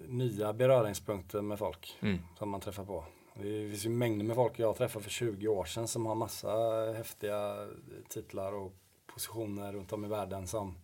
nya 0.08 0.52
beröringspunkter 0.52 1.42
med 1.42 1.58
folk 1.58 1.98
mm. 2.00 2.18
som 2.38 2.48
man 2.48 2.60
träffar 2.60 2.84
på. 2.84 3.04
Det 3.34 3.68
finns 3.70 3.86
ju 3.86 3.90
mängder 3.90 4.24
med 4.24 4.36
folk 4.36 4.58
jag 4.58 4.76
träffade 4.76 5.02
för 5.02 5.10
20 5.10 5.48
år 5.48 5.64
sedan 5.64 5.88
som 5.88 6.06
har 6.06 6.14
massa 6.14 6.52
häftiga 6.96 7.68
titlar 8.08 8.52
och 8.52 8.79
positioner 9.12 9.72
runt 9.72 9.92
om 9.92 10.04
i 10.04 10.08
världen 10.08 10.46
som 10.46 10.74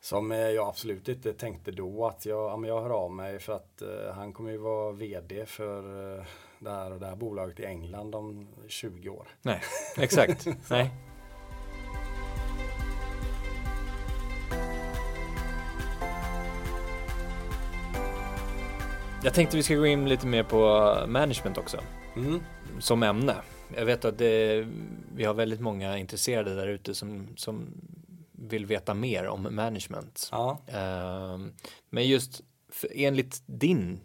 som 0.00 0.30
jag 0.30 0.68
absolut 0.68 1.08
inte 1.08 1.32
tänkte 1.32 1.70
då 1.70 2.06
att 2.06 2.26
jag, 2.26 2.66
jag 2.66 2.82
hör 2.82 2.90
av 2.90 3.10
mig 3.10 3.38
för 3.38 3.52
att 3.52 3.82
uh, 3.82 4.12
han 4.14 4.32
kommer 4.32 4.50
ju 4.50 4.56
vara 4.56 4.92
VD 4.92 5.46
för 5.46 6.16
uh, 6.18 6.24
det 6.58 6.70
här 6.70 6.92
och 6.92 7.00
det 7.00 7.06
här 7.06 7.16
bolaget 7.16 7.60
i 7.60 7.64
England 7.64 8.14
om 8.14 8.48
20 8.68 9.08
år. 9.08 9.28
Nej, 9.42 9.60
exakt. 9.96 10.46
Nej. 10.70 10.90
Jag 19.24 19.34
tänkte 19.34 19.56
vi 19.56 19.62
ska 19.62 19.74
gå 19.74 19.86
in 19.86 20.08
lite 20.08 20.26
mer 20.26 20.42
på 20.42 20.94
management 21.06 21.58
också. 21.58 21.80
Mm. 22.16 22.40
Som 22.78 23.02
ämne. 23.02 23.34
Jag 23.76 23.84
vet 23.84 24.04
att 24.04 24.18
det, 24.18 24.66
vi 25.14 25.24
har 25.24 25.34
väldigt 25.34 25.60
många 25.60 25.98
intresserade 25.98 26.54
där 26.54 26.66
ute 26.66 26.94
som, 26.94 27.28
som 27.36 27.66
vill 28.32 28.66
veta 28.66 28.94
mer 28.94 29.26
om 29.26 29.48
management. 29.50 30.28
Ja. 30.32 30.58
Uh, 30.68 31.46
men 31.90 32.08
just 32.08 32.42
enligt 32.94 33.42
din 33.46 34.00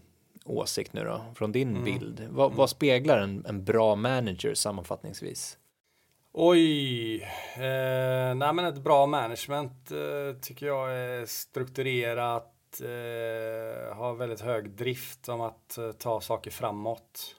åsikt 0.46 0.94
nu 0.94 1.04
då, 1.04 1.22
från 1.36 1.52
din 1.52 1.70
mm. 1.70 1.84
bild, 1.84 2.28
vad, 2.30 2.46
mm. 2.46 2.58
vad 2.58 2.70
speglar 2.70 3.18
en, 3.18 3.46
en, 3.46 3.64
bra 3.64 3.96
manager 3.96 4.54
sammanfattningsvis? 4.54 5.58
Oj, 6.34 7.16
eh, 7.54 8.36
nej 8.36 8.54
men 8.54 8.60
ett 8.60 8.78
bra 8.78 9.06
management 9.06 9.92
eh, 9.92 10.40
tycker 10.42 10.66
jag 10.66 10.94
är 10.94 11.26
strukturerat, 11.26 12.82
eh, 12.82 13.96
har 13.96 14.16
väldigt 14.16 14.42
hög 14.42 14.70
drift 14.70 15.30
om 15.30 15.42
att 15.42 15.78
eh, 15.78 15.92
ta 15.92 16.22
saker 16.22 16.52
framåt. 16.52 17.36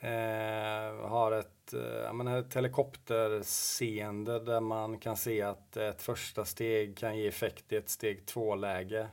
Eh, 0.00 1.08
har 1.08 1.32
ett, 1.32 1.74
eh, 1.74 2.12
menar, 2.12 2.38
ett 2.38 2.56
helikopterseende 2.56 4.40
där 4.40 4.60
man 4.60 4.98
kan 4.98 5.16
se 5.16 5.42
att 5.42 5.76
ett 5.76 6.02
första 6.02 6.44
steg 6.44 6.96
kan 6.96 7.18
ge 7.18 7.28
effekt 7.28 7.72
i 7.72 7.76
ett 7.76 7.88
steg 7.88 8.26
två-läge. 8.26 9.08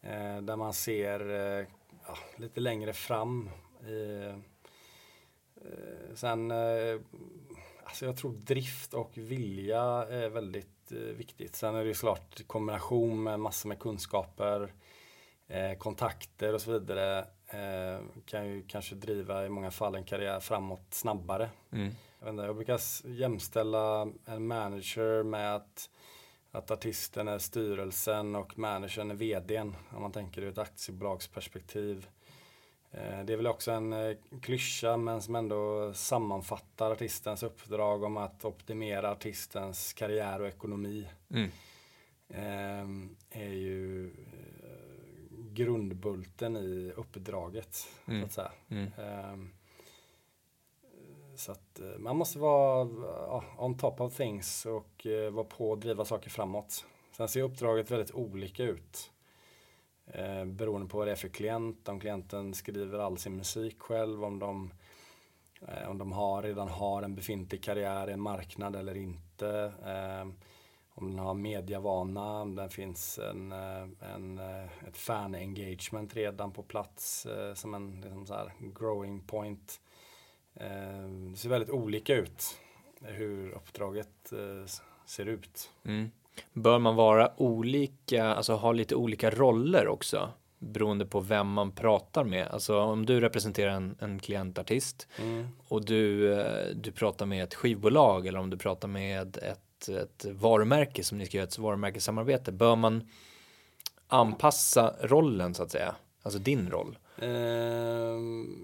Eh, 0.00 0.38
där 0.42 0.56
man 0.56 0.72
ser 0.72 1.30
eh, 1.30 1.66
ja, 2.06 2.18
lite 2.36 2.60
längre 2.60 2.92
fram. 2.92 3.50
Eh, 3.80 4.38
sen, 6.14 6.50
eh, 6.50 7.00
alltså 7.84 8.06
jag 8.06 8.16
tror 8.16 8.32
drift 8.32 8.94
och 8.94 9.10
vilja 9.14 9.82
är 10.10 10.28
väldigt 10.28 10.92
eh, 10.92 10.98
viktigt. 10.98 11.56
Sen 11.56 11.74
är 11.74 11.82
det 11.82 11.88
ju 11.88 11.94
klart 11.94 12.46
kombination 12.46 13.22
med 13.22 13.40
massor 13.40 13.68
med 13.68 13.78
kunskaper, 13.78 14.72
eh, 15.48 15.78
kontakter 15.78 16.54
och 16.54 16.60
så 16.60 16.72
vidare 16.72 17.26
eh, 17.48 18.00
kan 18.24 18.46
ju 18.46 18.62
kanske 18.62 18.94
driva 18.94 19.46
i 19.46 19.48
många 19.48 19.70
fall 19.70 19.94
en 19.94 20.04
karriär 20.04 20.40
framåt 20.40 20.86
snabbare. 20.90 21.50
Mm. 21.72 21.90
Jag, 22.20 22.28
inte, 22.30 22.42
jag 22.42 22.56
brukar 22.56 22.80
jämställa 23.04 24.08
en 24.24 24.46
manager 24.46 25.22
med 25.22 25.54
att, 25.54 25.90
att 26.50 26.70
artisten 26.70 27.28
är 27.28 27.38
styrelsen 27.38 28.36
och 28.36 28.58
managern 28.58 29.10
är 29.10 29.14
vdn. 29.14 29.76
Om 29.90 30.02
man 30.02 30.12
tänker 30.12 30.42
ur 30.42 30.48
ett 30.48 30.58
aktiebolagsperspektiv. 30.58 32.08
Eh, 32.90 33.24
det 33.24 33.32
är 33.32 33.36
väl 33.36 33.46
också 33.46 33.70
en 33.70 33.92
eh, 33.92 34.16
klyscha 34.42 34.96
men 34.96 35.22
som 35.22 35.36
ändå 35.36 35.92
sammanfattar 35.94 36.90
artistens 36.90 37.42
uppdrag 37.42 38.02
om 38.02 38.16
att 38.16 38.44
optimera 38.44 39.10
artistens 39.10 39.92
karriär 39.92 40.40
och 40.40 40.48
ekonomi. 40.48 41.08
Mm. 41.30 41.50
Är 43.30 43.52
ju 43.52 44.10
grundbulten 45.58 46.56
i 46.56 46.92
uppdraget. 46.96 47.88
Mm. 48.06 48.20
Så 48.20 48.26
att 48.26 48.32
säga. 48.32 48.52
Mm. 48.68 49.32
Um, 49.32 49.50
så 51.36 51.52
att 51.52 51.80
uh, 51.82 51.98
man 51.98 52.16
måste 52.16 52.38
vara 52.38 52.84
uh, 52.84 53.62
on 53.64 53.78
top 53.78 54.00
of 54.00 54.16
things 54.16 54.66
och 54.66 55.06
uh, 55.06 55.30
vara 55.30 55.44
på 55.44 55.70
och 55.70 55.78
driva 55.78 56.04
saker 56.04 56.30
framåt. 56.30 56.84
Sen 57.12 57.28
ser 57.28 57.42
uppdraget 57.42 57.90
väldigt 57.90 58.14
olika 58.14 58.62
ut. 58.62 59.10
Eh, 60.12 60.44
beroende 60.44 60.88
på 60.88 60.98
vad 60.98 61.06
det 61.06 61.12
är 61.12 61.16
för 61.16 61.28
klient. 61.28 61.88
Om 61.88 62.00
klienten 62.00 62.54
skriver 62.54 62.98
all 62.98 63.18
sin 63.18 63.36
musik 63.36 63.78
själv, 63.78 64.24
om 64.24 64.38
de, 64.38 64.70
eh, 65.68 65.90
om 65.90 65.98
de 65.98 66.12
har, 66.12 66.42
redan 66.42 66.68
har 66.68 67.02
en 67.02 67.14
befintlig 67.14 67.62
karriär 67.62 68.10
i 68.10 68.12
en 68.12 68.20
marknad 68.20 68.76
eller 68.76 68.96
inte. 68.96 69.72
Eh, 69.84 70.47
om 71.00 71.10
den 71.10 71.18
har 71.18 71.34
mediavana, 71.34 72.40
om 72.40 72.54
det 72.54 72.68
finns 72.68 73.18
en, 73.18 73.52
eh, 73.52 74.14
en, 74.14 74.38
eh, 74.38 74.88
ett 74.88 74.96
fan-engagement 74.96 76.14
redan 76.14 76.52
på 76.52 76.62
plats 76.62 77.26
eh, 77.26 77.54
som 77.54 77.74
en 77.74 78.00
liksom 78.00 78.26
så 78.26 78.34
här 78.34 78.52
growing 78.58 79.20
point. 79.20 79.80
Det 81.30 81.36
ser 81.36 81.48
väldigt 81.48 81.70
olika 81.70 82.14
ut 82.14 82.58
hur 83.02 83.50
uppdraget 83.50 84.32
ser 85.06 85.26
ut. 85.26 85.70
Mm. 85.84 86.10
Bör 86.52 86.78
man 86.78 86.96
vara 86.96 87.32
olika, 87.36 88.24
alltså 88.24 88.54
ha 88.54 88.72
lite 88.72 88.94
olika 88.94 89.30
roller 89.30 89.88
också? 89.88 90.28
beroende 90.60 91.06
på 91.06 91.20
vem 91.20 91.48
man 91.48 91.72
pratar 91.72 92.24
med. 92.24 92.48
Alltså 92.48 92.80
om 92.80 93.06
du 93.06 93.20
representerar 93.20 93.70
en, 93.70 93.96
en 94.00 94.18
klientartist 94.18 95.08
mm. 95.18 95.48
och 95.68 95.84
du, 95.84 96.34
du 96.74 96.92
pratar 96.92 97.26
med 97.26 97.44
ett 97.44 97.54
skivbolag 97.54 98.26
eller 98.26 98.38
om 98.38 98.50
du 98.50 98.56
pratar 98.56 98.88
med 98.88 99.36
ett 99.36 99.67
ett, 99.88 100.24
varumärke 100.24 101.04
som 101.04 101.18
ni 101.18 101.26
ska 101.26 101.36
göra 101.36 101.48
ett 101.48 101.58
varumärkessamarbete, 101.58 102.52
bör 102.52 102.76
man 102.76 103.08
anpassa 104.08 104.94
rollen 105.00 105.54
så 105.54 105.62
att 105.62 105.70
säga? 105.70 105.94
Alltså 106.22 106.38
din 106.38 106.70
roll? 106.70 106.98
Uh, 107.22 107.28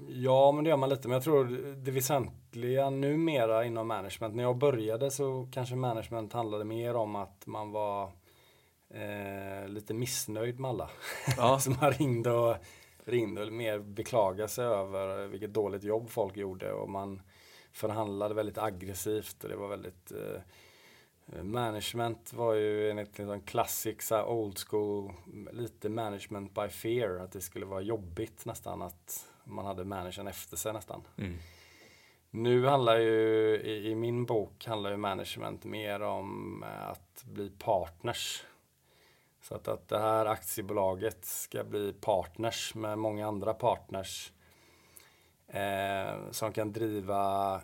ja, 0.08 0.52
men 0.52 0.64
det 0.64 0.70
gör 0.70 0.76
man 0.76 0.88
lite. 0.88 1.08
Men 1.08 1.14
jag 1.14 1.24
tror 1.24 1.44
det 1.76 1.90
väsentliga 1.90 2.90
numera 2.90 3.64
inom 3.64 3.88
management. 3.88 4.34
När 4.34 4.42
jag 4.42 4.58
började 4.58 5.10
så 5.10 5.48
kanske 5.52 5.76
management 5.76 6.32
handlade 6.32 6.64
mer 6.64 6.96
om 6.96 7.16
att 7.16 7.46
man 7.46 7.70
var 7.70 8.04
uh, 8.94 9.68
lite 9.68 9.94
missnöjd 9.94 10.60
med 10.60 10.68
alla. 10.68 10.90
Ja. 11.36 11.58
så 11.60 11.70
man 11.70 11.92
ringde 11.92 12.30
och, 12.30 12.56
ringde 13.04 13.42
och 13.42 13.52
mer 13.52 13.78
beklagade 13.78 14.48
sig 14.48 14.64
över 14.64 15.26
vilket 15.26 15.52
dåligt 15.52 15.84
jobb 15.84 16.10
folk 16.10 16.36
gjorde. 16.36 16.72
Och 16.72 16.90
man 16.90 17.22
förhandlade 17.72 18.34
väldigt 18.34 18.58
aggressivt 18.58 19.44
och 19.44 19.50
det 19.50 19.56
var 19.56 19.68
väldigt 19.68 20.12
uh, 20.12 20.40
Management 21.26 22.32
var 22.32 22.54
ju 22.54 22.90
enligt 22.90 23.18
en 23.18 23.40
klassisk 23.40 24.02
så 24.02 24.24
old 24.24 24.58
school, 24.58 25.12
lite 25.52 25.88
management 25.88 26.54
by 26.54 26.68
fear. 26.68 27.18
Att 27.18 27.32
det 27.32 27.40
skulle 27.40 27.66
vara 27.66 27.80
jobbigt 27.80 28.44
nästan 28.44 28.82
att 28.82 29.26
man 29.44 29.66
hade 29.66 29.84
managern 29.84 30.26
efter 30.26 30.56
sig 30.56 30.72
nästan. 30.72 31.02
Mm. 31.18 31.34
Nu 32.30 32.66
handlar 32.66 32.96
ju, 32.98 33.56
i, 33.64 33.90
i, 33.90 33.94
min 33.94 34.24
bok 34.24 34.66
handlar 34.66 34.90
ju 34.90 34.96
management 34.96 35.64
mer 35.64 36.00
om 36.00 36.62
eh, 36.62 36.88
att 36.88 37.24
bli 37.24 37.50
partners. 37.50 38.44
Så 39.42 39.54
att, 39.54 39.68
att 39.68 39.88
det 39.88 39.98
här 39.98 40.26
aktiebolaget 40.26 41.24
ska 41.24 41.64
bli 41.64 41.92
partners 41.92 42.74
med 42.74 42.98
många 42.98 43.26
andra 43.26 43.54
partners. 43.54 44.32
Eh, 45.46 46.30
som 46.30 46.52
kan 46.52 46.72
driva 46.72 47.60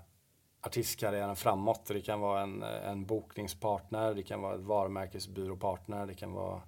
artistkarriären 0.61 1.37
framåt. 1.37 1.87
Det 1.87 2.01
kan 2.01 2.20
vara 2.20 2.42
en, 2.42 2.62
en 2.62 3.07
bokningspartner, 3.07 4.14
det 4.14 4.23
kan 4.23 4.42
vara 4.42 4.55
ett 4.55 4.61
varumärkesbyråpartner, 4.61 6.07
det 6.07 6.14
kan 6.14 6.33
vara 6.33 6.62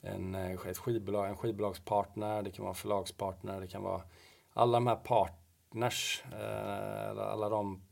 en, 0.00 0.34
ett 0.34 0.78
skivbolag, 0.78 1.28
en 1.28 1.36
skivbolagspartner, 1.36 2.42
det 2.42 2.50
kan 2.50 2.64
vara 2.64 2.74
förlagspartner, 2.74 3.60
det 3.60 3.68
kan 3.68 3.82
vara 3.82 4.02
alla 4.52 4.72
de 4.72 4.86
här 4.86 4.96
partners, 4.96 6.24
eh, 6.32 7.10
alla 7.10 7.48
de 7.48 7.82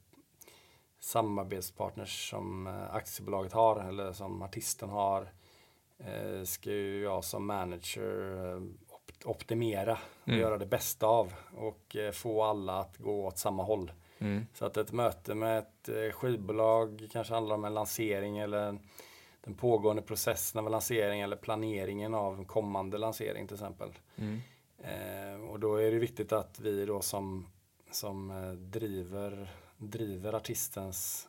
samarbetspartners 1.01 2.31
som 2.31 2.67
eh, 2.67 2.95
aktiebolaget 2.95 3.53
har 3.53 3.81
eller 3.81 4.13
som 4.13 4.43
artisten 4.43 4.89
har 4.89 5.33
eh, 5.99 6.43
ska 6.45 6.71
ju 6.71 7.03
jag 7.03 7.25
som 7.25 7.47
manager 7.47 8.63
optimera 9.25 9.99
och 10.23 10.29
mm. 10.29 10.41
göra 10.41 10.59
det 10.59 10.67
bästa 10.67 11.07
av 11.07 11.35
och 11.57 11.97
få 12.13 12.43
alla 12.43 12.79
att 12.79 12.97
gå 12.97 13.27
åt 13.27 13.39
samma 13.39 13.63
håll. 13.63 13.93
Mm. 14.21 14.47
Så 14.55 14.67
att 14.67 14.77
ett 14.77 14.93
möte 14.93 15.35
med 15.35 15.59
ett 15.59 15.89
eh, 15.89 16.13
skivbolag 16.13 17.09
kanske 17.13 17.35
handlar 17.35 17.55
om 17.55 17.65
en 17.65 17.75
lansering 17.75 18.39
eller 18.39 18.79
den 19.41 19.55
pågående 19.55 20.03
processen 20.03 20.65
av 20.65 20.71
lansering 20.71 21.21
eller 21.21 21.37
planeringen 21.37 22.15
av 22.15 22.39
en 22.39 22.45
kommande 22.45 22.99
lansering 22.99 23.47
till 23.47 23.55
exempel. 23.55 23.91
Mm. 24.17 24.41
Eh, 24.79 25.51
och 25.51 25.61
då 25.61 25.77
är 25.77 25.91
det 25.91 25.99
viktigt 25.99 26.33
att 26.33 26.61
vi 26.61 26.87
då 26.87 27.01
som, 27.01 27.47
som 27.91 28.31
eh, 28.31 28.53
driver, 28.53 29.51
driver 29.77 30.33
artistens 30.33 31.29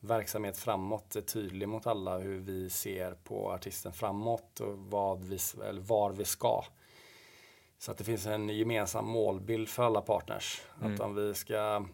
verksamhet 0.00 0.58
framåt 0.58 1.16
är 1.16 1.20
tydlig 1.20 1.68
mot 1.68 1.86
alla 1.86 2.18
hur 2.18 2.38
vi 2.38 2.70
ser 2.70 3.14
på 3.14 3.52
artisten 3.52 3.92
framåt 3.92 4.60
och 4.60 4.78
vad 4.78 5.24
vi, 5.24 5.38
eller 5.64 5.80
var 5.80 6.12
vi 6.12 6.24
ska. 6.24 6.64
Så 7.78 7.90
att 7.90 7.98
det 7.98 8.04
finns 8.04 8.26
en 8.26 8.48
gemensam 8.48 9.06
målbild 9.06 9.68
för 9.68 9.82
alla 9.82 10.00
partners. 10.00 10.62
Mm. 10.80 10.94
Att 10.94 11.00
om 11.00 11.14
vi 11.14 11.34
ska 11.34 11.86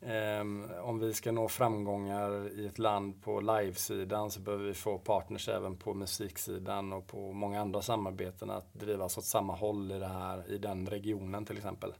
Um, 0.00 0.70
om 0.82 0.98
vi 0.98 1.14
ska 1.14 1.32
nå 1.32 1.48
framgångar 1.48 2.48
i 2.58 2.66
ett 2.66 2.78
land 2.78 3.22
på 3.22 3.40
livesidan 3.40 4.30
så 4.30 4.40
behöver 4.40 4.64
vi 4.64 4.74
få 4.74 4.98
partners 4.98 5.48
även 5.48 5.76
på 5.76 5.94
musiksidan 5.94 6.92
och 6.92 7.06
på 7.06 7.32
många 7.32 7.60
andra 7.60 7.82
samarbeten 7.82 8.50
att 8.50 8.74
drivas 8.74 9.18
åt 9.18 9.24
samma 9.24 9.54
håll 9.54 9.92
i, 9.92 9.98
det 9.98 10.06
här, 10.06 10.50
i 10.50 10.58
den 10.58 10.86
regionen 10.86 11.44
till 11.44 11.56
exempel. 11.56 11.94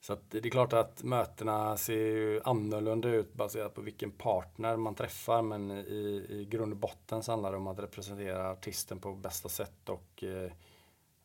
Så 0.00 0.16
det 0.28 0.38
är 0.38 0.50
klart 0.50 0.72
att 0.72 1.02
mötena 1.02 1.76
ser 1.76 1.94
ju 1.94 2.40
annorlunda 2.44 3.08
ut 3.08 3.34
baserat 3.34 3.74
på 3.74 3.80
vilken 3.80 4.10
partner 4.10 4.76
man 4.76 4.94
träffar 4.94 5.42
men 5.42 5.70
i, 5.70 6.26
i 6.28 6.46
grund 6.50 6.72
och 6.72 6.78
botten 6.78 7.22
så 7.22 7.32
handlar 7.32 7.50
det 7.50 7.56
om 7.56 7.66
att 7.66 7.78
representera 7.78 8.50
artisten 8.50 8.98
på 8.98 9.12
bästa 9.12 9.48
sätt 9.48 9.88
och 9.88 10.24
eh, 10.24 10.52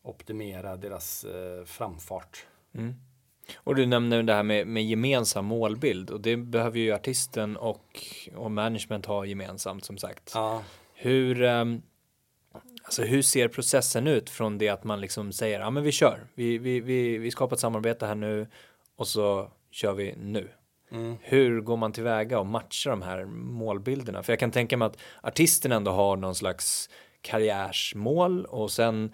optimera 0.01 0.77
deras 0.77 1.23
eh, 1.23 1.65
framfart. 1.65 2.45
Mm. 2.73 2.93
Och 3.55 3.75
du 3.75 3.85
nämner 3.85 4.23
det 4.23 4.33
här 4.33 4.43
med, 4.43 4.67
med 4.67 4.85
gemensam 4.85 5.45
målbild 5.45 6.09
och 6.09 6.21
det 6.21 6.37
behöver 6.37 6.79
ju 6.79 6.93
artisten 6.93 7.57
och, 7.57 8.05
och 8.35 8.51
management 8.51 9.05
ha 9.05 9.25
gemensamt 9.25 9.85
som 9.85 9.97
sagt. 9.97 10.31
Ja. 10.33 10.63
Hur, 10.93 11.41
um, 11.41 11.81
alltså 12.83 13.03
hur 13.03 13.21
ser 13.21 13.47
processen 13.47 14.07
ut 14.07 14.29
från 14.29 14.57
det 14.57 14.69
att 14.69 14.83
man 14.83 15.01
liksom 15.01 15.31
säger 15.31 15.59
ja 15.59 15.69
men 15.69 15.83
vi 15.83 15.91
kör, 15.91 16.19
vi, 16.33 16.57
vi, 16.57 16.79
vi, 16.79 17.17
vi 17.17 17.31
skapar 17.31 17.55
ett 17.55 17.59
samarbete 17.59 18.05
här 18.05 18.15
nu 18.15 18.47
och 18.95 19.07
så 19.07 19.51
kör 19.71 19.93
vi 19.93 20.15
nu. 20.17 20.49
Mm. 20.91 21.17
Hur 21.21 21.61
går 21.61 21.77
man 21.77 21.91
tillväga 21.91 22.39
och 22.39 22.45
matchar 22.45 22.91
de 22.91 23.01
här 23.01 23.25
målbilderna? 23.25 24.23
För 24.23 24.33
jag 24.33 24.39
kan 24.39 24.51
tänka 24.51 24.77
mig 24.77 24.85
att 24.85 24.97
artisten 25.21 25.71
ändå 25.71 25.91
har 25.91 26.17
någon 26.17 26.35
slags 26.35 26.89
karriärsmål 27.21 28.45
och 28.45 28.71
sen 28.71 29.13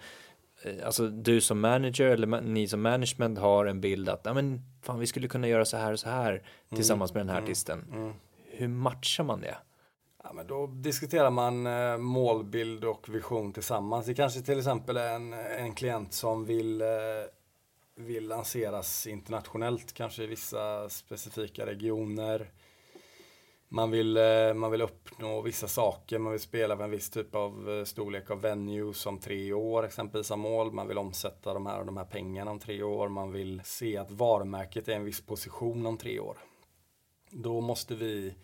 alltså 0.84 1.08
du 1.08 1.40
som 1.40 1.60
manager 1.60 2.06
eller 2.06 2.40
ni 2.40 2.68
som 2.68 2.82
management 2.82 3.38
har 3.38 3.66
en 3.66 3.80
bild 3.80 4.08
att 4.08 4.20
ja 4.24 4.34
men 4.34 4.62
fan 4.82 4.98
vi 4.98 5.06
skulle 5.06 5.28
kunna 5.28 5.48
göra 5.48 5.64
så 5.64 5.76
här 5.76 5.92
och 5.92 6.00
så 6.00 6.08
här 6.08 6.42
tillsammans 6.74 7.14
med 7.14 7.20
den 7.20 7.28
här 7.28 7.36
mm, 7.36 7.44
artisten. 7.44 7.84
Mm. 7.92 8.12
Hur 8.50 8.68
matchar 8.68 9.24
man 9.24 9.40
det? 9.40 9.56
Ja, 10.24 10.32
men 10.32 10.46
då 10.46 10.66
diskuterar 10.66 11.30
man 11.30 11.66
eh, 11.66 11.98
målbild 11.98 12.84
och 12.84 13.08
vision 13.08 13.52
tillsammans. 13.52 14.06
Det 14.06 14.14
kanske 14.14 14.40
till 14.40 14.58
exempel 14.58 14.96
är 14.96 15.14
en, 15.14 15.32
en 15.32 15.74
klient 15.74 16.12
som 16.12 16.44
vill, 16.44 16.80
eh, 16.80 16.88
vill 17.96 18.28
lanseras 18.28 19.06
internationellt, 19.06 19.92
kanske 19.92 20.22
i 20.22 20.26
vissa 20.26 20.88
specifika 20.88 21.66
regioner 21.66 22.50
man 23.72 23.90
vill, 23.90 24.16
eh, 24.16 24.54
man 24.54 24.70
vill 24.70 24.82
uppnå 24.82 25.40
vissa 25.40 25.68
saker, 25.68 26.18
man 26.18 26.32
vill 26.32 26.40
spela 26.40 26.76
för 26.76 26.84
en 26.84 26.90
viss 26.90 27.10
typ 27.10 27.34
av 27.34 27.70
eh, 27.70 27.84
storlek 27.84 28.30
av 28.30 28.40
venue 28.40 28.94
som 28.94 29.18
tre 29.18 29.52
år 29.52 29.84
exempelvis 29.84 30.26
som 30.26 30.40
mål. 30.40 30.72
Man 30.72 30.88
vill 30.88 30.98
omsätta 30.98 31.54
de 31.54 31.66
här 31.66 31.80
och 31.80 31.86
de 31.86 31.96
här 31.96 32.04
pengarna 32.04 32.50
om 32.50 32.58
tre 32.58 32.82
år. 32.82 33.08
Man 33.08 33.32
vill 33.32 33.62
se 33.64 33.96
att 33.96 34.10
varumärket 34.10 34.88
är 34.88 34.92
i 34.92 34.94
en 34.94 35.04
viss 35.04 35.20
position 35.20 35.86
om 35.86 35.96
tre 35.96 36.20
år. 36.20 36.38
Då 37.30 37.60
måste 37.60 37.94
vi 37.94 38.34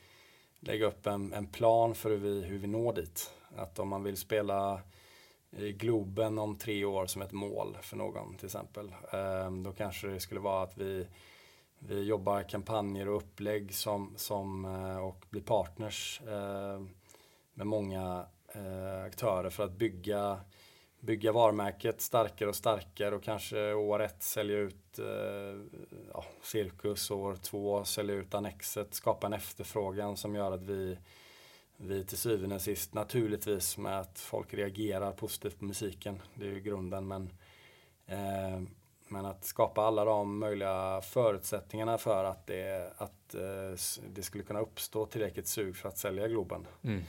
lägga 0.60 0.86
upp 0.86 1.06
en, 1.06 1.32
en 1.32 1.46
plan 1.46 1.94
för 1.94 2.10
hur 2.10 2.16
vi, 2.16 2.42
hur 2.42 2.58
vi 2.58 2.66
når 2.66 2.92
dit. 2.92 3.30
Att 3.56 3.78
om 3.78 3.88
man 3.88 4.02
vill 4.02 4.16
spela 4.16 4.80
i 5.56 5.72
Globen 5.72 6.38
om 6.38 6.56
tre 6.56 6.84
år 6.84 7.06
som 7.06 7.22
ett 7.22 7.32
mål 7.32 7.78
för 7.82 7.96
någon 7.96 8.34
till 8.34 8.46
exempel. 8.46 8.94
Då 9.64 9.72
kanske 9.72 10.06
det 10.06 10.20
skulle 10.20 10.40
vara 10.40 10.62
att 10.62 10.78
vi 10.78 11.06
vi 11.78 12.02
jobbar 12.02 12.42
kampanjer 12.42 13.08
och 13.08 13.16
upplägg 13.16 13.74
som, 13.74 14.14
som, 14.16 14.64
eh, 14.64 14.96
och 14.96 15.24
blir 15.30 15.42
partners 15.42 16.20
eh, 16.26 16.80
med 17.54 17.66
många 17.66 18.26
eh, 18.48 19.02
aktörer 19.02 19.50
för 19.50 19.64
att 19.64 19.72
bygga, 19.72 20.40
bygga 21.00 21.32
varumärket 21.32 22.00
starkare 22.00 22.48
och 22.48 22.56
starkare 22.56 23.14
och 23.14 23.22
kanske 23.22 23.74
år 23.74 24.02
ett 24.02 24.22
sälja 24.22 24.58
ut 24.58 24.76
ja, 26.12 26.24
Cirkus, 26.42 27.10
år 27.10 27.36
två 27.36 27.84
sälja 27.84 28.14
ut 28.14 28.34
Annexet, 28.34 28.94
skapa 28.94 29.26
en 29.26 29.32
efterfrågan 29.32 30.16
som 30.16 30.34
gör 30.34 30.52
att 30.52 30.62
vi, 30.62 30.98
vi 31.76 32.04
till 32.04 32.18
syvende 32.18 32.54
och 32.54 32.62
sist 32.62 32.94
naturligtvis 32.94 33.78
med 33.78 34.00
att 34.00 34.18
folk 34.18 34.54
reagerar 34.54 35.12
positivt 35.12 35.58
på 35.58 35.64
musiken, 35.64 36.22
det 36.34 36.46
är 36.46 36.50
ju 36.50 36.60
grunden 36.60 37.08
men 37.08 37.30
men 39.08 39.26
att 39.26 39.44
skapa 39.44 39.82
alla 39.82 40.04
de 40.04 40.38
möjliga 40.38 41.00
förutsättningarna 41.00 41.98
för 41.98 42.24
att 42.24 42.46
det, 42.46 42.92
att, 42.96 43.34
eh, 43.34 44.00
det 44.14 44.22
skulle 44.22 44.44
kunna 44.44 44.60
uppstå 44.60 45.06
tillräckligt 45.06 45.48
sug 45.48 45.76
för 45.76 45.88
att 45.88 45.98
sälja 45.98 46.28
Globen. 46.28 46.66
Mm. 46.82 47.02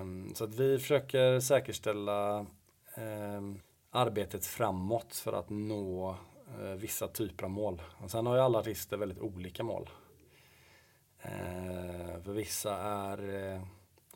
Um, 0.00 0.34
så 0.34 0.44
att 0.44 0.54
vi 0.54 0.78
försöker 0.78 1.40
säkerställa 1.40 2.46
um, 2.96 3.60
arbetet 3.90 4.46
framåt 4.46 5.14
för 5.14 5.32
att 5.32 5.50
nå 5.50 6.16
uh, 6.60 6.74
vissa 6.74 7.08
typer 7.08 7.44
av 7.44 7.50
mål. 7.50 7.82
Och 7.98 8.10
sen 8.10 8.26
har 8.26 8.34
ju 8.34 8.40
alla 8.40 8.58
artister 8.58 8.96
väldigt 8.96 9.18
olika 9.18 9.62
mål. 9.62 9.90
Uh, 11.24 12.22
för 12.22 12.32
vissa 12.32 12.76
är 12.76 13.28
uh, 13.28 13.62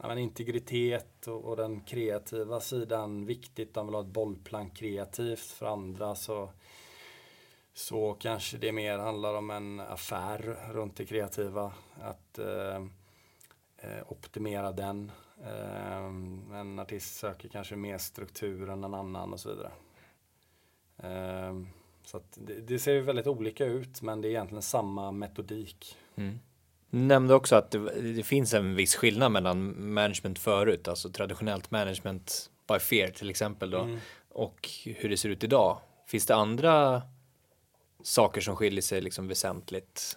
ja, 0.00 0.08
men 0.08 0.18
integritet 0.18 1.26
och, 1.26 1.44
och, 1.44 1.56
den 1.56 1.80
kreativa 1.80 2.60
sidan 2.60 3.26
viktigt. 3.26 3.74
De 3.74 3.86
vill 3.86 3.94
ha 3.94 4.02
ett 4.02 4.06
bollplank 4.06 4.76
kreativt. 4.76 5.50
För 5.50 5.66
andra 5.66 6.14
så, 6.14 6.50
så 7.74 8.14
kanske 8.14 8.58
det 8.58 8.72
mer 8.72 8.98
handlar 8.98 9.34
om 9.34 9.50
en 9.50 9.80
affär 9.80 10.70
runt 10.72 10.96
det 10.96 11.06
kreativa. 11.06 11.72
Att 12.00 12.38
eh, 12.38 12.76
eh 13.76 14.02
optimera 14.06 14.72
den. 14.72 15.12
Eh, 15.42 16.04
en 16.58 16.78
artist 16.78 17.16
söker 17.16 17.48
kanske 17.48 17.76
mer 17.76 17.98
struktur 17.98 18.70
än 18.70 18.84
en 18.84 18.94
annan 18.94 19.32
och 19.32 19.40
så 19.40 19.48
vidare. 19.48 19.72
Eh, 20.98 21.54
så 22.04 22.20
det, 22.34 22.54
det, 22.54 22.78
ser 22.78 23.00
väldigt 23.00 23.26
olika 23.26 23.64
ut 23.64 24.02
men 24.02 24.20
det 24.20 24.28
är 24.28 24.30
egentligen 24.30 24.62
samma 24.62 25.12
metodik. 25.12 25.96
Mm 26.16 26.38
nämnde 26.94 27.34
också 27.34 27.56
att 27.56 27.70
det, 27.70 28.12
det, 28.12 28.22
finns 28.22 28.54
en 28.54 28.74
viss 28.74 28.94
skillnad 28.94 29.32
mellan 29.32 29.92
management 29.94 30.38
förut, 30.38 30.88
alltså 30.88 31.10
traditionellt 31.10 31.70
management 31.70 32.50
by 32.68 32.78
fear 32.78 33.08
till 33.08 33.30
exempel 33.30 33.70
då, 33.70 33.80
mm. 33.80 33.98
och 34.28 34.68
hur 34.84 35.08
det 35.08 35.16
ser 35.16 35.28
ut 35.28 35.44
idag. 35.44 35.78
Finns 36.06 36.26
det 36.26 36.34
andra 36.34 37.02
saker 38.02 38.40
som 38.40 38.56
skiljer 38.56 38.82
sig 38.82 39.00
liksom 39.00 39.28
väsentligt? 39.28 40.16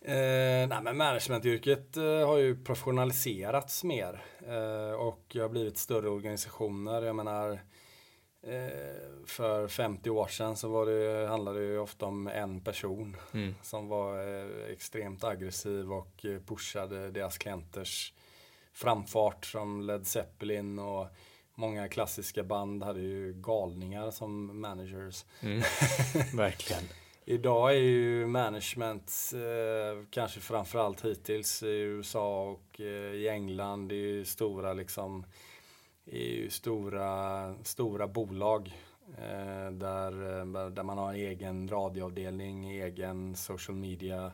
Eh, 0.00 0.68
nej, 0.68 0.78
men 0.82 0.96
managementyrket 0.96 1.96
eh, 1.96 2.26
har 2.26 2.36
ju 2.36 2.64
professionaliserats 2.64 3.84
mer 3.84 4.24
eh, 4.46 5.00
och 5.00 5.36
har 5.40 5.48
blivit 5.48 5.78
större 5.78 6.08
organisationer. 6.08 7.02
Jag 7.02 7.16
menar, 7.16 7.60
för 9.26 9.68
50 9.68 10.10
år 10.10 10.26
sedan 10.26 10.56
så 10.56 10.68
var 10.68 10.86
det, 10.86 11.26
handlade 11.28 11.58
det 11.60 11.66
ju 11.66 11.78
ofta 11.78 12.06
om 12.06 12.26
en 12.26 12.60
person 12.60 13.16
mm. 13.34 13.54
som 13.62 13.88
var 13.88 14.18
eh, 14.18 14.72
extremt 14.72 15.24
aggressiv 15.24 15.92
och 15.92 16.24
eh, 16.24 16.40
pushade 16.46 17.10
deras 17.10 17.38
klienters 17.38 18.14
framfart 18.72 19.46
som 19.46 19.80
Led 19.80 20.06
Zeppelin 20.06 20.78
och 20.78 21.06
många 21.54 21.88
klassiska 21.88 22.42
band 22.42 22.82
hade 22.82 23.00
ju 23.00 23.32
galningar 23.32 24.10
som 24.10 24.60
managers. 24.60 25.24
Mm. 25.40 25.58
Verkligen. 26.34 26.82
Idag 27.24 27.70
är 27.70 27.78
ju 27.78 28.26
management, 28.26 29.32
eh, 29.34 30.06
kanske 30.10 30.40
framförallt 30.40 31.04
hittills 31.04 31.62
i 31.62 31.66
USA 31.66 32.42
och 32.42 32.80
eh, 32.80 33.12
i 33.14 33.28
England, 33.28 33.88
det 33.88 33.94
är 33.94 34.12
ju 34.12 34.24
stora 34.24 34.72
liksom 34.72 35.24
ju 36.16 36.50
stora, 36.50 37.54
stora 37.64 38.08
bolag 38.08 38.76
eh, 39.18 39.70
där, 39.70 40.38
eh, 40.38 40.70
där 40.70 40.82
man 40.82 40.98
har 40.98 41.14
egen 41.14 41.68
radioavdelning, 41.68 42.70
egen 42.70 43.36
social 43.36 43.76
media, 43.76 44.32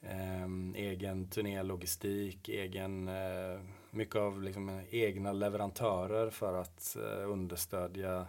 eh, 0.00 0.48
egen 0.74 1.28
turnélogistik, 1.30 2.48
egen, 2.48 3.08
eh, 3.08 3.60
mycket 3.90 4.16
av 4.16 4.42
liksom 4.42 4.80
egna 4.90 5.32
leverantörer 5.32 6.30
för 6.30 6.54
att 6.54 6.96
eh, 6.96 7.30
understödja 7.30 8.26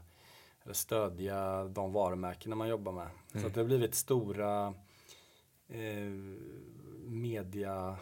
eller 0.64 0.74
stödja 0.74 1.64
de 1.64 1.94
varumärken 1.94 2.58
man 2.58 2.68
jobbar 2.68 2.92
med. 2.92 3.08
Mm. 3.34 3.44
Så 3.44 3.50
det 3.50 3.60
har 3.60 3.66
blivit 3.66 3.96
stora 3.96 4.74
eh, 5.68 6.12
media 7.08 7.98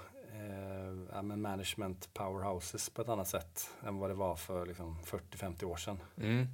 eh, 1.13 1.21
management 1.23 2.09
powerhouses 2.13 2.89
på 2.89 3.01
ett 3.01 3.09
annat 3.09 3.27
sätt 3.27 3.69
än 3.87 3.97
vad 3.97 4.09
det 4.09 4.13
var 4.13 4.35
för 4.35 4.65
liksom, 4.65 4.97
40-50 5.05 5.63
år 5.63 5.75
sedan. 5.75 5.99
Mm. 6.17 6.47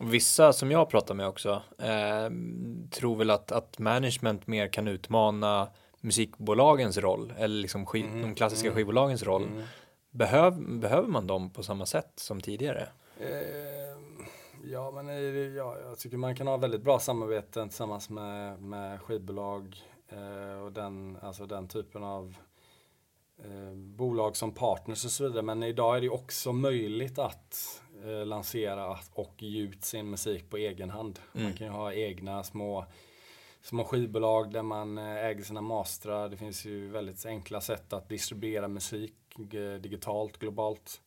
Vissa 0.00 0.52
som 0.52 0.70
jag 0.70 0.88
pratar 0.88 1.14
med 1.14 1.26
också 1.26 1.62
eh, 1.78 2.30
tror 2.90 3.16
väl 3.16 3.30
att, 3.30 3.52
att 3.52 3.78
management 3.78 4.46
mer 4.46 4.68
kan 4.68 4.88
utmana 4.88 5.68
musikbolagens 6.00 6.98
roll 6.98 7.32
eller 7.38 7.62
liksom 7.62 7.86
skiv, 7.86 8.04
mm. 8.04 8.22
de 8.22 8.34
klassiska 8.34 8.68
mm. 8.68 8.76
skivbolagens 8.76 9.22
roll. 9.22 9.42
Mm. 9.42 9.62
Behöv, 10.10 10.78
behöver 10.78 11.08
man 11.08 11.26
dem 11.26 11.50
på 11.50 11.62
samma 11.62 11.86
sätt 11.86 12.12
som 12.16 12.40
tidigare? 12.40 12.88
Eh, 13.20 13.28
ja, 14.64 14.90
men 14.90 15.06
ja, 15.54 15.78
jag 15.78 15.98
tycker 15.98 16.16
man 16.16 16.36
kan 16.36 16.46
ha 16.46 16.56
väldigt 16.56 16.82
bra 16.82 16.98
samarbeten 16.98 17.68
tillsammans 17.68 18.10
med, 18.10 18.62
med 18.62 19.00
skivbolag 19.00 19.82
eh, 20.08 20.62
och 20.64 20.72
den, 20.72 21.18
alltså 21.22 21.46
den 21.46 21.68
typen 21.68 22.04
av 22.04 22.34
eh, 23.38 23.74
bolag 23.74 24.36
som 24.36 24.54
partners 24.54 25.04
och 25.04 25.10
så 25.10 25.24
vidare. 25.24 25.42
Men 25.42 25.62
idag 25.62 25.96
är 25.96 26.00
det 26.00 26.08
också 26.08 26.52
möjligt 26.52 27.18
att 27.18 27.82
eh, 28.04 28.26
lansera 28.26 28.98
och 29.12 29.42
ge 29.42 29.60
ut 29.60 29.84
sin 29.84 30.10
musik 30.10 30.50
på 30.50 30.56
egen 30.56 30.90
hand. 30.90 31.18
Mm. 31.34 31.46
Man 31.46 31.56
kan 31.56 31.66
ju 31.66 31.72
ha 31.72 31.92
egna 31.92 32.44
små 32.44 32.86
små 33.62 33.84
skivbolag 33.84 34.52
där 34.52 34.62
man 34.62 34.98
eh, 34.98 35.24
äger 35.24 35.42
sina 35.42 35.60
mastrar. 35.60 36.28
Det 36.28 36.36
finns 36.36 36.64
ju 36.64 36.88
väldigt 36.88 37.26
enkla 37.26 37.60
sätt 37.60 37.92
att 37.92 38.08
distribuera 38.08 38.68
musik 38.68 39.14
eh, 39.38 39.74
digitalt, 39.80 40.38
globalt. 40.38 41.00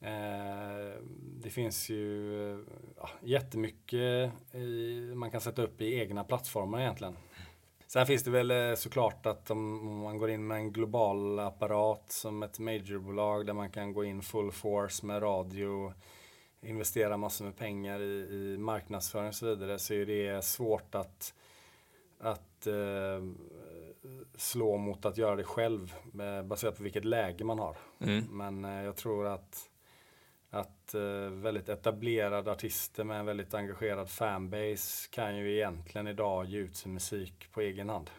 Eh, 0.00 1.02
det 1.42 1.50
finns 1.50 1.88
ju 1.88 2.64
ja, 2.96 3.10
jättemycket 3.22 4.32
man 5.14 5.30
kan 5.30 5.40
sätta 5.40 5.62
upp 5.62 5.80
i 5.80 5.94
egna 5.94 6.24
plattformar 6.24 6.80
egentligen. 6.80 7.16
Sen 7.92 8.06
finns 8.06 8.22
det 8.22 8.30
väl 8.30 8.76
såklart 8.76 9.26
att 9.26 9.50
om 9.50 10.00
man 10.02 10.18
går 10.18 10.30
in 10.30 10.46
med 10.46 10.56
en 10.56 10.72
global 10.72 11.38
apparat 11.38 12.12
som 12.12 12.42
ett 12.42 12.58
majorbolag 12.58 13.46
där 13.46 13.52
man 13.52 13.70
kan 13.70 13.92
gå 13.92 14.04
in 14.04 14.22
full 14.22 14.52
force 14.52 15.06
med 15.06 15.22
radio, 15.22 15.92
investera 16.60 17.16
massor 17.16 17.44
med 17.44 17.56
pengar 17.56 18.00
i, 18.00 18.28
i 18.30 18.58
marknadsföring 18.58 19.28
och 19.28 19.34
så 19.34 19.46
vidare 19.46 19.78
så 19.78 19.94
är 19.94 20.06
det 20.06 20.44
svårt 20.44 20.94
att 20.94 21.34
att 22.20 22.66
eh, 22.66 23.24
slå 24.34 24.76
mot 24.76 25.04
att 25.04 25.18
göra 25.18 25.36
det 25.36 25.44
själv 25.44 25.94
eh, 26.20 26.42
baserat 26.42 26.76
på 26.76 26.82
vilket 26.82 27.04
läge 27.04 27.44
man 27.44 27.58
har. 27.58 27.76
Mm. 28.00 28.24
Men 28.30 28.64
eh, 28.64 28.84
jag 28.84 28.96
tror 28.96 29.26
att, 29.26 29.69
att 30.50 30.94
eh, 30.94 31.30
väldigt 31.30 31.68
etablerade 31.68 32.52
artister 32.52 33.04
med 33.04 33.20
en 33.20 33.26
väldigt 33.26 33.54
engagerad 33.54 34.10
fanbase 34.10 35.08
kan 35.10 35.36
ju 35.36 35.54
egentligen 35.56 36.06
idag 36.06 36.44
ge 36.44 36.58
ut 36.58 36.76
sin 36.76 36.94
musik 36.94 37.48
på 37.52 37.60
egen 37.60 37.88
hand. 37.88 38.10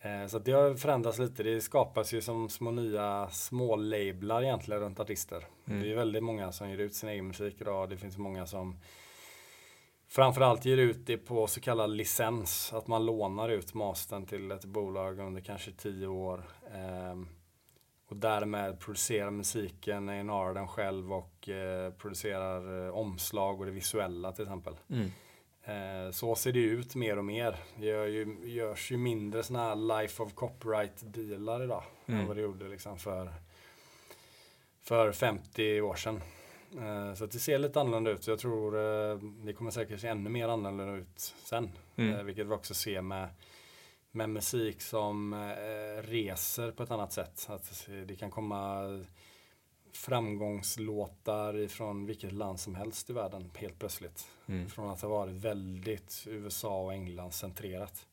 Eh, 0.00 0.26
så 0.26 0.38
det 0.38 0.52
har 0.52 0.74
förändrats 0.74 1.18
lite. 1.18 1.42
Det 1.42 1.60
skapas 1.60 2.12
ju 2.12 2.20
som 2.20 2.48
små 2.48 2.70
nya 2.70 3.28
små 3.30 3.76
lablar 3.76 4.42
egentligen 4.42 4.82
runt 4.82 5.00
artister. 5.00 5.44
Mm. 5.66 5.82
Det 5.82 5.92
är 5.92 5.96
väldigt 5.96 6.22
många 6.22 6.52
som 6.52 6.70
ger 6.70 6.78
ut 6.78 6.94
sin 6.94 7.08
egen 7.08 7.26
musik 7.26 7.60
idag. 7.60 7.90
Det 7.90 7.96
finns 7.96 8.18
många 8.18 8.46
som 8.46 8.80
framförallt 10.08 10.64
ger 10.64 10.76
ut 10.76 11.06
det 11.06 11.18
på 11.18 11.46
så 11.46 11.60
kallad 11.60 11.90
licens. 11.90 12.72
Att 12.72 12.86
man 12.86 13.06
lånar 13.06 13.48
ut 13.48 13.74
mastern 13.74 14.26
till 14.26 14.50
ett 14.50 14.64
bolag 14.64 15.18
under 15.18 15.40
kanske 15.40 15.72
tio 15.72 16.06
år. 16.06 16.44
Eh, 16.74 17.39
och 18.10 18.16
därmed 18.16 18.80
producerar 18.80 19.30
musiken, 19.30 20.08
A&R 20.08 20.54
den 20.54 20.68
själv 20.68 21.12
och 21.12 21.48
eh, 21.48 21.92
producerar 21.92 22.86
eh, 22.86 22.94
omslag 22.94 23.60
och 23.60 23.66
det 23.66 23.72
visuella 23.72 24.32
till 24.32 24.44
exempel. 24.44 24.74
Mm. 24.90 25.10
Eh, 25.64 26.10
så 26.10 26.34
ser 26.34 26.52
det 26.52 26.60
ut 26.60 26.94
mer 26.94 27.18
och 27.18 27.24
mer. 27.24 27.56
Det 27.76 27.86
gör 27.86 28.06
ju, 28.06 28.36
görs 28.44 28.92
ju 28.92 28.96
mindre 28.96 29.42
sådana 29.42 29.68
här 29.68 30.00
life 30.00 30.22
of 30.22 30.34
copyright-dealar 30.34 31.64
idag 31.64 31.82
mm. 32.06 32.20
än 32.20 32.26
vad 32.26 32.36
det 32.36 32.42
gjorde 32.42 32.68
liksom 32.68 32.98
för, 32.98 33.34
för 34.82 35.12
50 35.12 35.80
år 35.80 35.94
sedan. 35.94 36.20
Eh, 36.78 37.14
så 37.14 37.26
det 37.26 37.38
ser 37.38 37.58
lite 37.58 37.80
annorlunda 37.80 38.10
ut. 38.10 38.26
Jag 38.26 38.38
tror 38.38 38.76
eh, 38.76 39.18
det 39.44 39.52
kommer 39.52 39.70
säkert 39.70 40.00
se 40.00 40.08
ännu 40.08 40.30
mer 40.30 40.48
annorlunda 40.48 40.96
ut 40.96 41.34
sen. 41.44 41.70
Mm. 41.96 42.14
Eh, 42.14 42.22
vilket 42.22 42.46
vi 42.46 42.50
också 42.50 42.74
ser 42.74 43.02
med, 43.02 43.28
med 44.10 44.30
musik 44.30 44.82
som 44.82 45.34
reser 46.02 46.70
på 46.70 46.82
ett 46.82 46.90
annat 46.90 47.12
sätt. 47.12 47.46
Att 47.48 47.88
det 48.06 48.16
kan 48.16 48.30
komma 48.30 48.84
framgångslåtar 49.92 51.56
ifrån 51.56 52.06
vilket 52.06 52.32
land 52.32 52.60
som 52.60 52.74
helst 52.74 53.10
i 53.10 53.12
världen 53.12 53.50
helt 53.54 53.78
plötsligt. 53.78 54.26
Mm. 54.46 54.68
Från 54.68 54.90
att 54.90 55.00
ha 55.00 55.08
varit 55.08 55.34
väldigt 55.34 56.24
USA 56.26 56.82
och 56.82 56.92
England 56.92 57.32
centrerat. 57.32 58.06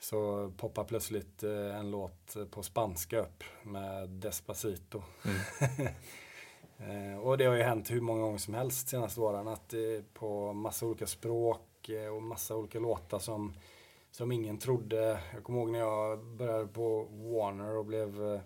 Så 0.00 0.52
poppar 0.56 0.84
plötsligt 0.84 1.42
en 1.42 1.90
låt 1.90 2.36
på 2.50 2.62
spanska 2.62 3.18
upp 3.18 3.44
med 3.62 4.08
Despacito. 4.08 5.02
Mm. 5.24 5.88
Eh, 6.78 7.18
och 7.18 7.38
det 7.38 7.44
har 7.44 7.54
ju 7.54 7.62
hänt 7.62 7.90
hur 7.90 8.00
många 8.00 8.20
gånger 8.20 8.38
som 8.38 8.54
helst 8.54 8.86
de 8.86 8.90
senaste 8.90 9.20
åren. 9.20 9.48
Att 9.48 9.74
eh, 9.74 9.80
på 10.14 10.52
massa 10.52 10.86
olika 10.86 11.06
språk 11.06 11.88
eh, 11.88 12.08
och 12.08 12.22
massa 12.22 12.56
olika 12.56 12.78
låtar 12.78 13.18
som, 13.18 13.54
som 14.10 14.32
ingen 14.32 14.58
trodde. 14.58 15.20
Jag 15.34 15.44
kommer 15.44 15.58
ihåg 15.58 15.70
när 15.70 15.78
jag 15.78 16.24
började 16.24 16.66
på 16.66 17.04
Warner 17.04 17.76
och 17.76 17.84
blev 17.84 18.32
eh, 18.34 18.40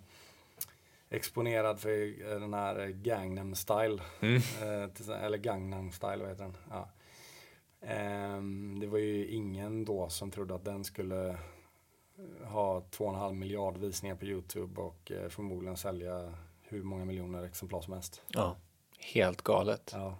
exponerad 1.11 1.81
för 1.81 2.23
eh, 2.33 2.41
den 2.41 2.55
här 2.55 2.89
Gangnam 2.89 3.55
Style. 3.55 4.03
Mm. 4.21 4.37
Eh, 4.37 5.25
eller 5.25 5.39
Gangnam 5.39 5.93
Style, 5.93 6.17
vad 6.17 6.29
heter 6.29 6.45
den? 6.45 6.57
Ja. 6.71 6.89
Ehm, 7.81 8.81
det 8.81 8.87
var 8.87 8.99
ju 8.99 9.27
ingen 9.27 9.85
då 9.85 10.09
som 10.09 10.31
trodde 10.31 10.55
att 10.55 10.65
den 10.65 10.85
skulle 10.85 11.39
ha 12.45 12.81
2,5 12.81 13.33
miljard 13.33 13.79
visningar 13.79 14.17
på 14.17 14.25
Youtube 14.25 14.81
och 14.81 15.13
förmodligen 15.29 15.77
sälja 15.77 16.35
hur 16.63 16.83
många 16.83 17.05
miljoner 17.05 17.45
exemplar 17.45 17.81
som 17.81 17.93
helst. 17.93 18.23
Ja, 18.29 18.57
helt 18.99 19.43
galet. 19.43 19.91
Ja. 19.95 20.17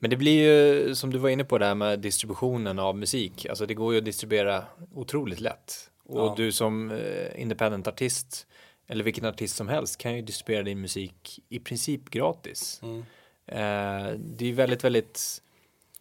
Men 0.00 0.10
det 0.10 0.16
blir 0.16 0.42
ju 0.42 0.94
som 0.94 1.12
du 1.12 1.18
var 1.18 1.28
inne 1.28 1.44
på 1.44 1.58
där 1.58 1.74
med 1.74 2.00
distributionen 2.00 2.78
av 2.78 2.96
musik. 2.96 3.46
Alltså 3.46 3.66
det 3.66 3.74
går 3.74 3.92
ju 3.92 3.98
att 3.98 4.04
distribuera 4.04 4.64
otroligt 4.94 5.40
lätt. 5.40 5.90
Och 6.04 6.26
ja. 6.26 6.34
du 6.36 6.52
som 6.52 6.90
eh, 6.90 7.42
independent 7.42 7.88
artist 7.88 8.46
eller 8.86 9.04
vilken 9.04 9.24
artist 9.24 9.56
som 9.56 9.68
helst 9.68 9.98
kan 9.98 10.16
ju 10.16 10.22
distribuera 10.22 10.62
din 10.62 10.80
musik 10.80 11.40
i 11.48 11.58
princip 11.58 12.10
gratis. 12.10 12.80
Mm. 12.82 12.98
Eh, 13.46 14.18
det 14.18 14.46
är 14.46 14.52
väldigt, 14.52 14.84
väldigt 14.84 15.42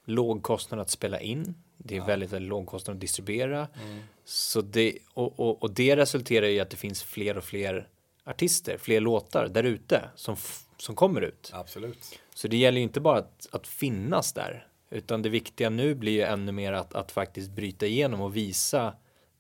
låg 0.06 0.44
kostnad 0.44 0.80
att 0.80 0.90
spela 0.90 1.20
in. 1.20 1.56
Det 1.78 1.96
är 1.96 2.00
ja. 2.00 2.06
väldigt, 2.06 2.32
väldigt 2.32 2.50
låg 2.50 2.68
kostnad 2.68 2.96
att 2.96 3.02
distribuera. 3.02 3.68
Mm. 3.84 4.00
Så 4.26 4.62
det, 4.62 4.98
och, 5.14 5.40
och, 5.40 5.64
och 5.64 5.72
det 5.72 5.96
resulterar 5.96 6.46
i 6.46 6.60
att 6.60 6.70
det 6.70 6.78
finns 6.78 7.04
fler 7.04 7.38
och 7.38 7.44
fler 7.44 7.88
artister, 8.30 8.78
fler 8.78 9.00
låtar 9.00 9.48
där 9.48 9.64
ute 9.64 10.10
som, 10.16 10.36
som 10.78 10.96
kommer 10.96 11.22
ut. 11.22 11.52
Absolut. 11.54 12.20
Så 12.34 12.48
det 12.48 12.58
gäller 12.58 12.78
ju 12.78 12.84
inte 12.84 13.00
bara 13.00 13.18
att, 13.18 13.48
att 13.52 13.68
finnas 13.68 14.34
där, 14.34 14.68
utan 14.90 15.22
det 15.22 15.30
viktiga 15.30 15.70
nu 15.70 15.96
blir 15.96 16.12
ju 16.12 16.22
ännu 16.22 16.52
mer 16.52 16.74
att, 16.74 16.94
att 16.94 17.12
faktiskt 17.12 17.52
bryta 17.52 17.86
igenom 17.86 18.22
och 18.22 18.36
visa 18.36 18.96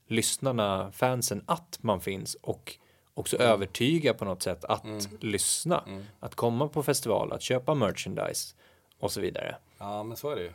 lyssnarna, 0.08 0.92
fansen, 0.92 1.44
att 1.46 1.78
man 1.82 2.02
finns 2.02 2.36
och 2.36 2.78
också 3.14 3.36
mm. 3.36 3.48
övertyga 3.48 4.14
på 4.14 4.26
något 4.26 4.44
sätt 4.44 4.66
att 4.66 4.84
mm. 4.84 5.00
lyssna, 5.20 5.84
mm. 5.88 6.06
att 6.20 6.36
komma 6.36 6.68
på 6.68 6.84
festival, 6.84 7.32
att 7.32 7.42
köpa 7.42 7.74
merchandise 7.74 8.56
och 9.00 9.12
så 9.12 9.22
vidare. 9.22 9.56
Ja, 9.78 10.04
men 10.04 10.18
så 10.18 10.30
är 10.30 10.36
det 10.36 10.42
ju. 10.42 10.52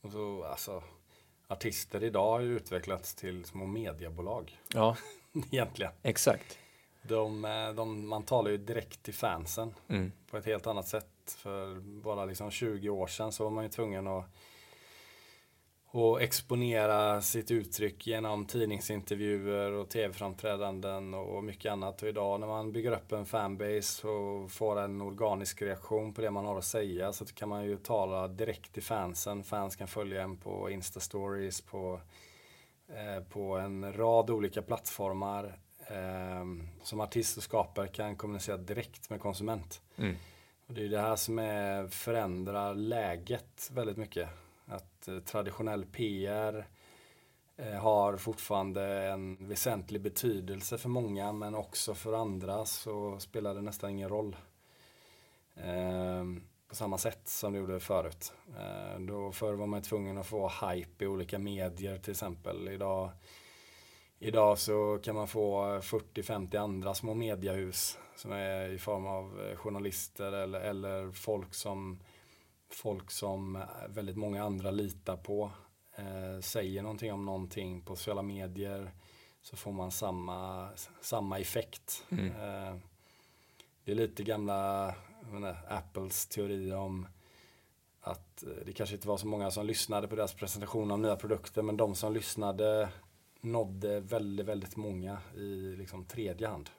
Och 0.00 0.12
så, 0.12 0.44
alltså, 0.44 0.82
artister 1.48 2.04
idag 2.04 2.30
har 2.30 2.40
ju 2.40 2.56
utvecklats 2.56 3.14
till 3.14 3.44
små 3.44 3.66
mediebolag. 3.66 4.58
Ja, 4.74 4.96
egentligen. 5.50 5.92
Exakt. 6.02 6.58
De, 7.08 7.44
eh, 7.44 7.72
de, 7.74 8.08
man 8.08 8.22
talar 8.22 8.50
ju 8.50 8.56
direkt 8.56 9.02
till 9.02 9.14
fansen 9.14 9.74
mm. 9.88 10.12
på 10.30 10.36
ett 10.36 10.46
helt 10.46 10.66
annat 10.66 10.88
sätt. 10.88 11.06
För 11.36 11.80
bara 11.80 12.24
liksom 12.24 12.50
20 12.50 12.88
år 12.88 13.06
sedan 13.06 13.32
så 13.32 13.44
var 13.44 13.50
man 13.50 13.64
ju 13.64 13.70
tvungen 13.70 14.06
att, 14.06 14.24
att 15.92 16.20
exponera 16.20 17.22
sitt 17.22 17.50
uttryck 17.50 18.06
genom 18.06 18.46
tidningsintervjuer 18.46 19.72
och 19.72 19.90
tv-framträdanden 19.90 21.14
och 21.14 21.44
mycket 21.44 21.72
annat. 21.72 22.02
Och 22.02 22.08
idag 22.08 22.40
när 22.40 22.46
man 22.46 22.72
bygger 22.72 22.92
upp 22.92 23.12
en 23.12 23.26
fanbase 23.26 24.08
och 24.08 24.50
får 24.50 24.80
en 24.80 25.00
organisk 25.00 25.62
reaktion 25.62 26.14
på 26.14 26.20
det 26.20 26.30
man 26.30 26.46
har 26.46 26.58
att 26.58 26.64
säga 26.64 27.12
så 27.12 27.24
kan 27.24 27.48
man 27.48 27.64
ju 27.64 27.76
tala 27.76 28.28
direkt 28.28 28.72
till 28.72 28.82
fansen. 28.82 29.44
Fans 29.44 29.76
kan 29.76 29.88
följa 29.88 30.22
en 30.22 30.36
på 30.36 30.70
Insta-stories, 30.70 31.70
på, 31.70 32.00
eh, 32.88 33.24
på 33.24 33.56
en 33.58 33.92
rad 33.92 34.30
olika 34.30 34.62
plattformar 34.62 35.58
eh, 35.88 36.44
som 36.82 37.00
artist 37.00 37.36
och 37.36 37.42
skapare 37.42 37.88
kan 37.88 38.16
kommunicera 38.16 38.56
direkt 38.56 39.10
med 39.10 39.20
konsument. 39.20 39.82
Mm. 39.96 40.16
Och 40.66 40.74
det 40.74 40.84
är 40.84 40.88
det 40.88 41.00
här 41.00 41.16
som 41.16 41.38
är, 41.38 41.88
förändrar 41.88 42.74
läget 42.74 43.70
väldigt 43.72 43.96
mycket. 43.96 44.28
Att 44.66 45.08
eh, 45.08 45.18
traditionell 45.18 45.84
PR 45.84 46.66
eh, 47.56 47.74
har 47.74 48.16
fortfarande 48.16 48.82
en 48.84 49.48
väsentlig 49.48 50.00
betydelse 50.00 50.78
för 50.78 50.88
många 50.88 51.32
men 51.32 51.54
också 51.54 51.94
för 51.94 52.12
andra 52.12 52.64
så 52.64 53.18
spelar 53.18 53.54
det 53.54 53.60
nästan 53.60 53.90
ingen 53.90 54.08
roll. 54.08 54.36
Eh, 55.54 56.24
på 56.68 56.74
samma 56.74 56.98
sätt 56.98 57.28
som 57.28 57.52
det 57.52 57.58
gjorde 57.58 57.80
förut. 57.80 58.32
Eh, 58.58 59.00
då 59.00 59.32
förr 59.32 59.52
var 59.54 59.66
man 59.66 59.82
tvungen 59.82 60.18
att 60.18 60.26
få 60.26 60.48
hype 60.48 61.04
i 61.04 61.08
olika 61.08 61.38
medier 61.38 61.98
till 61.98 62.10
exempel. 62.10 62.68
Idag 62.68 63.10
Idag 64.18 64.58
så 64.58 64.98
kan 65.02 65.14
man 65.14 65.28
få 65.28 65.64
40-50 65.78 66.56
andra 66.56 66.94
små 66.94 67.14
mediehus 67.14 67.98
som 68.16 68.32
är 68.32 68.68
i 68.68 68.78
form 68.78 69.06
av 69.06 69.40
eh, 69.40 69.56
journalister 69.56 70.32
eller, 70.32 70.60
eller 70.60 71.10
folk 71.12 71.54
som 71.54 72.00
folk 72.74 73.10
som 73.10 73.64
väldigt 73.88 74.16
många 74.16 74.44
andra 74.44 74.70
litar 74.70 75.16
på 75.16 75.50
eh, 75.96 76.40
säger 76.40 76.82
någonting 76.82 77.12
om 77.12 77.24
någonting 77.24 77.82
på 77.82 77.96
sociala 77.96 78.22
medier 78.22 78.90
så 79.42 79.56
får 79.56 79.72
man 79.72 79.90
samma, 79.90 80.68
samma 81.00 81.38
effekt. 81.38 82.04
Mm. 82.10 82.26
Eh, 82.26 82.76
det 83.84 83.92
är 83.92 83.96
lite 83.96 84.22
gamla 84.22 84.94
menar, 85.30 85.56
Apples 85.68 86.26
teori 86.26 86.72
om 86.72 87.06
att 88.00 88.42
eh, 88.42 88.48
det 88.66 88.72
kanske 88.72 88.94
inte 88.94 89.08
var 89.08 89.16
så 89.16 89.26
många 89.26 89.50
som 89.50 89.66
lyssnade 89.66 90.08
på 90.08 90.16
deras 90.16 90.34
presentation 90.34 90.90
av 90.90 91.00
nya 91.00 91.16
produkter 91.16 91.62
men 91.62 91.76
de 91.76 91.94
som 91.94 92.12
lyssnade 92.12 92.88
nådde 93.44 94.00
väldigt, 94.00 94.46
väldigt 94.46 94.76
många 94.76 95.18
i 95.36 95.76
liksom 95.76 96.04
tredje 96.04 96.48
hand. 96.48 96.70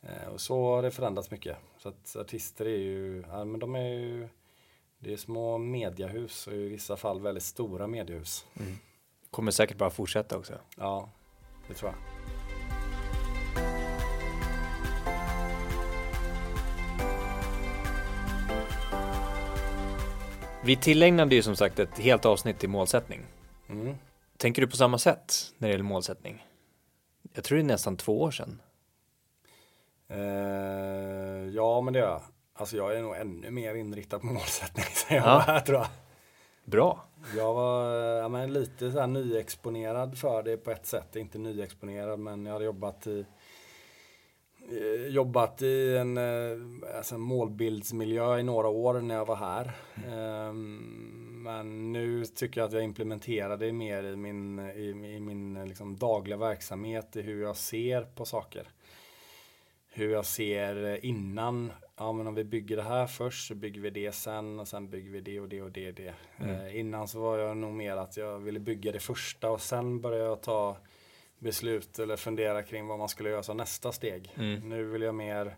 Eh, 0.00 0.28
och 0.28 0.40
så 0.40 0.64
har 0.64 0.82
det 0.82 0.90
förändrats 0.90 1.30
mycket. 1.30 1.56
Så 1.78 1.88
att 1.88 2.16
artister 2.16 2.66
är 2.66 2.78
ju, 2.78 3.24
ja, 3.30 3.44
men 3.44 3.60
de 3.60 3.74
är 3.74 3.88
ju, 3.88 4.28
det 4.98 5.12
är 5.12 5.16
små 5.16 5.58
mediehus 5.58 6.46
och 6.46 6.52
i 6.52 6.68
vissa 6.68 6.96
fall 6.96 7.20
väldigt 7.20 7.42
stora 7.42 7.86
mediehus. 7.86 8.46
Mm. 8.60 8.72
Kommer 9.30 9.50
säkert 9.50 9.76
bara 9.76 9.90
fortsätta 9.90 10.38
också. 10.38 10.58
Ja, 10.76 11.10
det 11.68 11.74
tror 11.74 11.90
jag. 11.90 11.98
Vi 20.64 20.76
tillägnade 20.76 21.34
ju 21.34 21.42
som 21.42 21.56
sagt 21.56 21.78
ett 21.78 21.98
helt 21.98 22.24
avsnitt 22.24 22.58
till 22.58 22.68
målsättning. 22.68 23.20
Mm. 23.68 23.94
Tänker 24.36 24.62
du 24.62 24.68
på 24.68 24.76
samma 24.76 24.98
sätt 24.98 25.54
när 25.58 25.68
det 25.68 25.72
gäller 25.72 25.84
målsättning? 25.84 26.46
Jag 27.34 27.44
tror 27.44 27.56
det 27.58 27.62
är 27.62 27.66
nästan 27.66 27.96
två 27.96 28.20
år 28.22 28.30
sedan. 28.30 28.60
Eh, 30.08 30.18
ja, 31.54 31.80
men 31.80 31.92
det 31.92 31.98
gör 31.98 32.10
jag. 32.10 32.22
Alltså 32.54 32.76
jag 32.76 32.96
är 32.96 33.02
nog 33.02 33.16
ännu 33.16 33.50
mer 33.50 33.74
inriktad 33.74 34.18
på 34.18 34.26
målsättning 34.32 34.84
sen 34.94 35.16
jag 35.16 35.26
Ja. 35.26 35.34
var 35.34 35.40
här 35.40 35.60
tror 35.60 35.78
jag. 35.78 35.86
Bra. 36.64 37.04
Jag 37.36 37.54
var 37.54 37.84
ja, 37.94 38.28
men 38.28 38.52
lite 38.52 38.92
så 38.92 39.00
här 39.00 39.06
nyexponerad 39.06 40.18
för 40.18 40.42
det 40.42 40.56
på 40.56 40.70
ett 40.70 40.86
sätt. 40.86 41.16
Inte 41.16 41.38
nyexponerad 41.38 42.18
men 42.18 42.46
jag 42.46 42.52
hade 42.52 42.64
jobbat 42.64 43.06
i 43.06 43.26
jobbat 45.08 45.62
i 45.62 45.96
en 45.96 46.16
eh, 46.16 46.96
alltså 46.96 47.14
en 47.14 47.20
målbildsmiljö 47.20 48.38
i 48.38 48.42
några 48.42 48.68
år 48.68 49.00
när 49.00 49.14
jag 49.14 49.26
var 49.26 49.36
här. 49.36 49.70
Ehm, 50.08 51.42
Men 51.42 51.92
nu 51.92 52.24
tycker 52.24 52.60
jag 52.60 52.68
att 52.68 52.72
jag 52.72 52.82
implementerar 52.82 53.56
det 53.56 53.72
mer 53.72 54.04
i 54.04 54.16
min, 54.16 54.58
i, 54.58 54.88
i 55.16 55.20
min 55.20 55.56
eh, 55.56 55.66
liksom 55.66 55.96
dagliga 55.96 56.36
verksamhet, 56.36 57.16
i 57.16 57.22
hur 57.22 57.42
jag 57.42 57.56
ser 57.56 58.02
på 58.02 58.24
saker. 58.24 58.68
Hur 59.88 60.10
jag 60.12 60.24
ser 60.24 60.84
eh, 60.84 61.04
innan, 61.08 61.72
ja 61.96 62.12
men 62.12 62.26
om 62.26 62.34
vi 62.34 62.44
bygger 62.44 62.76
det 62.76 62.82
här 62.82 63.06
först 63.06 63.48
så 63.48 63.54
bygger 63.54 63.80
vi 63.80 63.90
det 63.90 64.12
sen 64.12 64.60
och 64.60 64.68
sen 64.68 64.90
bygger 64.90 65.10
vi 65.10 65.20
det 65.20 65.40
och 65.40 65.48
det 65.48 65.62
och 65.62 65.70
det 65.72 65.88
och 65.88 65.94
det. 65.94 66.14
Eh, 66.38 66.78
innan 66.80 67.08
så 67.08 67.20
var 67.20 67.38
jag 67.38 67.56
nog 67.56 67.72
mer 67.72 67.96
att 67.96 68.16
jag 68.16 68.38
ville 68.38 68.60
bygga 68.60 68.92
det 68.92 69.00
första 69.00 69.50
och 69.50 69.60
sen 69.60 70.00
började 70.00 70.24
jag 70.24 70.40
ta 70.42 70.76
beslut 71.38 71.98
eller 71.98 72.16
fundera 72.16 72.62
kring 72.62 72.86
vad 72.86 72.98
man 72.98 73.08
skulle 73.08 73.30
göra 73.30 73.42
som 73.42 73.56
nästa 73.56 73.92
steg. 73.92 74.32
Mm. 74.36 74.68
Nu 74.68 74.84
vill 74.84 75.02
jag 75.02 75.14
mer 75.14 75.56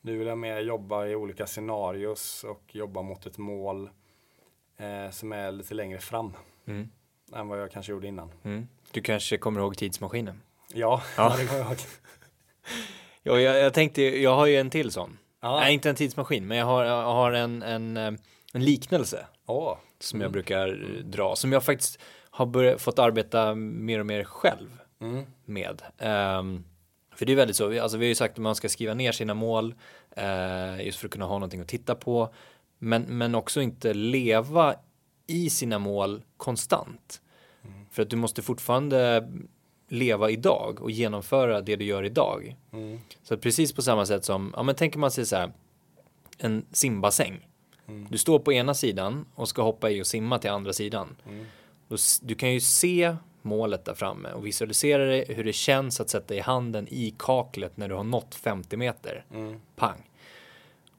nu 0.00 0.16
vill 0.18 0.26
jag 0.26 0.38
mer 0.38 0.60
jobba 0.60 1.06
i 1.06 1.14
olika 1.14 1.46
scenarios 1.46 2.44
och 2.44 2.62
jobba 2.74 3.02
mot 3.02 3.26
ett 3.26 3.38
mål 3.38 3.90
eh, 4.76 5.10
som 5.10 5.32
är 5.32 5.52
lite 5.52 5.74
längre 5.74 5.98
fram 5.98 6.32
Mm. 6.66 6.88
än 7.34 7.48
vad 7.48 7.60
jag 7.60 7.70
kanske 7.70 7.92
gjorde 7.92 8.06
innan. 8.08 8.30
Mm. 8.44 8.68
Du 8.90 9.00
kanske 9.00 9.38
kommer 9.38 9.60
ihåg 9.60 9.76
tidsmaskinen? 9.76 10.42
Ja, 10.74 11.02
Ja. 11.16 11.34
det 11.38 11.46
kommer 11.46 11.58
jag 11.60 11.68
ihåg. 11.68 11.76
Ja, 13.22 13.40
jag, 13.40 13.58
jag 13.58 13.74
tänkte, 13.74 14.02
jag 14.02 14.36
har 14.36 14.46
ju 14.46 14.56
en 14.56 14.70
till 14.70 14.90
sån. 14.90 15.18
Ja. 15.40 15.60
Nej, 15.60 15.74
inte 15.74 15.90
en 15.90 15.96
tidsmaskin, 15.96 16.46
men 16.46 16.58
jag 16.58 16.66
har, 16.66 16.84
jag 16.84 17.02
har 17.12 17.32
en, 17.32 17.62
en, 17.62 17.96
eh, 17.96 18.12
en 18.54 18.64
liknelse 18.64 19.26
Åh, 19.46 19.76
som 19.98 20.20
jag 20.20 20.32
brukar 20.32 20.68
eh, 20.68 21.04
dra, 21.04 21.36
som 21.36 21.52
jag 21.52 21.64
faktiskt 21.64 21.98
har 22.30 22.46
börjat, 22.46 22.80
fått 22.80 22.98
arbeta 22.98 23.54
mer 23.54 24.00
och 24.00 24.06
mer 24.06 24.24
själv 24.24 24.81
mm. 25.02 25.24
med. 25.44 25.82
Ehm, 25.98 26.64
för 27.14 27.26
det 27.26 27.32
är 27.32 27.36
väldigt 27.36 27.56
så, 27.56 27.66
vi- 27.66 27.78
alltså 27.78 27.98
vi 27.98 28.04
har 28.04 28.08
ju 28.08 28.14
sagt 28.14 28.32
att 28.32 28.42
man 28.42 28.54
ska 28.54 28.68
skriva 28.68 28.94
ner 28.94 29.12
sina 29.12 29.34
mål 29.34 29.74
eh, 30.16 30.86
just 30.86 30.98
för 30.98 31.06
att 31.06 31.12
kunna 31.12 31.24
ha 31.24 31.34
någonting 31.34 31.60
att 31.60 31.68
titta 31.68 31.94
på. 31.94 32.34
Men, 32.78 33.02
men 33.02 33.34
också 33.34 33.60
inte 33.60 33.94
leva 33.94 34.74
i 35.26 35.50
sina 35.50 35.78
mål 35.78 36.22
konstant. 36.36 37.20
För 37.90 38.02
att 38.02 38.10
du 38.10 38.16
måste 38.16 38.42
fortfarande 38.42 39.28
leva 39.88 40.30
idag 40.30 40.80
och 40.80 40.90
genomföra 40.90 41.60
det 41.60 41.76
du 41.76 41.84
gör 41.84 42.04
idag. 42.04 42.56
Mm. 42.72 43.00
Så 43.22 43.36
precis 43.36 43.72
på 43.72 43.82
samma 43.82 44.06
sätt 44.06 44.24
som, 44.24 44.52
ja 44.56 44.62
men 44.62 44.74
tänker 44.74 44.98
man 44.98 45.10
sig 45.10 45.26
så 45.26 45.36
här, 45.36 45.52
en 46.38 46.66
simbassäng. 46.72 47.48
Mm. 47.88 48.06
Du 48.10 48.18
står 48.18 48.38
på 48.38 48.52
ena 48.52 48.74
sidan 48.74 49.26
och 49.34 49.48
ska 49.48 49.62
hoppa 49.62 49.90
i 49.90 50.02
och 50.02 50.06
simma 50.06 50.38
till 50.38 50.50
andra 50.50 50.72
sidan. 50.72 51.16
Mm. 51.28 51.46
Du 52.20 52.34
kan 52.34 52.52
ju 52.52 52.60
se 52.60 53.16
målet 53.44 53.84
där 53.84 53.94
framme 53.94 54.32
och 54.32 54.46
visualisera 54.46 55.04
det, 55.04 55.24
hur 55.28 55.44
det 55.44 55.52
känns 55.52 56.00
att 56.00 56.10
sätta 56.10 56.34
i 56.34 56.40
handen 56.40 56.86
i 56.90 57.14
kaklet 57.18 57.76
när 57.76 57.88
du 57.88 57.94
har 57.94 58.04
nått 58.04 58.34
50 58.34 58.76
meter. 58.76 59.24
Mm. 59.34 59.60
Pang. 59.76 60.08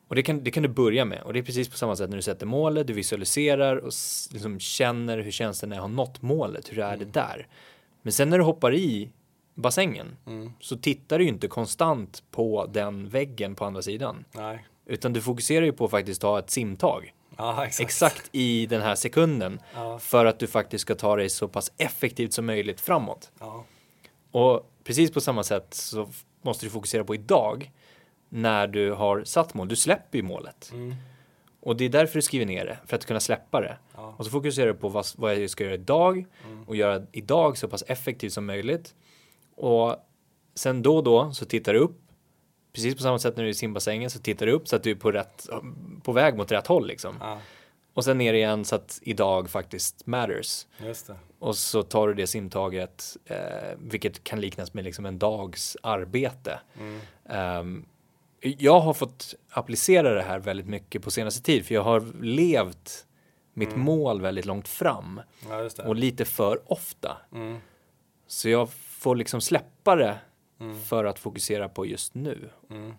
Och 0.07 0.15
det 0.15 0.23
kan, 0.23 0.43
det 0.43 0.51
kan 0.51 0.63
du 0.63 0.69
börja 0.69 1.05
med. 1.05 1.21
Och 1.21 1.33
det 1.33 1.39
är 1.39 1.43
precis 1.43 1.69
på 1.69 1.77
samma 1.77 1.95
sätt 1.95 2.09
när 2.09 2.17
du 2.17 2.23
sätter 2.23 2.45
målet, 2.45 2.87
du 2.87 2.93
visualiserar 2.93 3.75
och 3.75 3.91
liksom 4.31 4.59
känner 4.59 5.17
hur 5.17 5.31
känns 5.31 5.59
det 5.61 5.67
när 5.67 5.75
jag 5.75 5.83
har 5.83 5.89
nått 5.89 6.21
målet, 6.21 6.71
hur 6.71 6.79
är 6.79 6.97
det 6.97 7.05
där? 7.05 7.47
Men 8.01 8.13
sen 8.13 8.29
när 8.29 8.37
du 8.37 8.43
hoppar 8.43 8.73
i 8.73 9.09
bassängen 9.53 10.17
Mm. 10.25 10.51
så 10.59 10.77
tittar 10.77 11.17
du 11.17 11.23
ju 11.23 11.29
inte 11.29 11.47
konstant 11.47 12.23
på 12.31 12.65
den 12.65 13.09
väggen 13.09 13.55
på 13.55 13.65
andra 13.65 13.81
sidan. 13.81 14.25
Nej. 14.31 14.65
Utan 14.85 15.13
du 15.13 15.21
fokuserar 15.21 15.65
ju 15.65 15.71
på 15.73 15.85
att 15.85 15.91
faktiskt 15.91 16.21
ta 16.21 16.39
ett 16.39 16.49
simtag. 16.49 17.13
Ja, 17.37 17.65
exakt. 17.65 17.89
Exakt 17.89 18.29
i 18.31 18.65
den 18.65 18.81
här 18.81 18.95
sekunden. 18.95 19.59
Ja. 19.73 19.99
För 19.99 20.25
att 20.25 20.39
du 20.39 20.47
faktiskt 20.47 20.81
ska 20.81 20.95
ta 20.95 21.15
dig 21.15 21.29
så 21.29 21.47
pass 21.47 21.71
effektivt 21.77 22.33
som 22.33 22.45
möjligt 22.45 22.81
framåt. 22.81 23.31
Ja. 23.39 23.65
Och 24.31 24.71
precis 24.83 25.11
på 25.11 25.21
samma 25.21 25.43
sätt 25.43 25.73
så 25.73 26.09
måste 26.41 26.65
du 26.65 26.69
fokusera 26.69 27.03
på 27.03 27.15
idag. 27.15 27.71
När 28.29 28.67
du 28.67 28.91
har 28.91 29.23
satt 29.23 29.53
mål. 29.53 29.67
Du 29.67 29.75
släpper 29.75 30.17
ju 30.17 30.23
målet. 30.23 30.69
Mm. 30.73 30.95
Och 31.61 31.75
det 31.75 31.85
är 31.85 31.89
därför 31.89 32.15
du 32.15 32.21
skriver 32.21 32.45
ner 32.45 32.65
det. 32.65 32.77
För 32.85 32.95
att 32.95 33.05
kunna 33.05 33.19
släppa 33.19 33.61
det. 33.61 33.77
Ja. 33.95 34.15
Och 34.17 34.25
så 34.25 34.31
fokuserar 34.31 34.67
du 34.67 34.73
på 34.73 34.89
vad, 34.89 35.05
vad 35.15 35.35
jag 35.35 35.49
ska 35.49 35.63
göra 35.63 35.73
idag. 35.73 36.25
Mm. 36.45 36.63
Och 36.63 36.75
göra 36.75 37.05
idag 37.11 37.57
så 37.57 37.67
pass 37.67 37.83
effektivt 37.87 38.33
som 38.33 38.45
möjligt. 38.45 38.95
Och 39.55 39.95
sen 40.55 40.81
då 40.81 40.97
och 40.97 41.03
då 41.03 41.31
så 41.31 41.45
tittar 41.45 41.73
du 41.73 41.79
upp. 41.79 42.02
Precis 42.73 42.95
på 42.95 43.01
samma 43.01 43.19
sätt 43.19 43.35
när 43.37 43.43
du 43.43 43.49
är 43.49 43.51
i 43.51 43.55
simbassängen 43.55 44.09
så 44.09 44.19
tittar 44.19 44.45
du 44.45 44.51
upp 44.51 44.67
så 44.67 44.75
att 44.75 44.83
du 44.83 44.91
är 44.91 44.95
på, 44.95 45.11
rätt, 45.11 45.49
på 46.03 46.11
väg 46.11 46.37
mot 46.37 46.51
rätt 46.51 46.67
håll 46.67 46.87
liksom. 46.87 47.15
ja, 47.19 47.39
Och 47.93 48.05
sen 48.05 48.17
ner 48.17 48.33
igen 48.33 48.65
så 48.65 48.75
att 48.75 48.99
idag 49.01 49.49
faktiskt 49.49 50.05
matters. 50.05 50.67
Och 51.39 51.55
så 51.55 51.83
tar 51.83 52.07
du 52.07 52.13
det 52.13 52.27
simtaget, 52.27 53.17
eh, 53.25 53.37
vilket 53.77 54.23
kan 54.23 54.41
liknas 54.41 54.73
med 54.73 54.83
liksom 54.83 55.05
en 55.05 55.19
dags 55.19 55.77
arbete. 55.83 56.59
Mm. 56.79 56.99
Ehm, 57.29 57.85
jag 58.41 58.79
har 58.79 58.93
fått 58.93 59.35
applicera 59.49 60.13
det 60.13 60.21
här 60.21 60.39
väldigt 60.39 60.67
mycket 60.67 61.03
på 61.03 61.11
senaste 61.11 61.41
tid, 61.41 61.65
för 61.65 61.75
jag 61.75 61.83
har 61.83 62.21
levt 62.21 63.05
mitt 63.53 63.75
mål 63.75 64.21
väldigt 64.21 64.45
långt 64.45 64.67
fram 64.67 65.21
Ja, 65.49 65.69
och 65.85 65.95
lite 65.95 66.25
för 66.25 66.71
ofta. 66.71 67.17
Mm. 67.33 67.57
Så 68.27 68.49
jag 68.49 68.69
får 68.73 69.15
liksom 69.15 69.41
släppa 69.41 69.95
det 69.95 70.17
Mm. 70.63 70.79
för 70.83 71.05
att 71.05 71.19
fokusera 71.19 71.69
på 71.69 71.85
just 71.85 72.13
nu. 72.13 72.49
Mm. 72.69 72.93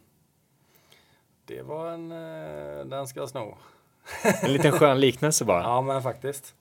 Det 1.44 1.62
var 1.62 1.90
en, 1.90 2.12
eh, 2.12 2.84
den 2.86 3.06
ska 3.06 3.20
jag 3.20 3.28
sno. 3.28 3.56
En 4.42 4.52
liten 4.52 4.72
skön 4.72 5.00
liknelse 5.00 5.44
bara. 5.44 5.62
Ja, 5.62 5.80
men 5.80 6.02
faktiskt. 6.02 6.54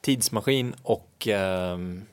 Tidsmaskin 0.00 0.74
och 0.82 1.28
ehm, 1.28 2.06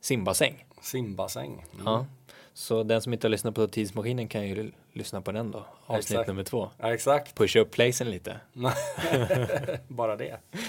simbassäng. 0.00 0.64
Simbassäng. 0.80 1.64
Mm. 1.72 1.86
Ja. 1.86 2.06
Så 2.54 2.82
den 2.82 3.02
som 3.02 3.12
inte 3.12 3.26
har 3.26 3.30
lyssnat 3.30 3.54
på 3.54 3.66
tidsmaskinen 3.66 4.28
kan 4.28 4.48
ju 4.48 4.72
lyssna 4.92 5.20
på 5.20 5.32
den 5.32 5.50
då. 5.50 5.64
Avsnitt 5.86 6.10
Exakt. 6.10 6.28
nummer 6.28 6.44
två. 6.44 6.70
Ja, 6.78 6.94
exakt. 6.94 7.34
Pusha 7.34 7.60
upp 7.60 7.70
placen 7.70 8.10
lite. 8.10 8.36
Bara 9.88 10.16
det. 10.16 10.40
Nej, 10.52 10.64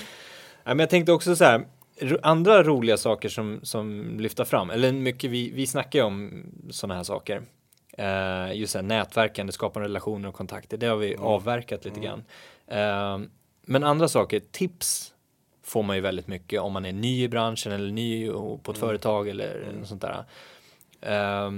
men 0.64 0.80
jag 0.80 0.90
tänkte 0.90 1.12
också 1.12 1.36
så 1.36 1.44
här. 1.44 1.66
Andra 2.22 2.64
roliga 2.64 2.98
saker 2.98 3.30
som, 3.30 3.60
som 3.64 4.18
lyfta 4.20 4.46
fram, 4.46 4.70
eller 4.70 4.92
mycket 4.92 5.32
vi, 5.32 5.52
vi 5.52 5.68
snackar 5.68 6.00
ju 6.00 6.06
om 6.06 6.46
sådana 6.70 6.96
här 6.96 7.04
saker. 7.04 7.44
Eh, 7.98 8.54
just 8.54 8.76
här, 8.76 8.82
nätverkande, 8.82 9.52
skapa 9.52 9.80
relationer 9.80 10.30
och 10.30 10.36
kontakter, 10.36 10.78
det 10.78 10.88
har 10.88 10.98
vi 10.98 11.16
avverkat 11.16 11.86
lite 11.86 12.00
grann. 12.00 12.24
Eh, 12.68 13.28
men 13.62 13.84
andra 13.84 14.08
saker, 14.08 14.40
tips 14.52 15.14
får 15.64 15.84
man 15.84 15.96
ju 15.96 16.02
väldigt 16.02 16.28
mycket 16.28 16.62
om 16.62 16.74
man 16.74 16.86
är 16.86 16.94
ny 16.94 17.24
i 17.24 17.30
branschen 17.30 17.72
eller 17.72 17.92
ny 17.92 18.30
på 18.64 18.72
ett 18.72 18.78
företag 18.78 19.28
eller 19.28 19.72
något 19.80 19.88
sånt 19.88 20.02
där. 20.02 20.26
Eh, 21.02 21.52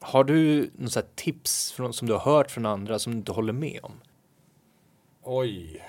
har 0.00 0.24
du 0.24 0.70
här 0.80 1.14
tips 1.14 1.72
från, 1.72 1.92
som 1.92 2.08
du 2.08 2.14
har 2.14 2.20
hört 2.20 2.50
från 2.50 2.66
andra 2.66 2.98
som 2.98 3.12
du 3.12 3.18
inte 3.18 3.32
håller 3.32 3.52
med 3.52 3.80
om? 3.82 3.92
Oj, 5.22 5.84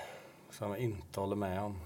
som 0.50 0.70
jag 0.70 0.78
inte 0.80 1.20
håller 1.20 1.36
med 1.36 1.62
om. 1.62 1.80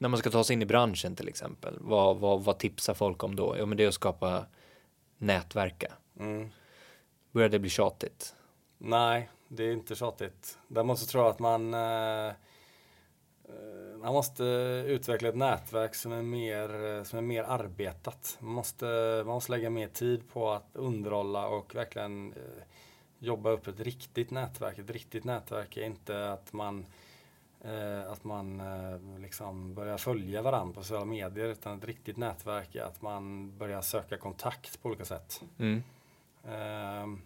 När 0.00 0.08
man 0.08 0.18
ska 0.18 0.30
ta 0.30 0.44
sig 0.44 0.54
in 0.54 0.62
i 0.62 0.66
branschen 0.66 1.16
till 1.16 1.28
exempel, 1.28 1.76
vad, 1.80 2.16
vad, 2.16 2.44
vad 2.44 2.58
tipsar 2.58 2.94
folk 2.94 3.24
om 3.24 3.36
då? 3.36 3.56
Jo, 3.58 3.66
men 3.66 3.76
det 3.76 3.84
är 3.84 3.88
att 3.88 3.94
skapa 3.94 4.46
nätverka. 5.18 5.92
Mm. 6.18 6.50
Börjar 7.32 7.48
det 7.48 7.58
bli 7.58 7.70
tjatigt? 7.70 8.34
Nej, 8.78 9.30
det 9.48 9.64
är 9.64 9.72
inte 9.72 9.94
tjatigt. 9.94 10.58
Däremot 10.68 10.98
så 10.98 11.06
tror 11.06 11.24
jag 11.24 11.30
att 11.30 11.38
man 11.38 11.74
eh, 11.74 12.26
eh, 12.28 12.34
man 14.02 14.12
måste 14.12 14.44
utveckla 14.86 15.28
ett 15.28 15.36
nätverk 15.36 15.94
som 15.94 16.12
är 16.12 16.22
mer, 16.22 16.84
eh, 16.84 17.02
som 17.02 17.18
är 17.18 17.22
mer 17.22 17.42
arbetat. 17.42 18.36
Man 18.40 18.52
måste, 18.52 18.84
man 19.26 19.34
måste 19.34 19.52
lägga 19.52 19.70
mer 19.70 19.88
tid 19.88 20.28
på 20.32 20.50
att 20.50 20.70
underhålla 20.72 21.46
och 21.46 21.74
verkligen 21.74 22.32
eh, 22.32 22.62
jobba 23.18 23.50
upp 23.50 23.66
ett 23.66 23.80
riktigt 23.80 24.30
nätverk. 24.30 24.78
Ett 24.78 24.90
riktigt 24.90 25.24
nätverk 25.24 25.76
är 25.76 25.84
inte 25.84 26.32
att 26.32 26.52
man 26.52 26.86
eh, 27.64 28.12
att 28.12 28.24
man 28.24 28.60
eh, 28.60 29.20
liksom 29.20 29.74
börjar 29.74 29.98
följa 29.98 30.42
varandra 30.42 30.74
på 30.74 30.82
sociala 30.82 31.04
medier 31.04 31.46
utan 31.46 31.78
ett 31.78 31.84
riktigt 31.84 32.16
nätverk 32.16 32.74
är 32.74 32.82
att 32.82 33.02
man 33.02 33.52
börjar 33.58 33.80
söka 33.82 34.16
kontakt 34.18 34.82
på 34.82 34.88
olika 34.88 35.04
sätt. 35.04 35.42
Mm. 35.58 35.82
Ehm, 36.48 37.22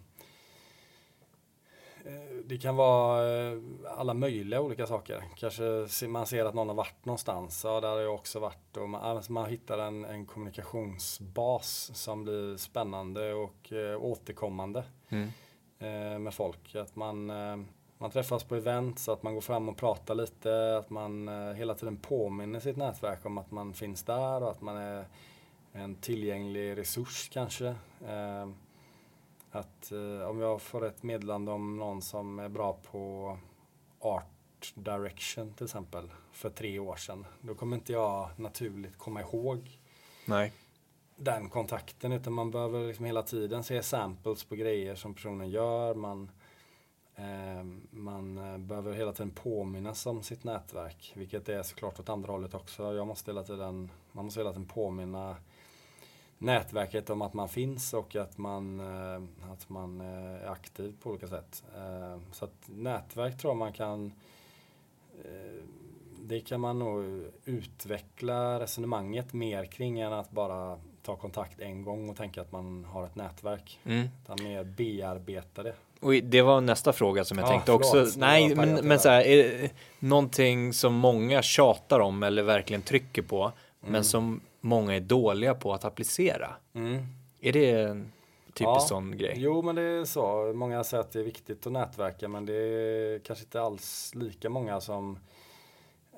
eh, 2.05 2.35
det 2.45 2.57
kan 2.57 2.75
vara 2.75 3.29
eh, 3.51 3.57
alla 3.97 4.13
möjliga 4.13 4.61
olika 4.61 4.87
saker. 4.87 5.23
Kanske 5.35 6.07
man 6.07 6.25
ser 6.25 6.45
att 6.45 6.53
någon 6.53 6.67
har 6.67 6.75
varit 6.75 7.05
någonstans. 7.05 7.63
Ja, 7.63 7.81
där 7.81 7.89
har 7.89 7.99
jag 7.99 8.13
också 8.13 8.39
varit. 8.39 8.77
Och 8.77 8.89
man, 8.89 9.01
alltså 9.01 9.31
man 9.31 9.49
hittar 9.49 9.77
en, 9.77 10.05
en 10.05 10.25
kommunikationsbas 10.25 11.91
som 11.93 12.23
blir 12.23 12.57
spännande 12.57 13.33
och 13.33 13.73
eh, 13.73 14.03
återkommande 14.03 14.83
Mm. 15.09 15.29
eh, 15.79 16.19
med 16.19 16.33
folk. 16.33 16.75
Att 16.75 16.95
man, 16.95 17.29
man 18.05 18.11
träffas 18.11 18.43
på 18.43 18.55
event 18.55 18.99
så 18.99 19.11
att 19.11 19.23
man 19.23 19.33
går 19.33 19.41
fram 19.41 19.69
och 19.69 19.77
pratar 19.77 20.15
lite. 20.15 20.77
Att 20.77 20.89
man 20.89 21.27
eh, 21.27 21.53
hela 21.53 21.75
tiden 21.75 21.97
påminner 21.97 22.59
sitt 22.59 22.77
nätverk 22.77 23.25
om 23.25 23.37
att 23.37 23.51
man 23.51 23.73
finns 23.73 24.03
där 24.03 24.43
och 24.43 24.51
att 24.51 24.61
man 24.61 24.77
är 24.77 25.05
en 25.73 25.95
tillgänglig 25.95 26.77
resurs 26.77 27.29
kanske. 27.33 27.67
Eh, 28.07 28.49
att 29.51 29.91
eh, 29.91 30.29
om 30.29 30.39
jag 30.39 30.61
får 30.61 30.85
ett 30.85 31.03
meddelande 31.03 31.51
om 31.51 31.77
någon 31.77 32.01
som 32.01 32.39
är 32.39 32.49
bra 32.49 32.77
på 32.91 33.37
art 33.99 34.73
direction 34.75 35.53
till 35.53 35.65
exempel 35.65 36.11
för 36.31 36.49
tre 36.49 36.79
år 36.79 36.95
sedan. 36.95 37.25
Då 37.41 37.55
kommer 37.55 37.75
inte 37.75 37.93
jag 37.93 38.29
naturligt 38.35 38.97
komma 38.97 39.21
ihåg 39.21 39.79
Nej. 40.25 40.53
den 41.15 41.49
kontakten 41.49 42.11
utan 42.11 42.33
man 42.33 42.51
behöver 42.51 42.87
liksom 42.87 43.05
hela 43.05 43.23
tiden 43.23 43.63
se 43.63 43.83
samples 43.83 44.43
på 44.43 44.55
grejer 44.55 44.95
som 44.95 45.13
personen 45.13 45.49
gör. 45.49 45.95
Man, 45.95 46.31
man 47.89 48.37
eh, 48.37 48.57
behöver 48.57 48.93
hela 48.93 49.13
tiden 49.13 49.31
påminnas 49.31 50.05
om 50.05 50.23
sitt 50.23 50.43
nätverk, 50.43 51.13
vilket 51.15 51.49
är 51.49 51.63
såklart 51.63 51.99
åt 51.99 52.09
andra 52.09 52.31
hållet 52.31 52.53
också. 52.53 52.93
Jag 52.93 53.07
måste 53.07 53.31
hela 53.31 53.43
tiden, 53.43 53.89
man 54.11 54.25
måste 54.25 54.39
hela 54.39 54.51
tiden 54.51 54.67
påminna 54.67 55.35
nätverket 56.37 57.09
om 57.09 57.21
att 57.21 57.33
man 57.33 57.49
finns 57.49 57.93
och 57.93 58.15
att 58.15 58.37
man, 58.37 58.79
eh, 58.79 59.51
att 59.51 59.69
man 59.69 60.01
eh, 60.01 60.43
är 60.43 60.51
aktiv 60.51 60.95
på 61.01 61.09
olika 61.09 61.27
sätt. 61.27 61.63
Eh, 61.75 62.19
så 62.31 62.45
att 62.45 62.63
nätverk 62.65 63.37
tror 63.37 63.51
jag 63.51 63.57
man 63.57 63.73
kan 63.73 64.11
det 66.21 66.39
kan 66.39 66.61
man 66.61 66.79
nog 66.79 67.23
utveckla 67.45 68.59
resonemanget 68.59 69.33
mer 69.33 69.65
kring 69.65 69.99
än 69.99 70.13
att 70.13 70.31
bara 70.31 70.79
ta 71.01 71.15
kontakt 71.15 71.59
en 71.59 71.83
gång 71.83 72.09
och 72.09 72.17
tänka 72.17 72.41
att 72.41 72.51
man 72.51 72.85
har 72.85 73.05
ett 73.05 73.15
nätverk. 73.15 73.79
Mm. 73.83 74.07
Utan 74.23 74.37
mer 74.43 74.63
bearbeta 74.63 75.63
det. 75.63 75.75
Och 75.99 76.13
det 76.13 76.41
var 76.41 76.61
nästa 76.61 76.93
fråga 76.93 77.25
som 77.25 77.37
jag 77.37 77.45
Ja, 77.47 77.49
tänkte 77.51 77.65
förlåt, 77.65 78.07
också. 78.07 78.19
Nej, 78.19 78.55
men, 78.55 78.87
men 78.87 78.99
så 78.99 79.09
här, 79.09 79.21
är 79.21 79.69
någonting 79.99 80.73
som 80.73 80.93
många 80.93 81.41
tjatar 81.41 81.99
om 81.99 82.23
eller 82.23 82.43
verkligen 82.43 82.81
trycker 82.81 83.21
på, 83.21 83.51
men 83.79 84.03
som 84.03 84.41
många 84.61 84.95
är 84.95 84.99
dåliga 84.99 85.53
på 85.55 85.73
att 85.73 85.85
applicera. 85.85 86.49
Mm. 86.75 87.05
Är 87.41 87.51
det 87.53 87.71
en 87.71 88.11
typisk 88.47 88.61
Ja. 88.67 88.79
sån 88.79 89.17
grej? 89.17 89.33
Jo, 89.37 89.61
men 89.61 89.75
det 89.75 89.81
är 89.81 90.05
så. 90.05 90.53
Många 90.55 90.83
säger 90.83 91.01
att 91.01 91.11
det 91.11 91.19
är 91.19 91.23
viktigt 91.23 91.65
att 91.67 91.71
nätverka, 91.73 92.27
men 92.27 92.45
det 92.45 92.53
är 92.53 93.19
kanske 93.19 93.43
inte 93.45 93.61
alls 93.61 94.11
lika 94.15 94.49
många 94.49 94.81
som 94.81 95.19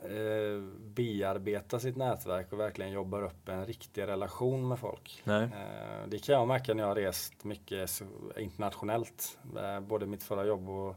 eh, 0.04 0.62
bearbetar 0.80 1.80
sitt 1.80 1.95
nätverk 1.98 2.54
och 2.54 2.60
verkligen 2.60 2.91
jobbar 2.91 3.22
upp 3.24 3.50
en 3.50 3.66
riktig 3.66 4.02
relation 4.02 4.68
med 4.68 4.80
folk. 4.80 5.22
Eh, 5.43 6.08
Det 6.08 6.20
kan 6.20 6.36
jag 6.36 6.48
märka 6.48 6.74
när 6.74 6.84
jag 6.84 6.88
har 6.88 6.95
rest 6.95 7.43
mycket 7.43 8.02
internationellt. 8.38 9.38
Eh, 9.58 9.80
Både 9.80 10.06
mitt 10.06 10.24
förra 10.24 10.45
jobb 10.45 10.70
och 10.70 10.95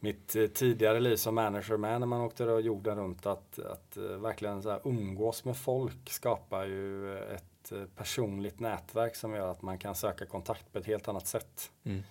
mitt 0.00 0.36
eh, 0.36 0.46
tidigare 0.46 1.00
liv 1.00 1.16
som 1.16 1.34
manager 1.34 1.76
med 1.76 2.00
när 2.00 2.06
man 2.06 2.20
åkte 2.20 2.44
då 2.44 2.60
jorden 2.60 2.98
runt. 2.98 3.26
Att, 3.26 3.58
att 3.58 3.96
eh, 3.96 4.02
verkligen 4.02 4.62
så 4.62 4.70
här 4.70 4.80
umgås 4.84 5.44
med 5.44 5.56
folk 5.56 6.10
skapar 6.10 6.64
ju 6.64 7.18
ett 7.18 7.72
personligt 7.96 8.60
nätverk 8.60 9.16
som 9.16 9.34
gör 9.34 9.48
att 9.48 9.62
man 9.62 9.78
kan 9.78 9.94
söka 9.94 10.26
kontakt 10.26 10.72
på 10.72 10.78
ett 10.78 10.86
helt 10.86 11.08
annat 11.08 11.26
sätt. 11.26 11.70
Mm. 11.84 12.02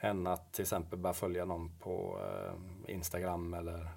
Än 0.00 0.26
att 0.26 0.52
till 0.52 0.62
exempel 0.62 0.98
börja 0.98 1.14
följa 1.14 1.44
någon 1.44 1.70
på 1.78 2.20
Instagram 2.86 3.54
eller, 3.54 3.88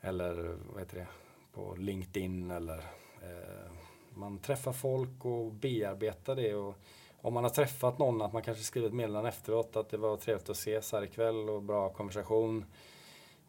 eller 0.00 0.56
vad 0.72 0.80
heter 0.80 0.96
det, 0.96 1.06
på 1.52 1.74
LinkedIn 1.74 2.50
eller 2.50 2.78
eh, 3.22 3.70
man 4.14 4.38
träffar 4.38 4.72
folk 4.72 5.24
och 5.24 5.52
bearbetar 5.52 6.36
det. 6.36 6.54
Och 6.54 6.74
om 7.22 7.34
man 7.34 7.44
har 7.44 7.50
träffat 7.50 7.98
någon, 7.98 8.22
att 8.22 8.32
man 8.32 8.42
kanske 8.42 8.64
skriver 8.64 8.88
ett 8.88 8.94
meddelande 8.94 9.28
efteråt 9.28 9.76
att 9.76 9.88
det 9.90 9.96
var 9.96 10.16
trevligt 10.16 10.50
att 10.50 10.56
ses 10.56 10.92
här 10.92 11.04
ikväll 11.04 11.50
och 11.50 11.62
bra 11.62 11.88
konversation. 11.88 12.64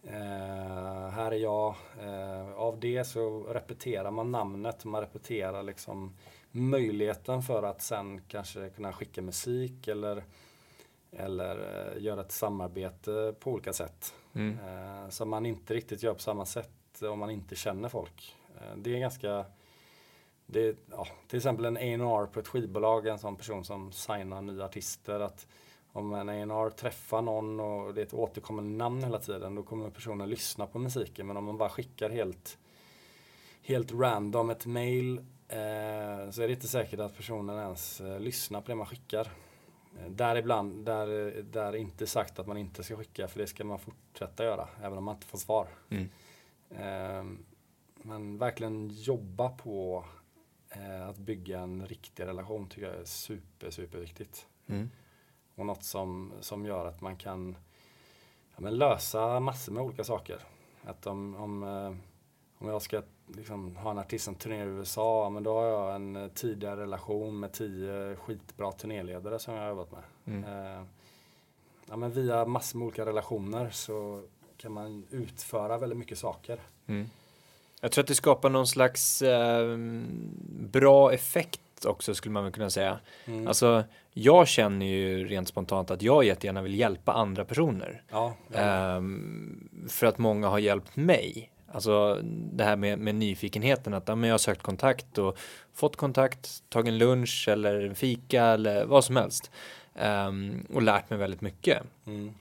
Eh, 0.04 1.10
här 1.10 1.32
är 1.32 1.38
jag. 1.38 1.76
Eh, 2.02 2.54
av 2.54 2.80
det 2.80 3.04
så 3.04 3.44
repeterar 3.44 4.12
man 4.12 4.32
namnet, 4.32 4.86
man 4.86 5.02
repeterar 5.02 5.64
liksom 5.64 6.18
möjligheten 6.52 7.42
för 7.42 7.64
att 7.64 7.82
sen 7.82 8.22
kanske 8.28 8.70
kunna 8.70 8.94
skicka 8.94 9.22
musik 9.22 9.88
eller, 9.88 10.24
eller 11.12 11.58
eh, 11.96 12.04
göra 12.04 12.22
ett 12.22 12.32
samarbete 12.32 13.36
på 13.40 13.52
olika 13.52 13.74
sätt. 13.74 14.14
Mm. 14.34 14.58
Eh, 14.60 15.10
som 15.10 15.30
man 15.30 15.46
inte 15.46 15.74
riktigt 15.74 16.04
gör 16.04 16.14
på 16.14 16.20
samma 16.20 16.46
sätt 16.46 17.02
om 17.02 17.20
man 17.20 17.30
inte 17.30 17.56
känner 17.56 17.90
folk. 17.90 18.36
Eh, 18.56 18.78
det 18.78 18.96
är 18.96 19.00
ganska 19.00 19.46
det, 20.46 20.78
ja, 20.92 21.08
till 21.28 21.38
exempel 21.38 21.66
en 21.66 21.78
A&R 21.78 22.26
på 22.26 22.40
ett 22.40 22.48
skivbolag, 22.48 23.08
en 23.08 23.20
sån 23.20 23.36
person 23.36 23.66
som 23.66 23.92
signar 23.92 24.42
nya 24.42 24.66
artister. 24.66 25.20
Att 25.20 25.48
om 25.92 26.14
en 26.14 26.30
A&R 26.30 26.70
träffar 26.70 27.22
någon 27.22 27.60
och 27.60 27.94
det 27.94 28.02
är 28.02 28.06
ett 28.06 28.14
återkommande 28.14 28.78
namn 28.78 29.04
hela 29.04 29.20
tiden, 29.20 29.56
då 29.56 29.64
kommer 29.64 29.90
personen 29.90 30.30
lyssna 30.30 30.68
på 30.68 30.80
musiken. 30.80 31.28
Men 31.28 31.38
om 31.38 31.44
man 31.44 31.58
bara 31.58 31.70
skickar 31.70 32.10
helt, 32.10 32.58
helt 33.62 33.92
random 33.92 34.50
ett 34.50 34.66
mail 34.66 35.18
eh, 35.48 36.32
så 36.32 36.42
är 36.42 36.48
det 36.48 36.54
inte 36.54 36.68
säkert 36.68 37.00
att 37.00 37.18
personen 37.18 37.60
ens 37.60 38.02
eh, 38.02 38.20
lyssnar 38.20 38.62
på 38.62 38.68
det 38.68 38.76
man 38.76 38.88
skickar. 38.88 39.32
Eh, 40.00 40.10
Där 40.10 40.36
ibland, 40.36 40.86
där, 40.86 41.08
där 41.42 41.74
är 41.74 41.76
inte 41.76 42.08
sagt 42.08 42.40
att 42.40 42.48
man 42.48 42.58
inte 42.58 42.84
ska 42.84 42.98
skicka, 42.98 43.28
för 43.28 43.40
det 43.40 43.48
ska 43.48 43.64
man 43.64 43.80
fortsätta 43.80 44.44
göra, 44.44 44.68
även 44.82 44.98
om 44.98 45.04
man 45.04 45.16
inte 45.16 45.28
får 45.28 45.38
svar. 45.38 45.68
Mm. 45.90 46.10
Eh, 46.70 47.38
men 48.04 48.38
verkligen 48.38 48.90
jobba 48.90 49.50
på 49.50 50.06
eh, 50.70 51.08
att 51.08 51.18
bygga 51.18 51.60
en 51.60 51.88
riktig 51.88 52.24
relation 52.24 52.70
tycker 52.70 52.88
jag 52.88 52.96
är 52.96 53.06
super, 53.06 53.70
super 53.70 53.98
viktigt. 53.98 54.48
Mm. 54.68 54.90
Och 55.56 55.66
något 55.66 55.84
som, 55.84 56.34
som 56.40 56.66
gör 56.66 56.86
att 56.86 57.02
man 57.02 57.16
kan 57.16 57.56
ja, 58.58 58.70
lösa 58.70 59.40
massor 59.40 59.74
med 59.74 59.84
olika 59.84 60.04
saker. 60.04 60.40
Att 60.84 61.08
om, 61.08 61.36
om, 61.36 61.64
eh, 61.64 61.96
om 62.58 62.68
jag 62.68 62.82
ska 62.82 63.02
liksom, 63.36 63.76
ha 63.76 63.92
en 63.92 64.00
artist 64.00 64.26
som 64.26 64.36
turnerar 64.36 64.66
i 64.66 64.70
USA, 64.70 65.30
men 65.30 65.44
då 65.44 65.54
har 65.54 65.66
jag 65.66 65.96
en 65.96 66.16
eh, 66.16 66.28
tidigare 66.28 66.82
relation 66.82 67.40
med 67.40 67.52
tio 67.52 68.16
skitbra 68.16 68.72
turnéledare 68.72 69.40
som 69.40 69.54
jag 69.54 69.62
har 69.62 69.70
jobbat 69.70 69.92
med. 69.92 70.04
Mm. 70.26 70.44
Eh, 70.44 70.84
ja, 71.90 71.96
men 71.96 72.12
via 72.12 72.46
massor 72.46 72.80
med 72.80 72.86
olika 72.86 73.06
relationer 73.06 73.70
så 73.70 74.24
kan 74.58 74.72
man 74.72 75.06
utföra 75.10 75.78
väldigt 75.78 76.00
mycket 76.00 76.18
saker. 76.18 76.60
Mm. 76.88 77.10
Jag 77.82 77.92
tror 77.92 78.04
att 78.04 78.08
det 78.08 78.16
skapar 78.16 78.50
någon 78.50 78.68
slags 78.68 79.22
eh, 79.22 79.78
bra 80.72 81.14
effekt 81.14 81.62
också 81.86 82.16
skulle 82.16 82.34
man 82.34 82.44
väl 82.44 82.54
kunna 82.54 82.70
säga. 82.70 83.00
Mm. 83.26 83.48
Alltså, 83.48 83.84
jag 84.14 84.48
känner 84.48 84.86
ju 84.86 85.28
rent 85.28 85.48
spontant 85.48 85.92
att 85.92 86.02
jag 86.02 86.24
jättegärna 86.24 86.62
vill 86.62 86.80
hjälpa 86.80 87.14
andra 87.14 87.46
personer. 87.46 88.04
ja, 88.12 88.34
ja. 88.48 88.60
Ehm, 88.60 89.70
för 89.90 90.08
att 90.08 90.18
många 90.18 90.48
har 90.48 90.60
hjälpt 90.60 90.96
mig. 90.96 91.51
Alltså 91.74 92.20
det 92.54 92.64
här 92.64 92.76
med, 92.76 93.00
med 93.00 93.16
nyfikenheten 93.16 93.94
att 93.94 94.08
ja, 94.08 94.16
men 94.16 94.28
jag 94.30 94.34
har 94.34 94.38
sökt 94.40 94.62
kontakt 94.62 95.18
och 95.18 95.38
fått 95.74 95.96
kontakt, 95.96 96.64
tagit 96.70 96.88
en 96.88 96.98
lunch 96.98 97.48
eller 97.52 97.82
en 97.82 97.96
fika 97.96 98.44
eller 98.46 98.86
vad 98.86 99.06
som 99.06 99.16
helst. 99.16 99.52
Ehm, 99.96 100.66
och 100.74 100.82
lärt 100.82 101.10
mig 101.10 101.20
väldigt 101.20 101.42
mycket. 101.42 101.84
Mm. 102.06 102.34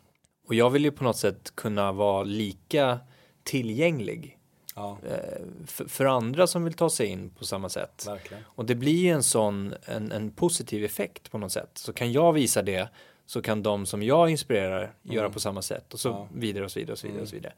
Och 0.48 0.54
jag 0.54 0.70
vill 0.70 0.84
ju 0.84 0.90
på 0.90 1.04
något 1.04 1.16
sätt 1.16 1.52
kunna 1.54 1.92
vara 1.92 2.22
lika 2.24 2.98
tillgänglig 3.42 4.36
ja 4.74 4.98
eh, 5.08 5.42
för, 5.66 5.84
för 5.84 6.04
andra 6.04 6.46
som 6.46 6.64
vill 6.64 6.72
ta 6.74 6.90
sig 6.90 7.06
in 7.06 7.30
på 7.30 7.44
samma 7.44 7.68
sätt. 7.68 8.04
verkligen. 8.06 8.42
Och 8.46 8.64
det 8.64 8.74
blir 8.74 8.96
ju 9.02 9.08
en 9.10 9.22
sån, 9.22 9.74
en, 9.84 10.12
en 10.12 10.30
positiv 10.30 10.84
effekt 10.84 11.30
på 11.30 11.38
något 11.38 11.52
sätt. 11.52 11.70
Så 11.74 11.92
kan 11.92 12.12
jag 12.12 12.32
visa 12.32 12.62
det 12.62 12.88
så 13.26 13.42
kan 13.42 13.62
de 13.62 13.86
som 13.86 14.02
jag 14.02 14.30
inspirerar 14.30 14.92
göra 15.02 15.20
Mm. 15.24 15.32
på 15.32 15.40
samma 15.40 15.62
sätt 15.62 15.94
och 15.94 16.00
så 16.00 16.08
Ja. 16.08 16.28
vidare 16.34 16.64
och 16.64 16.70
så 16.70 16.78
vidare 16.78 16.92
och 16.92 16.98
så 16.98 17.06
vidare. 17.06 17.14
Mm. 17.16 17.22
Och 17.22 17.28
så 17.28 17.34
vidare. 17.36 17.52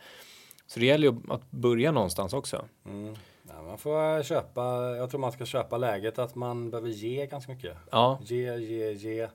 Så 0.66 0.80
det 0.80 0.86
gäller 0.86 1.08
ju 1.08 1.16
att 1.28 1.50
börja 1.50 1.92
någonstans 1.92 2.32
också. 2.32 2.64
Mm. 2.84 3.14
Ja, 3.48 3.62
man 3.62 3.78
får 3.78 4.22
köpa, 4.22 4.96
jag 4.96 5.10
tror 5.10 5.20
man 5.20 5.32
ska 5.32 5.46
köpa 5.46 5.76
läget 5.78 6.18
att 6.18 6.34
man 6.34 6.70
behöver 6.70 6.88
ge 6.88 7.26
ganska 7.26 7.52
mycket. 7.52 7.76
Ja, 7.90 8.18
Ge, 8.22 8.56
ge, 8.56 8.92
ge. 8.92 9.28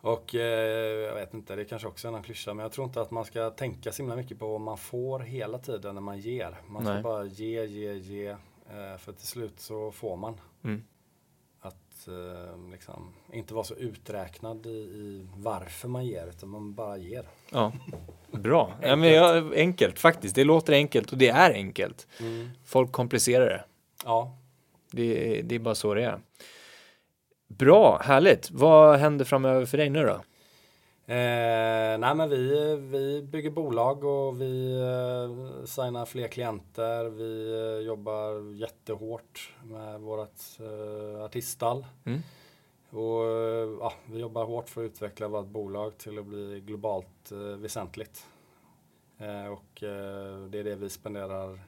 Och 0.00 0.34
eh, 0.34 0.40
jag 1.00 1.14
vet 1.14 1.34
inte, 1.34 1.56
det 1.56 1.62
är 1.62 1.64
kanske 1.64 1.88
också 1.88 2.08
är 2.08 2.12
en 2.12 2.22
klyscha, 2.22 2.54
men 2.54 2.62
jag 2.62 2.72
tror 2.72 2.86
inte 2.86 3.00
att 3.00 3.10
man 3.10 3.24
ska 3.24 3.50
tänka 3.50 3.92
så 3.92 4.02
himla 4.02 4.16
mycket 4.16 4.38
på 4.38 4.48
vad 4.48 4.60
man 4.60 4.78
får 4.78 5.18
hela 5.20 5.58
tiden 5.58 5.94
när 5.94 6.02
man 6.02 6.18
ger. 6.18 6.60
Man 6.68 6.82
ska 6.82 6.92
Nej. 6.94 7.02
bara 7.02 7.24
ge, 7.24 7.64
ge, 7.64 7.94
ge. 7.94 8.28
Eh, 8.28 8.96
för 8.98 9.12
till 9.12 9.26
slut 9.26 9.60
så 9.60 9.90
får 9.92 10.16
man. 10.16 10.40
Mm. 10.64 10.84
Att 12.00 12.08
eh, 12.08 12.70
liksom, 12.72 13.12
inte 13.32 13.54
vara 13.54 13.64
så 13.64 13.74
uträknad 13.74 14.66
i, 14.66 14.70
i, 14.70 15.26
varför 15.36 15.88
man 15.88 16.06
ger, 16.06 16.26
utan 16.26 16.48
man 16.48 16.74
bara 16.74 16.96
ger. 16.96 17.28
Ja, 17.50 17.72
bra. 18.30 18.64
enkelt. 18.66 18.82
Ja, 18.88 18.96
men 18.96 19.12
ja, 19.12 19.54
enkelt 19.54 19.98
faktiskt. 19.98 20.34
Det 20.34 20.44
låter 20.44 20.72
enkelt 20.72 21.12
och 21.12 21.18
det 21.18 21.28
är 21.28 21.50
enkelt. 21.50 22.06
Mm. 22.20 22.50
Folk 22.64 22.92
komplicerar 22.92 23.46
det. 23.46 23.64
Ja. 24.04 24.36
Det, 24.90 25.42
det 25.42 25.54
är 25.54 25.58
bara 25.58 25.74
så 25.74 25.94
det 25.94 26.04
är. 26.04 26.20
Bra, 27.48 28.00
härligt. 28.04 28.50
Vad 28.50 28.98
händer 28.98 29.24
framöver 29.24 29.66
för 29.66 29.78
dig 29.78 29.90
nu 29.90 30.06
då? 30.06 30.20
Eh, 31.10 31.98
nej 31.98 32.14
men 32.14 32.30
vi, 32.30 32.76
vi 32.76 33.22
bygger 33.22 33.50
bolag 33.50 34.04
och 34.04 34.40
vi 34.40 34.80
eh, 34.80 35.64
signar 35.64 36.06
fler 36.06 36.28
klienter. 36.28 37.04
Vi 37.04 37.52
eh, 37.52 37.86
jobbar 37.86 38.54
jättehårt 38.54 39.54
med 39.62 40.00
vårt 40.00 40.40
eh, 40.60 41.24
artiststall. 41.24 41.86
Mm. 42.04 42.20
Och, 42.90 43.24
eh, 43.24 43.68
ja, 43.80 43.92
vi 44.06 44.18
jobbar 44.18 44.44
hårt 44.44 44.68
för 44.68 44.84
att 44.84 44.90
utveckla 44.90 45.28
vårt 45.28 45.46
bolag 45.46 45.98
till 45.98 46.18
att 46.18 46.26
bli 46.26 46.60
globalt 46.60 47.32
eh, 47.32 47.38
väsentligt. 47.38 48.26
Eh, 49.18 49.46
och 49.46 49.82
eh, 49.82 50.44
det 50.48 50.58
är 50.58 50.64
det 50.64 50.74
vi 50.74 50.88
spenderar 50.88 51.60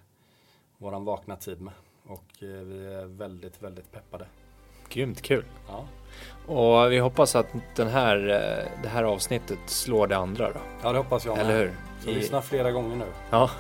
våran 0.79 1.05
vakna 1.05 1.37
tid 1.37 1.61
med. 1.61 1.75
Och 2.07 2.37
vi 2.41 2.87
är 2.87 3.07
väldigt, 3.07 3.63
väldigt 3.63 3.93
peppade. 3.93 4.27
Grymt 4.89 5.23
kul. 5.23 5.45
Ja. 5.69 5.89
Och 6.47 6.93
vi 6.93 6.99
hoppas 6.99 7.37
att 7.37 7.47
den 7.77 7.89
här, 7.89 8.17
det 8.83 8.89
här 8.89 9.05
avsnittet 9.05 9.59
slår 9.67 10.07
det 10.07 10.17
andra 10.17 10.51
då. 10.51 10.61
Ja, 10.83 10.93
det 10.93 10.99
hoppas 10.99 11.25
jag 11.25 11.37
med. 11.37 11.47
Eller 11.47 11.59
hur? 11.59 11.75
Så 12.05 12.11
I... 12.11 12.15
lyssna 12.15 12.43
flera 12.43 12.71
gånger 12.71 12.97
nu. 12.97 13.07
Ja, 13.31 13.51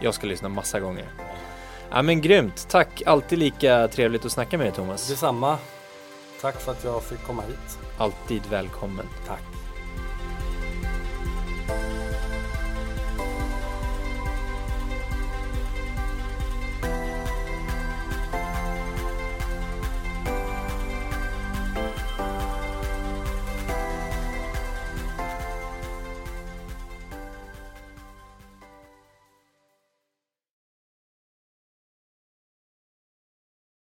jag 0.00 0.14
ska 0.14 0.26
lyssna 0.26 0.48
massa 0.48 0.80
gånger. 0.80 1.06
Ja 1.90 2.02
men 2.02 2.20
grymt, 2.20 2.66
tack! 2.70 3.02
Alltid 3.06 3.38
lika 3.38 3.88
trevligt 3.88 4.24
att 4.24 4.32
snacka 4.32 4.58
med 4.58 4.66
dig 4.66 4.74
Thomas. 4.74 5.08
Detsamma. 5.08 5.58
Tack 6.40 6.60
för 6.60 6.72
att 6.72 6.84
jag 6.84 7.02
fick 7.02 7.26
komma 7.26 7.42
hit. 7.42 7.78
Alltid 7.98 8.42
välkommen. 8.50 9.06
Tack. 9.26 9.49